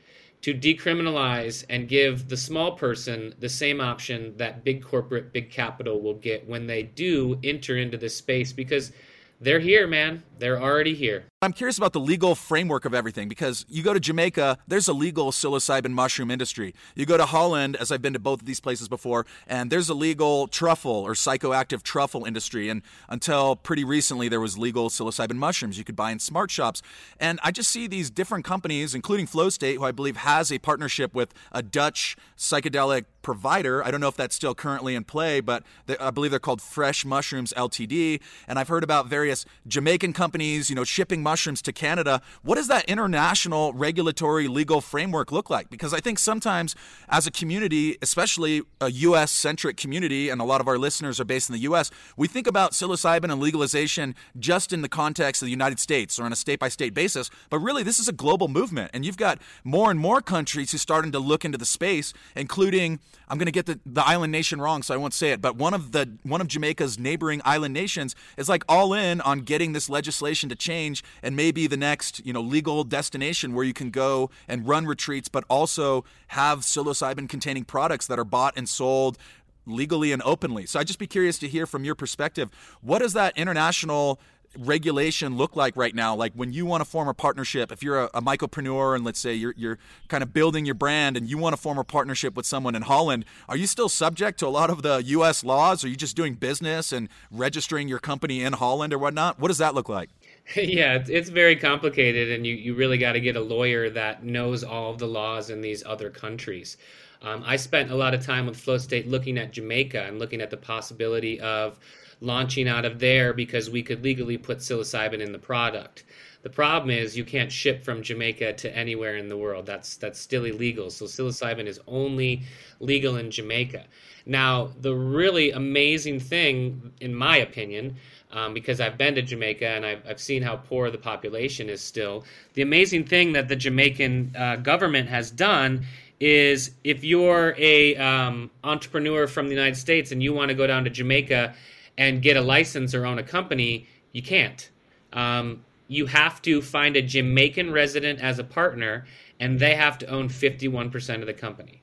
to 0.43 0.53
decriminalize 0.53 1.63
and 1.69 1.88
give 1.88 2.27
the 2.27 2.36
small 2.36 2.73
person 2.73 3.34
the 3.39 3.47
same 3.47 3.79
option 3.79 4.36
that 4.36 4.63
big 4.65 4.84
corporate, 4.84 5.32
big 5.32 5.49
capital 5.49 6.01
will 6.01 6.15
get 6.15 6.47
when 6.47 6.67
they 6.67 6.84
do 6.84 7.39
enter 7.45 7.77
into 7.77 7.97
this 7.97 8.15
space 8.15 8.51
because 8.51 8.91
they're 9.39 9.60
here, 9.60 9.88
man. 9.88 10.21
They're 10.39 10.62
already 10.62 10.93
here. 10.93 11.25
I'm 11.43 11.51
curious 11.51 11.77
about 11.77 11.91
the 11.91 11.99
legal 11.99 12.36
framework 12.36 12.86
of 12.86 12.93
everything 12.93 13.27
because 13.27 13.65
you 13.67 13.84
go 13.84 13.93
to 13.93 13.99
Jamaica, 13.99 14.60
there's 14.65 14.88
a 14.88 14.93
legal 14.93 15.29
psilocybin 15.32 15.91
mushroom 15.91 16.32
industry. 16.32 16.73
You 16.95 17.06
go 17.06 17.17
to 17.17 17.25
Holland, 17.25 17.75
as 17.75 17.91
I've 17.91 18.01
been 18.01 18.13
to 18.13 18.19
both 18.19 18.39
of 18.39 18.45
these 18.45 18.62
places 18.62 18.88
before, 18.88 19.25
and 19.45 19.69
there's 19.69 19.89
a 19.89 19.93
legal 19.93 20.47
truffle 20.47 20.91
or 20.91 21.12
psychoactive 21.15 21.84
truffle 21.84 22.23
industry. 22.23 22.69
And 22.69 22.82
until 23.10 23.58
pretty 23.58 23.84
recently, 23.84 24.29
there 24.29 24.39
was 24.39 24.58
legal 24.58 24.88
psilocybin 24.88 25.36
mushrooms 25.36 25.77
you 25.77 25.84
could 25.84 25.97
buy 25.97 26.12
in 26.12 26.19
smart 26.19 26.49
shops. 26.49 26.82
And 27.19 27.41
I 27.43 27.51
just 27.51 27.69
see 27.69 27.88
these 27.88 28.10
different 28.10 28.45
companies, 28.45 28.95
including 28.95 29.27
Flow 29.27 29.49
State, 29.49 29.75
who 29.75 29.84
I 29.84 29.91
believe 29.91 30.15
has 30.15 30.49
a 30.49 30.60
partnership 30.60 31.13
with 31.13 31.34
a 31.51 31.62
Dutch 31.62 32.15
psychedelic 32.38 33.03
provider. 33.21 33.84
I 33.84 33.91
don't 33.91 34.01
know 34.01 34.10
if 34.10 34.17
that's 34.17 34.36
still 34.36 34.56
currently 34.56 34.95
in 34.95 35.03
play, 35.03 35.41
but 35.41 35.63
I 35.99 36.12
believe 36.12 36.32
they're 36.32 36.39
called 36.39 36.62
Fresh 36.62 37.03
Mushrooms 37.06 37.53
Ltd. 37.56 38.21
And 38.47 38.58
I've 38.58 38.69
heard 38.69 38.84
about 38.84 39.08
various 39.08 39.45
Jamaican 39.67 40.13
companies, 40.13 40.69
you 40.69 40.75
know, 40.75 40.84
shipping 40.84 41.21
mushrooms 41.21 41.32
to 41.33 41.73
Canada. 41.73 42.21
What 42.43 42.55
does 42.55 42.67
that 42.67 42.85
international 42.85 43.73
regulatory 43.73 44.47
legal 44.47 44.81
framework 44.81 45.31
look 45.31 45.49
like? 45.49 45.69
Because 45.69 45.91
I 45.91 45.99
think 45.99 46.19
sometimes 46.19 46.75
as 47.09 47.25
a 47.25 47.31
community, 47.31 47.97
especially 48.03 48.61
a 48.79 48.91
US 48.91 49.31
centric 49.31 49.75
community, 49.75 50.29
and 50.29 50.39
a 50.39 50.43
lot 50.43 50.61
of 50.61 50.67
our 50.67 50.77
listeners 50.77 51.19
are 51.19 51.25
based 51.25 51.49
in 51.49 51.53
the 51.53 51.61
US, 51.61 51.89
we 52.15 52.27
think 52.27 52.45
about 52.45 52.73
psilocybin 52.73 53.31
and 53.31 53.41
legalization 53.41 54.13
just 54.37 54.71
in 54.71 54.83
the 54.83 54.89
context 54.89 55.41
of 55.41 55.47
the 55.47 55.51
United 55.51 55.79
States 55.79 56.19
or 56.19 56.23
on 56.23 56.31
a 56.31 56.35
state 56.35 56.59
by 56.59 56.69
state 56.69 56.93
basis. 56.93 57.31
But 57.49 57.59
really, 57.59 57.81
this 57.81 57.97
is 57.99 58.07
a 58.07 58.13
global 58.13 58.47
movement. 58.47 58.91
And 58.93 59.03
you've 59.03 59.17
got 59.17 59.39
more 59.63 59.89
and 59.89 59.99
more 59.99 60.21
countries 60.21 60.71
who 60.71 60.75
are 60.75 60.79
starting 60.79 61.11
to 61.13 61.19
look 61.19 61.43
into 61.43 61.57
the 61.57 61.65
space, 61.65 62.13
including 62.35 62.99
I'm 63.27 63.39
going 63.39 63.47
to 63.47 63.51
get 63.51 63.65
the, 63.65 63.79
the 63.83 64.05
island 64.05 64.31
nation 64.31 64.61
wrong, 64.61 64.83
so 64.83 64.93
I 64.93 64.97
won't 64.97 65.13
say 65.13 65.31
it. 65.31 65.41
But 65.41 65.55
one 65.55 65.73
of 65.73 65.91
the 65.91 66.17
one 66.21 66.41
of 66.41 66.47
Jamaica's 66.47 66.99
neighboring 66.99 67.41
island 67.43 67.73
nations 67.73 68.15
is 68.37 68.47
like 68.47 68.63
all 68.69 68.93
in 68.93 69.21
on 69.21 69.39
getting 69.39 69.73
this 69.73 69.89
legislation 69.89 70.49
to 70.49 70.55
change, 70.55 71.03
and 71.23 71.36
maybe 71.36 71.65
the 71.65 71.77
next 71.77 72.23
you 72.25 72.33
know 72.33 72.41
legal 72.41 72.83
destination 72.83 73.55
where 73.55 73.65
you 73.65 73.73
can 73.73 73.89
go 73.89 74.29
and 74.47 74.67
run 74.67 74.86
retreats, 74.86 75.29
but 75.29 75.43
also 75.49 76.05
have 76.27 76.59
psilocybin 76.59 77.27
containing 77.27 77.63
products 77.63 78.05
that 78.07 78.19
are 78.19 78.25
bought 78.25 78.53
and 78.55 78.69
sold 78.69 79.17
legally 79.65 80.12
and 80.12 80.21
openly. 80.23 80.65
So 80.65 80.79
I'd 80.79 80.88
just 80.88 80.99
be 80.99 81.07
curious 81.07 81.39
to 81.39 81.47
hear 81.47 81.65
from 81.65 81.83
your 81.83 81.95
perspective. 81.95 82.49
What 82.81 82.99
does 82.99 83.13
that 83.13 83.38
international 83.38 84.19
regulation 84.57 85.36
look 85.36 85.55
like 85.55 85.75
right 85.75 85.95
now? 85.95 86.15
Like 86.15 86.33
when 86.33 86.53
you 86.53 86.65
want 86.65 86.83
to 86.83 86.89
form 86.89 87.07
a 87.07 87.13
partnership, 87.13 87.71
if 87.71 87.81
you're 87.81 88.03
a, 88.03 88.09
a 88.13 88.21
mycopreneur 88.21 88.95
and 88.95 89.03
let's 89.03 89.19
say 89.19 89.33
you're, 89.33 89.53
you're 89.57 89.79
kind 90.07 90.21
of 90.21 90.33
building 90.33 90.65
your 90.65 90.75
brand 90.75 91.17
and 91.17 91.29
you 91.29 91.38
want 91.38 91.55
to 91.55 91.62
form 91.62 91.77
a 91.77 91.83
partnership 91.83 92.36
with 92.36 92.45
someone 92.45 92.75
in 92.75 92.83
Holland, 92.83 93.25
are 93.49 93.57
you 93.57 93.67
still 93.67 93.89
subject 93.89 94.39
to 94.39 94.47
a 94.47 94.49
lot 94.49 94.69
of 94.69 94.81
the 94.81 95.01
U.S. 95.05 95.43
laws? 95.43 95.83
Are 95.83 95.88
you 95.88 95.95
just 95.95 96.15
doing 96.15 96.36
business 96.36 96.91
and 96.91 97.09
registering 97.31 97.88
your 97.88 97.99
company 97.99 98.43
in 98.43 98.53
Holland 98.53 98.93
or 98.93 98.97
whatnot? 98.97 99.39
What 99.39 99.47
does 99.47 99.57
that 99.59 99.73
look 99.73 99.89
like? 99.89 100.09
Yeah, 100.56 100.95
it's, 100.95 101.10
it's 101.10 101.29
very 101.29 101.56
complicated, 101.56 102.32
and 102.32 102.45
you, 102.45 102.56
you 102.56 102.75
really 102.75 102.97
got 102.97 103.13
to 103.13 103.19
get 103.19 103.36
a 103.36 103.41
lawyer 103.41 103.89
that 103.89 104.23
knows 104.23 104.63
all 104.63 104.91
of 104.91 104.99
the 104.99 105.08
laws 105.08 105.49
in 105.49 105.62
these 105.62 105.84
other 105.86 106.10
countries. 106.10 106.77
Um, 107.21 107.43
I 107.45 107.56
spent 107.56 107.91
a 107.91 107.95
lot 107.95 108.13
of 108.13 108.25
time 108.25 108.45
with 108.45 108.58
Flow 108.58 108.77
State 108.77 109.08
looking 109.08 109.38
at 109.38 109.53
Jamaica 109.53 110.03
and 110.03 110.19
looking 110.19 110.41
at 110.41 110.49
the 110.49 110.58
possibility 110.58 111.39
of 111.39 111.79
launching 112.19 112.67
out 112.67 112.86
of 112.86 112.99
there 112.99 113.34
because 113.34 113.69
we 113.69 113.82
could 113.84 114.03
legally 114.03 114.38
put 114.38 114.60
psilocybin 114.60 115.19
in 115.21 115.32
the 115.32 115.39
product. 115.39 116.03
The 116.43 116.49
problem 116.49 116.91
is 116.91 117.17
you 117.17 117.23
can't 117.23 117.51
ship 117.51 117.84
from 117.84 118.03
Jamaica 118.03 118.53
to 118.53 118.77
anywhere 118.77 119.15
in 119.15 119.29
the 119.29 119.38
world. 119.38 119.65
That's 119.65 119.95
that's 119.95 120.19
still 120.19 120.43
illegal. 120.43 120.89
So 120.89 121.06
psilocybin 121.06 121.67
is 121.67 121.79
only 121.88 122.43
legal 122.82 123.15
in 123.15 123.32
Jamaica. 123.32 123.86
Now, 124.25 124.71
the 124.82 124.93
really 124.93 125.51
amazing 125.51 126.19
thing, 126.19 126.91
in 126.99 127.15
my 127.15 127.38
opinion, 127.38 127.95
um, 128.32 128.53
because 128.53 128.82
I've 128.82 128.97
been 128.97 129.15
to 129.15 129.21
Jamaica 129.21 129.67
and 129.67 129.86
I've, 129.86 130.01
I've, 130.08 130.19
seen 130.19 130.41
how 130.41 130.56
poor 130.56 130.89
the 130.89 130.97
population 130.97 131.69
is 131.69 131.82
still. 131.82 132.23
The 132.53 132.62
amazing 132.62 133.06
thing 133.06 133.34
that 133.34 133.47
the 133.47 133.56
Jamaican 133.56 134.36
uh, 134.38 134.56
government 134.58 135.10
has 135.10 135.29
done 135.29 135.86
is 136.19 136.71
if 136.84 137.03
you're 137.03 137.53
a 137.58 137.95
um, 137.97 138.49
entrepreneur 138.63 139.27
from 139.27 139.47
the 139.47 139.53
United 139.53 139.75
States 139.75 140.12
and 140.12 140.23
you 140.23 140.34
want 140.34 140.49
to 140.49 140.56
go 140.56 140.65
down 140.65 140.84
to 140.86 140.89
Jamaica 140.89 141.53
and 141.97 142.21
get 142.21 142.38
a 142.38 142.41
license 142.41 142.95
or 142.95 143.06
own 143.06 143.19
a 143.19 143.23
company, 143.23 143.88
you 144.13 144.21
can't. 144.23 144.69
Um, 145.12 145.63
you 145.93 146.08
have 146.08 146.41
to 146.43 146.62
find 146.62 146.95
a 146.95 147.01
Jamaican 147.01 147.71
resident 147.71 148.19
as 148.19 148.39
a 148.39 148.43
partner, 148.43 149.06
and 149.39 149.60
they 149.60 149.75
have 149.75 149.97
to 149.99 150.08
own 150.08 150.29
51% 150.29 151.21
of 151.21 151.27
the 151.27 151.34
company. 151.34 151.82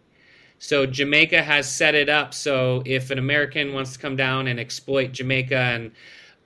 So 0.59 0.85
Jamaica 0.85 1.43
has 1.43 1.73
set 1.73 1.95
it 1.95 2.09
up 2.09 2.35
so 2.35 2.83
if 2.85 3.11
an 3.11 3.19
American 3.19 3.73
wants 3.73 3.95
to 3.95 3.99
come 3.99 4.15
down 4.15 4.47
and 4.47 4.61
exploit 4.61 5.13
Jamaica 5.13 5.57
and 5.57 5.93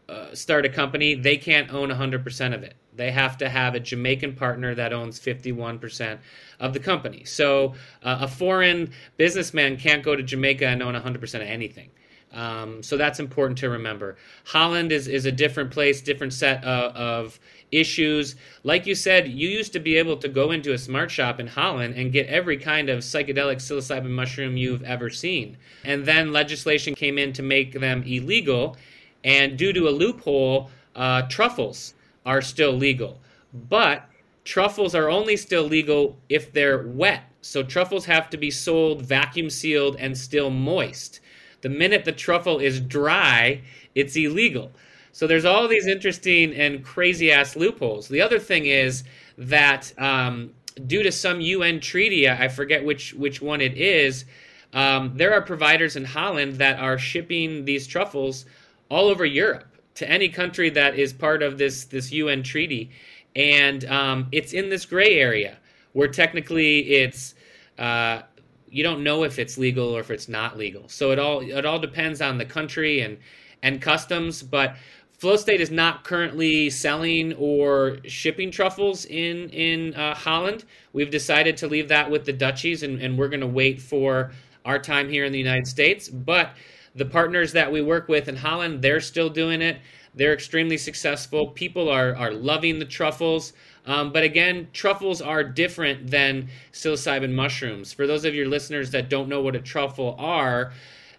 uh, 0.08 0.34
start 0.34 0.64
a 0.64 0.68
company, 0.68 1.14
they 1.14 1.36
can't 1.36 1.72
own 1.72 1.88
100% 1.88 2.54
of 2.54 2.62
it. 2.62 2.74
They 2.94 3.10
have 3.10 3.38
to 3.38 3.48
have 3.48 3.74
a 3.74 3.80
Jamaican 3.80 4.34
partner 4.34 4.74
that 4.74 4.92
owns 4.92 5.18
51% 5.18 6.18
of 6.60 6.74
the 6.74 6.78
company. 6.78 7.24
So 7.24 7.74
uh, 8.02 8.18
a 8.20 8.28
foreign 8.28 8.92
businessman 9.16 9.78
can't 9.78 10.04
go 10.04 10.14
to 10.14 10.22
Jamaica 10.22 10.66
and 10.66 10.82
own 10.82 10.94
100% 10.94 11.34
of 11.34 11.40
anything. 11.42 11.90
Um, 12.34 12.82
so 12.82 12.96
that's 12.96 13.20
important 13.20 13.58
to 13.58 13.70
remember. 13.70 14.16
Holland 14.44 14.92
is, 14.92 15.08
is 15.08 15.24
a 15.24 15.32
different 15.32 15.70
place, 15.70 16.02
different 16.02 16.32
set 16.32 16.62
of, 16.64 16.94
of, 16.96 17.40
issues. 17.72 18.36
Like 18.62 18.86
you 18.86 18.94
said, 18.94 19.28
you 19.28 19.48
used 19.48 19.72
to 19.72 19.80
be 19.80 19.96
able 19.96 20.16
to 20.18 20.28
go 20.28 20.50
into 20.50 20.72
a 20.72 20.78
smart 20.78 21.10
shop 21.10 21.40
in 21.40 21.46
Holland 21.46 21.94
and 21.94 22.12
get 22.12 22.26
every 22.26 22.56
kind 22.56 22.88
of 22.88 23.00
psychedelic 23.00 23.56
psilocybin 23.56 24.10
mushroom 24.10 24.56
you've 24.56 24.82
ever 24.84 25.10
seen. 25.10 25.56
And 25.84 26.04
then 26.04 26.32
legislation 26.32 26.94
came 26.94 27.18
in 27.18 27.32
to 27.34 27.42
make 27.42 27.72
them 27.72 28.02
illegal. 28.04 28.76
And 29.24 29.56
due 29.58 29.72
to 29.72 29.88
a 29.88 29.90
loophole, 29.90 30.70
uh, 30.94 31.22
truffles 31.22 31.94
are 32.24 32.42
still 32.42 32.72
legal. 32.72 33.20
But 33.68 34.08
truffles 34.44 34.94
are 34.94 35.10
only 35.10 35.36
still 35.36 35.64
legal 35.64 36.16
if 36.28 36.52
they're 36.52 36.86
wet. 36.86 37.24
So 37.40 37.62
truffles 37.62 38.06
have 38.06 38.30
to 38.30 38.36
be 38.36 38.50
sold 38.50 39.02
vacuum 39.02 39.50
sealed 39.50 39.96
and 39.98 40.16
still 40.16 40.50
moist. 40.50 41.20
The 41.60 41.68
minute 41.68 42.04
the 42.04 42.12
truffle 42.12 42.58
is 42.58 42.80
dry, 42.80 43.62
it's 43.94 44.16
illegal. 44.16 44.72
So 45.14 45.28
there's 45.28 45.44
all 45.44 45.68
these 45.68 45.86
interesting 45.86 46.52
and 46.54 46.84
crazy 46.84 47.30
ass 47.30 47.54
loopholes. 47.54 48.08
The 48.08 48.20
other 48.20 48.40
thing 48.40 48.66
is 48.66 49.04
that 49.38 49.92
um, 49.96 50.50
due 50.88 51.04
to 51.04 51.12
some 51.12 51.40
UN 51.40 51.78
treaty, 51.78 52.28
I 52.28 52.48
forget 52.48 52.84
which 52.84 53.14
which 53.14 53.40
one 53.40 53.60
it 53.60 53.76
is, 53.76 54.24
um, 54.72 55.12
there 55.14 55.32
are 55.32 55.40
providers 55.40 55.94
in 55.94 56.04
Holland 56.04 56.54
that 56.54 56.80
are 56.80 56.98
shipping 56.98 57.64
these 57.64 57.86
truffles 57.86 58.44
all 58.90 59.06
over 59.06 59.24
Europe 59.24 59.68
to 59.94 60.10
any 60.10 60.28
country 60.28 60.68
that 60.70 60.98
is 60.98 61.12
part 61.12 61.44
of 61.44 61.58
this 61.58 61.84
this 61.84 62.10
UN 62.10 62.42
treaty, 62.42 62.90
and 63.36 63.84
um, 63.84 64.26
it's 64.32 64.52
in 64.52 64.68
this 64.68 64.84
gray 64.84 65.20
area 65.20 65.58
where 65.92 66.08
technically 66.08 66.90
it's 66.90 67.36
uh, 67.78 68.22
you 68.68 68.82
don't 68.82 69.04
know 69.04 69.22
if 69.22 69.38
it's 69.38 69.58
legal 69.58 69.96
or 69.96 70.00
if 70.00 70.10
it's 70.10 70.28
not 70.28 70.58
legal. 70.58 70.88
So 70.88 71.12
it 71.12 71.20
all 71.20 71.40
it 71.40 71.64
all 71.64 71.78
depends 71.78 72.20
on 72.20 72.36
the 72.36 72.44
country 72.44 73.02
and 73.02 73.16
and 73.62 73.80
customs. 73.80 74.42
But 74.42 74.76
Flow 75.18 75.36
State 75.36 75.60
is 75.60 75.70
not 75.70 76.04
currently 76.04 76.68
selling 76.70 77.32
or 77.34 77.98
shipping 78.04 78.50
truffles 78.50 79.06
in 79.06 79.48
in 79.50 79.94
uh, 79.94 80.14
Holland. 80.14 80.64
We've 80.92 81.10
decided 81.10 81.56
to 81.58 81.68
leave 81.68 81.88
that 81.88 82.10
with 82.10 82.24
the 82.24 82.32
Dutchies, 82.32 82.82
and, 82.82 83.00
and 83.00 83.16
we're 83.16 83.28
going 83.28 83.40
to 83.40 83.46
wait 83.46 83.80
for 83.80 84.32
our 84.64 84.78
time 84.78 85.08
here 85.08 85.24
in 85.24 85.32
the 85.32 85.38
United 85.38 85.66
States. 85.66 86.08
But 86.08 86.50
the 86.94 87.04
partners 87.04 87.52
that 87.52 87.70
we 87.70 87.80
work 87.80 88.08
with 88.08 88.28
in 88.28 88.36
Holland, 88.36 88.82
they're 88.82 89.00
still 89.00 89.28
doing 89.30 89.62
it. 89.62 89.78
They're 90.14 90.32
extremely 90.32 90.78
successful. 90.78 91.48
People 91.48 91.88
are 91.88 92.14
are 92.16 92.32
loving 92.32 92.78
the 92.78 92.84
truffles. 92.84 93.52
Um, 93.86 94.12
but 94.12 94.22
again, 94.22 94.68
truffles 94.72 95.20
are 95.20 95.44
different 95.44 96.10
than 96.10 96.48
psilocybin 96.72 97.32
mushrooms. 97.32 97.92
For 97.92 98.06
those 98.06 98.24
of 98.24 98.34
your 98.34 98.48
listeners 98.48 98.90
that 98.92 99.10
don't 99.10 99.28
know 99.28 99.42
what 99.42 99.54
a 99.54 99.60
truffle 99.60 100.16
are, 100.18 100.72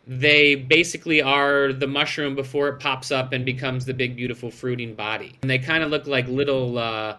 they 0.07 0.55
basically 0.55 1.21
are 1.21 1.73
the 1.73 1.87
mushroom 1.87 2.35
before 2.35 2.67
it 2.69 2.79
pops 2.79 3.11
up 3.11 3.33
and 3.33 3.45
becomes 3.45 3.85
the 3.85 3.93
big, 3.93 4.15
beautiful 4.15 4.51
fruiting 4.51 4.95
body. 4.95 5.37
And 5.41 5.49
they 5.49 5.59
kind 5.59 5.83
of 5.83 5.89
look 5.89 6.07
like 6.07 6.27
little. 6.27 6.77
Uh, 6.77 7.17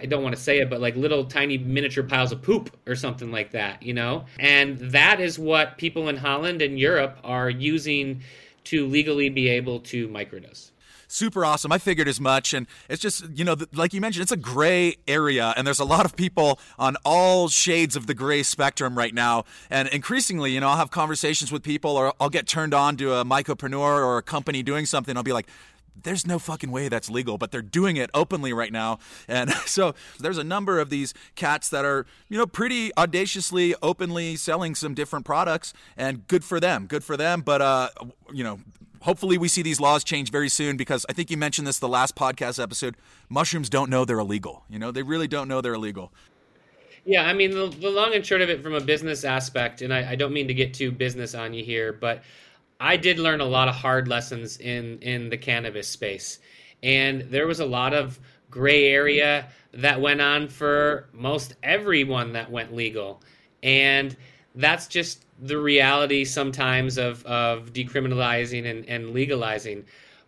I 0.00 0.06
don't 0.06 0.24
want 0.24 0.34
to 0.34 0.40
say 0.40 0.58
it, 0.58 0.68
but 0.68 0.80
like 0.80 0.96
little 0.96 1.24
tiny 1.24 1.56
miniature 1.56 2.02
piles 2.02 2.32
of 2.32 2.42
poop 2.42 2.76
or 2.86 2.96
something 2.96 3.30
like 3.30 3.52
that, 3.52 3.80
you 3.82 3.94
know? 3.94 4.24
And 4.40 4.78
that 4.78 5.20
is 5.20 5.38
what 5.38 5.78
people 5.78 6.08
in 6.08 6.16
Holland 6.16 6.62
and 6.62 6.78
Europe 6.78 7.18
are 7.22 7.48
using 7.48 8.22
to 8.64 8.86
legally 8.86 9.28
be 9.28 9.48
able 9.48 9.80
to 9.80 10.08
microdose 10.08 10.70
super 11.08 11.44
awesome. 11.44 11.72
I 11.72 11.78
figured 11.78 12.06
as 12.06 12.20
much. 12.20 12.54
And 12.54 12.66
it's 12.88 13.02
just, 13.02 13.24
you 13.34 13.44
know, 13.44 13.56
like 13.72 13.92
you 13.92 14.00
mentioned, 14.00 14.22
it's 14.22 14.32
a 14.32 14.36
gray 14.36 14.96
area, 15.08 15.52
and 15.56 15.66
there's 15.66 15.80
a 15.80 15.84
lot 15.84 16.04
of 16.04 16.14
people 16.14 16.60
on 16.78 16.96
all 17.04 17.48
shades 17.48 17.96
of 17.96 18.06
the 18.06 18.14
gray 18.14 18.42
spectrum 18.42 18.96
right 18.96 19.14
now. 19.14 19.44
And 19.70 19.88
increasingly, 19.88 20.52
you 20.52 20.60
know, 20.60 20.68
I'll 20.68 20.76
have 20.76 20.90
conversations 20.90 21.50
with 21.50 21.62
people, 21.62 21.96
or 21.96 22.14
I'll 22.20 22.30
get 22.30 22.46
turned 22.46 22.74
on 22.74 22.96
to 22.98 23.14
a 23.14 23.24
mycopreneur 23.24 24.04
or 24.04 24.18
a 24.18 24.22
company 24.22 24.62
doing 24.62 24.86
something. 24.86 25.16
I'll 25.16 25.22
be 25.22 25.32
like, 25.32 25.48
there's 26.02 26.26
no 26.26 26.38
fucking 26.38 26.70
way 26.70 26.88
that's 26.88 27.10
legal, 27.10 27.38
but 27.38 27.50
they're 27.50 27.62
doing 27.62 27.96
it 27.96 28.10
openly 28.14 28.52
right 28.52 28.72
now. 28.72 28.98
And 29.26 29.50
so 29.66 29.94
there's 30.20 30.38
a 30.38 30.44
number 30.44 30.78
of 30.78 30.90
these 30.90 31.14
cats 31.34 31.68
that 31.70 31.84
are, 31.84 32.06
you 32.28 32.38
know, 32.38 32.46
pretty 32.46 32.92
audaciously, 32.96 33.74
openly 33.82 34.36
selling 34.36 34.74
some 34.74 34.94
different 34.94 35.24
products, 35.24 35.72
and 35.96 36.26
good 36.28 36.44
for 36.44 36.60
them, 36.60 36.86
good 36.86 37.02
for 37.04 37.16
them. 37.16 37.40
But, 37.40 37.62
uh, 37.62 37.88
you 38.32 38.44
know, 38.44 38.60
hopefully 39.02 39.38
we 39.38 39.48
see 39.48 39.62
these 39.62 39.80
laws 39.80 40.04
change 40.04 40.30
very 40.30 40.48
soon 40.48 40.76
because 40.76 41.04
I 41.08 41.12
think 41.12 41.30
you 41.30 41.36
mentioned 41.36 41.66
this 41.66 41.78
the 41.78 41.88
last 41.88 42.14
podcast 42.14 42.62
episode. 42.62 42.96
Mushrooms 43.28 43.68
don't 43.68 43.90
know 43.90 44.04
they're 44.04 44.18
illegal. 44.18 44.64
You 44.68 44.78
know, 44.78 44.90
they 44.90 45.02
really 45.02 45.28
don't 45.28 45.48
know 45.48 45.60
they're 45.60 45.74
illegal. 45.74 46.12
Yeah, 47.04 47.22
I 47.22 47.32
mean, 47.32 47.52
the, 47.52 47.68
the 47.68 47.90
long 47.90 48.14
and 48.14 48.24
short 48.24 48.42
of 48.42 48.50
it 48.50 48.62
from 48.62 48.74
a 48.74 48.80
business 48.80 49.24
aspect, 49.24 49.80
and 49.80 49.94
I, 49.94 50.10
I 50.10 50.14
don't 50.14 50.32
mean 50.32 50.48
to 50.48 50.54
get 50.54 50.74
too 50.74 50.92
business 50.92 51.34
on 51.34 51.54
you 51.54 51.64
here, 51.64 51.92
but 51.92 52.22
I 52.80 52.96
did 52.96 53.18
learn 53.18 53.40
a 53.40 53.46
lot 53.46 53.68
of 53.68 53.74
hard 53.74 54.08
lessons 54.08 54.58
in 54.58 54.98
in 55.00 55.30
the 55.30 55.38
cannabis 55.38 55.88
space, 55.88 56.38
and 56.82 57.22
there 57.22 57.46
was 57.46 57.60
a 57.60 57.66
lot 57.66 57.94
of 57.94 58.20
gray 58.50 58.92
area 58.92 59.48
that 59.72 60.00
went 60.00 60.20
on 60.20 60.48
for 60.48 61.08
most 61.12 61.54
everyone 61.62 62.32
that 62.34 62.50
went 62.50 62.74
legal, 62.74 63.22
and 63.62 64.16
that's 64.54 64.86
just 64.86 65.24
the 65.40 65.58
reality 65.58 66.24
sometimes 66.24 66.98
of 66.98 67.24
of 67.26 67.72
decriminalizing 67.72 68.68
and, 68.68 68.88
and 68.88 69.10
legalizing. 69.10 69.84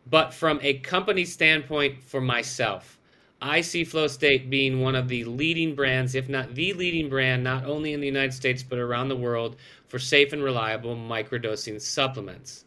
But 0.08 0.32
from 0.32 0.58
a 0.62 0.74
company 0.74 1.24
standpoint, 1.24 2.02
for 2.02 2.20
myself, 2.20 2.98
I 3.42 3.62
see 3.62 3.84
Flow 3.84 4.06
State 4.06 4.50
being 4.50 4.80
one 4.80 4.94
of 4.94 5.08
the 5.08 5.24
leading 5.24 5.74
brands, 5.74 6.14
if 6.14 6.28
not 6.28 6.54
the 6.54 6.72
leading 6.74 7.08
brand, 7.08 7.42
not 7.42 7.64
only 7.64 7.92
in 7.92 8.00
the 8.00 8.06
United 8.06 8.34
States 8.34 8.62
but 8.62 8.78
around 8.78 9.08
the 9.08 9.16
world 9.16 9.56
for 9.88 9.98
safe 9.98 10.32
and 10.32 10.42
reliable 10.42 10.94
microdosing 10.94 11.80
supplements. 11.80 12.64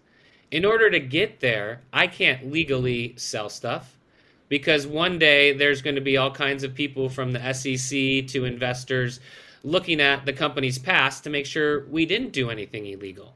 In 0.51 0.65
order 0.65 0.89
to 0.89 0.99
get 0.99 1.39
there, 1.39 1.81
I 1.91 2.07
can't 2.07 2.51
legally 2.51 3.13
sell 3.17 3.49
stuff 3.49 3.97
because 4.49 4.85
one 4.85 5.17
day 5.17 5.53
there's 5.53 5.81
going 5.81 5.95
to 5.95 6.01
be 6.01 6.17
all 6.17 6.31
kinds 6.31 6.63
of 6.63 6.75
people 6.75 7.09
from 7.09 7.31
the 7.31 7.53
SEC 7.53 8.27
to 8.27 8.45
investors 8.45 9.19
looking 9.63 10.01
at 10.01 10.25
the 10.25 10.33
company's 10.33 10.77
past 10.77 11.23
to 11.23 11.29
make 11.29 11.45
sure 11.45 11.85
we 11.87 12.05
didn't 12.05 12.31
do 12.31 12.49
anything 12.49 12.85
illegal. 12.85 13.35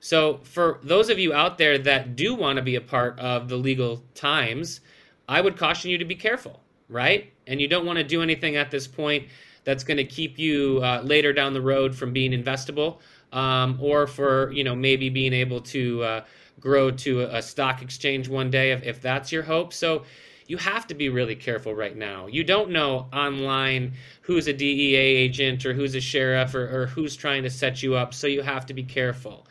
So, 0.00 0.40
for 0.44 0.78
those 0.82 1.10
of 1.10 1.18
you 1.18 1.32
out 1.32 1.58
there 1.58 1.76
that 1.78 2.16
do 2.16 2.34
want 2.34 2.56
to 2.56 2.62
be 2.62 2.76
a 2.76 2.80
part 2.80 3.18
of 3.18 3.48
the 3.48 3.56
legal 3.56 4.04
times, 4.14 4.80
I 5.28 5.40
would 5.40 5.56
caution 5.56 5.90
you 5.90 5.98
to 5.98 6.04
be 6.04 6.14
careful, 6.14 6.60
right? 6.88 7.32
And 7.46 7.60
you 7.60 7.68
don't 7.68 7.84
want 7.84 7.98
to 7.98 8.04
do 8.04 8.22
anything 8.22 8.56
at 8.56 8.70
this 8.70 8.86
point 8.86 9.26
that's 9.64 9.84
going 9.84 9.96
to 9.96 10.04
keep 10.04 10.38
you 10.38 10.80
uh, 10.82 11.02
later 11.04 11.32
down 11.32 11.52
the 11.52 11.60
road 11.60 11.94
from 11.94 12.12
being 12.12 12.32
investable 12.32 13.00
um, 13.32 13.78
or 13.80 14.06
for 14.06 14.50
you 14.52 14.64
know 14.64 14.74
maybe 14.74 15.10
being 15.10 15.32
able 15.32 15.60
to 15.60 16.02
uh, 16.02 16.24
grow 16.60 16.90
to 16.90 17.22
a, 17.22 17.42
stock 17.42 17.82
exchange 17.82 18.28
one 18.28 18.50
day 18.50 18.72
if, 18.72 18.82
if 18.82 19.00
that's 19.00 19.30
your 19.30 19.42
hope. 19.42 19.72
So 19.72 20.04
you 20.48 20.56
have 20.56 20.86
to 20.86 20.94
be 20.94 21.10
really 21.10 21.36
careful 21.36 21.74
right 21.74 21.96
now. 21.96 22.26
You 22.26 22.42
don't 22.42 22.70
know 22.70 23.06
online 23.12 23.92
who's 24.22 24.48
a 24.48 24.52
DEA 24.52 24.96
agent 24.96 25.64
or 25.64 25.74
who's 25.74 25.94
a 25.94 26.00
sheriff 26.00 26.54
or, 26.54 26.82
or 26.82 26.86
who's 26.86 27.14
trying 27.14 27.42
to 27.42 27.50
set 27.50 27.82
you 27.82 27.94
up. 27.94 28.14
So 28.14 28.26
you 28.26 28.40
have 28.40 28.64
to 28.66 28.74
be 28.74 28.82
careful. 28.82 29.46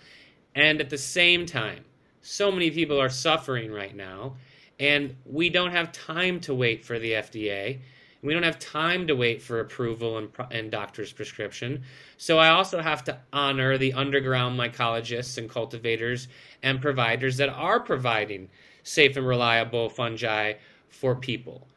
And 0.56 0.82
at 0.82 0.90
the 0.90 0.98
same 0.98 1.46
time, 1.46 1.86
so 2.22 2.52
many 2.52 2.72
people 2.72 3.00
are 3.00 3.10
suffering 3.10 3.72
right 3.72 3.96
now, 3.96 4.36
and 4.80 5.16
we 5.24 5.50
don't 5.50 5.72
have 5.72 5.92
time 5.92 6.40
to 6.42 6.54
wait 6.54 6.84
for 6.84 6.98
the 6.98 7.12
FDA. 7.12 7.80
We 8.24 8.34
don't 8.34 8.44
have 8.44 8.58
time 8.58 9.06
to 9.06 9.16
wait 9.16 9.42
for 9.42 9.60
approval 9.60 10.18
and, 10.18 10.30
and 10.50 10.72
doctor's 10.72 11.14
prescription. 11.14 11.84
So 12.18 12.40
I 12.40 12.50
also 12.50 12.82
have 12.82 13.04
to 13.04 13.20
honor 13.32 13.78
the 13.78 13.94
underground 13.94 14.60
mycologists 14.60 15.38
and 15.38 15.48
cultivators 15.48 16.28
and 16.64 16.82
providers 16.82 17.38
that 17.38 17.50
are 17.50 17.80
providing 17.80 18.50
safe 18.82 19.16
and 19.16 19.28
reliable 19.28 19.90
fungi 19.90 20.54
for 20.90 21.16
people. 21.16 21.68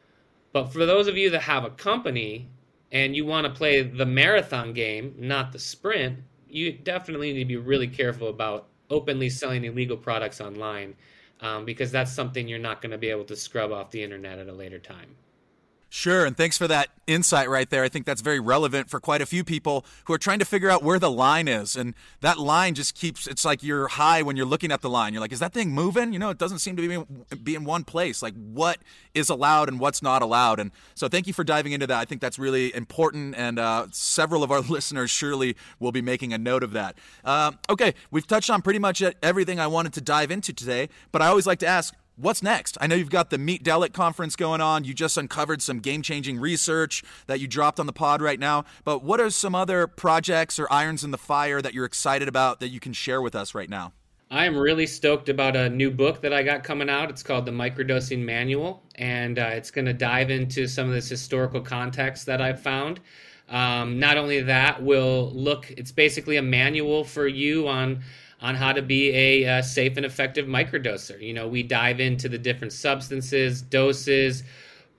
But 0.53 0.73
for 0.73 0.85
those 0.85 1.07
of 1.07 1.17
you 1.17 1.29
that 1.29 1.41
have 1.41 1.63
a 1.63 1.69
company 1.69 2.49
and 2.91 3.15
you 3.15 3.25
want 3.25 3.45
to 3.45 3.53
play 3.53 3.81
the 3.81 4.05
marathon 4.05 4.73
game, 4.73 5.15
not 5.17 5.51
the 5.51 5.59
sprint, 5.59 6.19
you 6.47 6.73
definitely 6.73 7.31
need 7.33 7.39
to 7.39 7.45
be 7.45 7.57
really 7.57 7.87
careful 7.87 8.27
about 8.27 8.67
openly 8.89 9.29
selling 9.29 9.63
illegal 9.63 9.95
products 9.95 10.41
online 10.41 10.95
um, 11.39 11.65
because 11.65 11.91
that's 11.91 12.11
something 12.11 12.47
you're 12.47 12.59
not 12.59 12.81
going 12.81 12.91
to 12.91 12.97
be 12.97 13.09
able 13.09 13.23
to 13.25 13.35
scrub 13.35 13.71
off 13.71 13.91
the 13.91 14.03
internet 14.03 14.37
at 14.37 14.47
a 14.47 14.53
later 14.53 14.79
time. 14.79 15.15
Sure, 15.93 16.25
and 16.25 16.37
thanks 16.37 16.57
for 16.57 16.69
that 16.69 16.87
insight 17.05 17.49
right 17.49 17.69
there. 17.69 17.83
I 17.83 17.89
think 17.89 18.05
that's 18.05 18.21
very 18.21 18.39
relevant 18.39 18.89
for 18.89 19.01
quite 19.01 19.21
a 19.21 19.25
few 19.25 19.43
people 19.43 19.85
who 20.05 20.13
are 20.13 20.17
trying 20.17 20.39
to 20.39 20.45
figure 20.45 20.69
out 20.69 20.83
where 20.83 20.97
the 20.97 21.11
line 21.11 21.49
is. 21.49 21.75
And 21.75 21.95
that 22.21 22.39
line 22.39 22.75
just 22.75 22.95
keeps, 22.95 23.27
it's 23.27 23.43
like 23.43 23.61
you're 23.61 23.89
high 23.89 24.21
when 24.21 24.37
you're 24.37 24.45
looking 24.45 24.71
at 24.71 24.79
the 24.79 24.89
line. 24.89 25.11
You're 25.11 25.19
like, 25.19 25.33
is 25.33 25.39
that 25.39 25.51
thing 25.51 25.71
moving? 25.71 26.13
You 26.13 26.19
know, 26.19 26.29
it 26.29 26.37
doesn't 26.37 26.59
seem 26.59 26.77
to 26.77 26.87
be, 26.87 27.35
be 27.35 27.55
in 27.55 27.65
one 27.65 27.83
place. 27.83 28.21
Like, 28.21 28.35
what 28.35 28.77
is 29.13 29.29
allowed 29.29 29.67
and 29.67 29.81
what's 29.81 30.01
not 30.01 30.21
allowed? 30.21 30.61
And 30.61 30.71
so, 30.95 31.09
thank 31.09 31.27
you 31.27 31.33
for 31.33 31.43
diving 31.43 31.73
into 31.73 31.87
that. 31.87 31.99
I 31.99 32.05
think 32.05 32.21
that's 32.21 32.39
really 32.39 32.73
important. 32.73 33.35
And 33.35 33.59
uh, 33.59 33.87
several 33.91 34.43
of 34.43 34.51
our 34.51 34.61
listeners 34.69 35.11
surely 35.11 35.57
will 35.81 35.91
be 35.91 36.01
making 36.01 36.31
a 36.31 36.37
note 36.37 36.63
of 36.63 36.71
that. 36.71 36.95
Uh, 37.25 37.51
okay, 37.69 37.95
we've 38.11 38.25
touched 38.25 38.49
on 38.49 38.61
pretty 38.61 38.79
much 38.79 39.03
everything 39.21 39.59
I 39.59 39.67
wanted 39.67 39.91
to 39.95 40.01
dive 40.01 40.31
into 40.31 40.53
today, 40.53 40.87
but 41.11 41.21
I 41.21 41.27
always 41.27 41.45
like 41.45 41.59
to 41.59 41.67
ask, 41.67 41.93
what's 42.21 42.43
next? 42.43 42.77
I 42.79 42.87
know 42.87 42.95
you've 42.95 43.09
got 43.09 43.29
the 43.29 43.37
Meet 43.37 43.63
Delic 43.63 43.93
conference 43.93 44.35
going 44.35 44.61
on. 44.61 44.83
You 44.83 44.93
just 44.93 45.17
uncovered 45.17 45.61
some 45.61 45.79
game 45.79 46.01
changing 46.01 46.39
research 46.39 47.03
that 47.27 47.39
you 47.39 47.47
dropped 47.47 47.79
on 47.79 47.87
the 47.87 47.93
pod 47.93 48.21
right 48.21 48.39
now. 48.39 48.65
But 48.83 49.03
what 49.03 49.19
are 49.19 49.29
some 49.29 49.55
other 49.55 49.87
projects 49.87 50.59
or 50.59 50.71
irons 50.71 51.03
in 51.03 51.11
the 51.11 51.17
fire 51.17 51.61
that 51.61 51.73
you're 51.73 51.85
excited 51.85 52.27
about 52.27 52.59
that 52.59 52.69
you 52.69 52.79
can 52.79 52.93
share 52.93 53.21
with 53.21 53.35
us 53.35 53.55
right 53.55 53.69
now? 53.69 53.93
I 54.29 54.45
am 54.45 54.57
really 54.57 54.87
stoked 54.87 55.27
about 55.27 55.57
a 55.57 55.69
new 55.69 55.91
book 55.91 56.21
that 56.21 56.31
I 56.31 56.41
got 56.41 56.63
coming 56.63 56.89
out. 56.89 57.09
It's 57.09 57.21
called 57.21 57.45
The 57.45 57.51
Microdosing 57.51 58.19
Manual, 58.19 58.81
and 58.95 59.37
uh, 59.37 59.49
it's 59.51 59.71
going 59.71 59.85
to 59.85 59.93
dive 59.93 60.29
into 60.29 60.67
some 60.67 60.87
of 60.87 60.93
this 60.93 61.09
historical 61.09 61.59
context 61.59 62.27
that 62.27 62.39
I've 62.39 62.61
found. 62.61 63.01
Um, 63.49 63.99
not 63.99 64.15
only 64.15 64.41
that, 64.41 64.81
we'll 64.81 65.31
look, 65.31 65.69
it's 65.71 65.91
basically 65.91 66.37
a 66.37 66.41
manual 66.41 67.03
for 67.03 67.27
you 67.27 67.67
on 67.67 68.03
on 68.41 68.55
how 68.55 68.73
to 68.73 68.81
be 68.81 69.11
a 69.11 69.59
uh, 69.59 69.61
safe 69.61 69.97
and 69.97 70.05
effective 70.05 70.47
microdoser. 70.47 71.21
You 71.21 71.33
know, 71.33 71.47
we 71.47 71.63
dive 71.63 71.99
into 71.99 72.27
the 72.27 72.37
different 72.37 72.73
substances, 72.73 73.61
doses, 73.61 74.43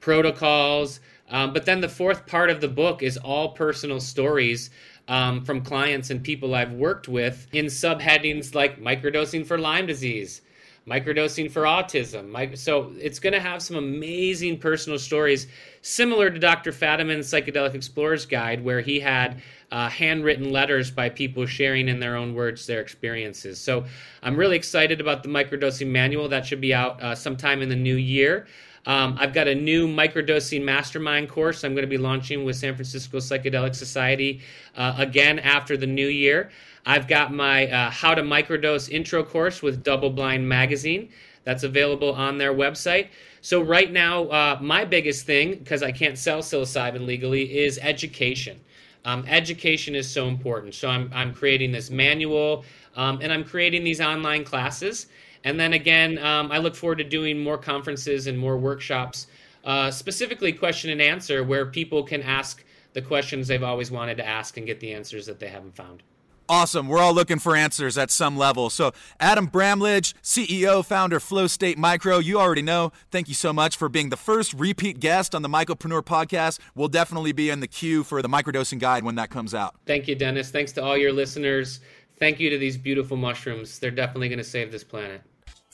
protocols. 0.01 1.01
Um, 1.29 1.53
but 1.53 1.65
then 1.65 1.81
the 1.81 1.89
fourth 1.89 2.27
part 2.27 2.51
of 2.51 2.61
the 2.61 2.69
book 2.69 3.03
is 3.03 3.17
all 3.17 3.51
personal 3.51 4.01
stories 4.01 4.71
um, 5.09 5.45
from 5.45 5.63
clients 5.63 6.11
and 6.11 6.23
people 6.23 6.55
I've 6.55 6.73
worked 6.73 7.09
with 7.09 7.47
in 7.53 7.67
subheadings 7.67 8.55
like 8.55 8.81
microdosing 8.81 9.47
for 9.47 9.59
Lyme 9.59 9.87
disease, 9.87 10.43
microdosing 10.87 11.51
for 11.51 11.63
autism. 11.63 12.57
So 12.57 12.93
it's 12.99 13.19
going 13.19 13.33
to 13.33 13.41
have 13.41 13.63
some 13.63 13.77
amazing 13.77 14.59
personal 14.59 14.99
stories, 14.99 15.47
similar 15.81 16.31
to 16.31 16.39
Dr. 16.39 16.71
Fadiman's 16.71 17.29
Psychedelic 17.29 17.75
Explorer's 17.75 18.27
Guide, 18.27 18.63
where 18.63 18.81
he 18.81 19.01
had 19.01 19.43
uh, 19.73 19.89
handwritten 19.89 20.53
letters 20.53 20.91
by 20.91 21.09
people 21.09 21.47
sharing 21.47 21.89
in 21.89 21.99
their 21.99 22.15
own 22.15 22.35
words 22.35 22.67
their 22.67 22.81
experiences. 22.81 23.59
So 23.59 23.85
I'm 24.23 24.37
really 24.37 24.57
excited 24.57 25.01
about 25.01 25.23
the 25.23 25.31
microdosing 25.31 25.89
manual 25.89 26.29
that 26.29 26.47
should 26.47 26.61
be 26.61 26.75
out 26.75 27.03
uh, 27.03 27.15
sometime 27.15 27.63
in 27.63 27.71
the 27.71 27.77
new 27.77 27.97
year. 27.97 28.47
Um, 28.85 29.17
I've 29.19 29.33
got 29.33 29.49
a 29.49 29.55
new 29.55 29.89
microdosing 29.89 30.63
mastermind 30.63 31.29
course 31.29 31.65
I'm 31.65 31.73
going 31.73 31.85
to 31.85 31.91
be 31.91 31.99
launching 31.99 32.45
with 32.45 32.57
San 32.57 32.75
Francisco 32.75 33.19
Psychedelic 33.19 33.75
Society 33.75 34.43
uh, 34.77 34.95
again 34.99 35.39
after 35.39 35.77
the 35.77 35.87
new 35.87 36.09
year. 36.09 36.51
I've 36.85 37.09
got 37.09 37.33
my 37.33 37.69
uh, 37.69 37.91
How 37.91 38.15
to 38.15 38.23
Microdose 38.23 38.91
intro 38.91 39.25
course 39.25 39.63
with 39.63 39.83
Double 39.83 40.11
Blind 40.11 40.47
Magazine 40.49 41.11
that's 41.45 41.63
available 41.63 42.13
on 42.13 42.39
their 42.39 42.53
website. 42.53 43.09
So, 43.41 43.61
right 43.61 43.91
now, 43.91 44.25
uh, 44.25 44.59
my 44.61 44.85
biggest 44.85 45.27
thing, 45.27 45.59
because 45.59 45.83
I 45.83 45.93
can't 45.93 46.19
sell 46.19 46.41
psilocybin 46.41 47.07
legally, 47.07 47.59
is 47.59 47.79
education. 47.83 48.61
Um, 49.05 49.25
education 49.27 49.95
is 49.95 50.09
so 50.09 50.29
important. 50.29 50.75
So 50.75 50.89
I'm, 50.89 51.11
I'm 51.13 51.35
creating 51.35 51.73
this 51.73 51.91
manual 51.91 52.65
um, 52.97 53.19
and 53.21 53.33
I'm 53.33 53.45
creating 53.45 53.85
these 53.85 54.01
online 54.01 54.45
classes. 54.45 55.07
And 55.45 55.59
then 55.59 55.73
again, 55.73 56.19
um, 56.19 56.53
I 56.53 56.59
look 56.59 56.77
forward 56.77 56.99
to 56.99 57.05
doing 57.05 57.39
more 57.39 57.59
conferences 57.59 58.29
and 58.29 58.39
more 58.39 58.57
workshops, 58.57 59.27
uh, 59.65 59.91
specifically 59.91 60.53
question 60.53 60.91
and 60.91 61.03
answer, 61.03 61.43
where 61.43 61.67
people 61.67 62.05
can 62.05 62.23
ask 62.23 62.65
the 62.93 63.03
questions 63.03 63.49
they've 63.49 63.63
always 63.63 63.91
wanted 63.91 64.19
to 64.19 64.27
ask 64.27 64.57
and 64.57 64.67
get 64.67 64.79
the 64.79 64.93
answers 64.93 65.27
that 65.27 65.41
they 65.41 65.49
haven't 65.49 65.75
found. 65.75 66.03
Awesome. 66.49 66.89
We're 66.89 66.99
all 66.99 67.15
looking 67.15 67.39
for 67.39 67.57
answers 67.57 67.97
at 67.97 68.11
some 68.11 68.37
level. 68.37 68.69
So, 68.71 68.93
Adam 69.21 69.47
Bramlage, 69.47 70.15
CEO, 70.23 70.85
founder, 70.85 71.21
Flow 71.21 71.47
State 71.47 71.79
Micro, 71.79 72.19
you 72.19 72.39
already 72.39 72.63
know. 72.63 72.93
Thank 73.11 73.29
you 73.29 73.35
so 73.35 73.53
much 73.53 73.77
for 73.77 73.89
being 73.89 74.11
the 74.11 74.17
first 74.17 74.53
repeat 74.55 75.01
guest 75.01 75.35
on 75.35 75.43
the 75.43 75.49
Mycopreneur 75.49 76.03
podcast. 76.03 76.59
We'll 76.75 76.89
definitely 76.89 77.33
be 77.33 77.51
in 77.51 77.61
the 77.61 77.69
queue 77.69 78.05
for 78.05 78.23
the 78.23 78.29
microdosing 78.29 78.79
guide 78.79 79.05
when 79.05 79.15
that 79.15 79.31
comes 79.31 79.55
out. 79.55 79.77
Thank 79.87 80.09
you, 80.09 80.15
Dennis. 80.15 80.51
Thanks 80.51 80.73
to 80.73 80.83
all 80.83 80.97
your 80.97 81.13
listeners. 81.13 81.81
Thank 82.19 82.39
you 82.39 82.51
to 82.51 82.59
these 82.59 82.77
beautiful 82.77 83.17
mushrooms. 83.17 83.79
They're 83.79 83.91
definitely 83.91 84.29
going 84.29 84.39
to 84.39 84.45
save 84.45 84.71
this 84.71 84.85
planet. 84.85 85.23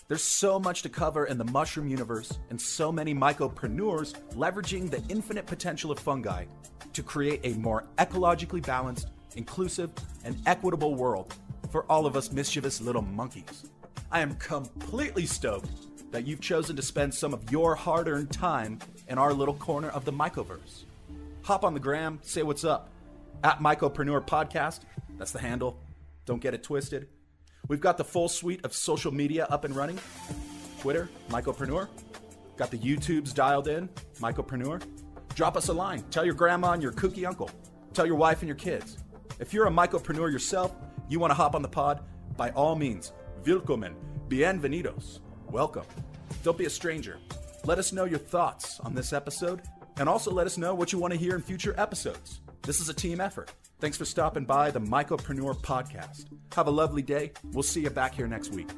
There's 0.09 0.23
so 0.23 0.59
much 0.59 0.81
to 0.83 0.89
cover 0.89 1.27
in 1.27 1.37
the 1.37 1.45
mushroom 1.45 1.87
universe, 1.87 2.39
and 2.49 2.59
so 2.59 2.91
many 2.91 3.15
mycopreneurs 3.15 4.15
leveraging 4.33 4.91
the 4.91 5.03
infinite 5.11 5.47
potential 5.47 5.91
of 5.91 5.99
fungi 5.99 6.47
to 6.95 7.03
create 7.03 7.41
a 7.45 7.59
more 7.59 7.85
ecologically 7.99 8.65
balanced 8.65 9.09
inclusive, 9.39 9.91
and 10.25 10.37
equitable 10.45 10.95
world 10.95 11.35
for 11.71 11.85
all 11.85 12.05
of 12.05 12.17
us 12.17 12.33
mischievous 12.33 12.81
little 12.83 13.03
monkeys. 13.03 13.71
I 14.11 14.21
am 14.21 14.35
completely 14.35 15.25
stoked 15.25 15.71
that 16.13 16.27
you've 16.27 16.41
chosen 16.41 16.77
to 16.77 16.83
spend 16.83 17.15
some 17.15 17.33
of 17.33 17.51
your 17.51 17.75
hard 17.75 18.09
earned 18.09 18.33
time 18.33 18.79
in 19.09 19.17
our 19.17 19.33
little 19.33 19.55
corner 19.55 19.89
of 19.91 20.05
the 20.05 20.13
Mycoverse. 20.13 20.85
Hop 21.43 21.65
on 21.65 21.73
the 21.73 21.81
gram, 21.81 22.19
say 22.23 22.43
what's 22.43 22.65
up. 22.65 22.91
At 23.45 23.61
Mycopreneur 23.61 24.27
Podcast, 24.27 24.81
that's 25.17 25.31
the 25.31 25.39
handle. 25.39 25.79
Don't 26.27 26.41
get 26.41 26.55
it 26.55 26.63
twisted. 26.63 27.09
We've 27.69 27.81
got 27.81 27.97
the 27.97 28.05
full 28.05 28.29
suite 28.29 28.65
of 28.65 28.75
social 28.75 29.13
media 29.13 29.47
up 29.51 29.65
and 29.65 29.77
running 29.77 29.99
Twitter, 30.81 31.09
Mycopreneur. 31.29 31.89
Got 32.57 32.71
the 32.71 32.79
YouTubes 32.79 33.33
dialed 33.33 33.69
in, 33.69 33.89
Mycopreneur. 34.21 34.83
Drop 35.35 35.57
us 35.57 35.69
a 35.69 35.73
line. 35.73 36.03
Tell 36.11 36.25
your 36.25 36.35
grandma 36.35 36.73
and 36.73 36.83
your 36.83 36.93
kooky 36.93 37.27
uncle. 37.27 37.51
Tell 37.95 38.07
your 38.07 38.17
wife 38.17 38.41
and 38.41 38.49
your 38.49 38.57
kids. 38.57 38.99
If 39.39 39.55
you're 39.55 39.69
a 39.69 39.71
mycopreneur 39.71 40.33
yourself, 40.33 40.75
you 41.09 41.21
want 41.21 41.31
to 41.31 41.37
hop 41.37 41.55
on 41.55 41.63
the 41.63 41.69
pod, 41.69 42.03
by 42.37 42.51
all 42.51 42.75
means, 42.75 43.13
willkommen, 43.45 43.95
bienvenidos, 44.29 45.21
welcome. 45.49 45.85
Don't 46.43 46.59
be 46.59 46.65
a 46.65 46.71
stranger. 46.71 47.19
Let 47.65 47.79
us 47.79 47.93
know 47.93 48.05
your 48.05 48.19
thoughts 48.19 48.81
on 48.81 48.97
this 48.97 49.13
episode, 49.13 49.63
and 49.99 50.09
also 50.09 50.33
let 50.33 50.49
us 50.49 50.59
know 50.59 50.75
what 50.75 50.93
you 50.93 50.99
want 50.99 51.13
to 51.13 51.19
hear 51.19 51.37
in 51.37 51.43
future 51.43 51.73
episodes. 51.79 52.41
This 52.63 52.81
is 52.81 52.89
a 52.89 52.95
team 52.95 53.21
effort. 53.21 53.53
Thanks 53.79 53.97
for 53.97 54.05
stopping 54.05 54.45
by 54.45 54.73
the 54.73 54.81
Mycopreneur 54.81 55.57
Podcast. 55.63 56.27
Have 56.57 56.67
a 56.67 56.73
lovely 56.73 57.03
day. 57.03 57.31
We'll 57.53 57.63
see 57.63 57.83
you 57.83 57.91
back 57.91 58.15
here 58.15 58.27
next 58.27 58.53
week. 58.53 58.69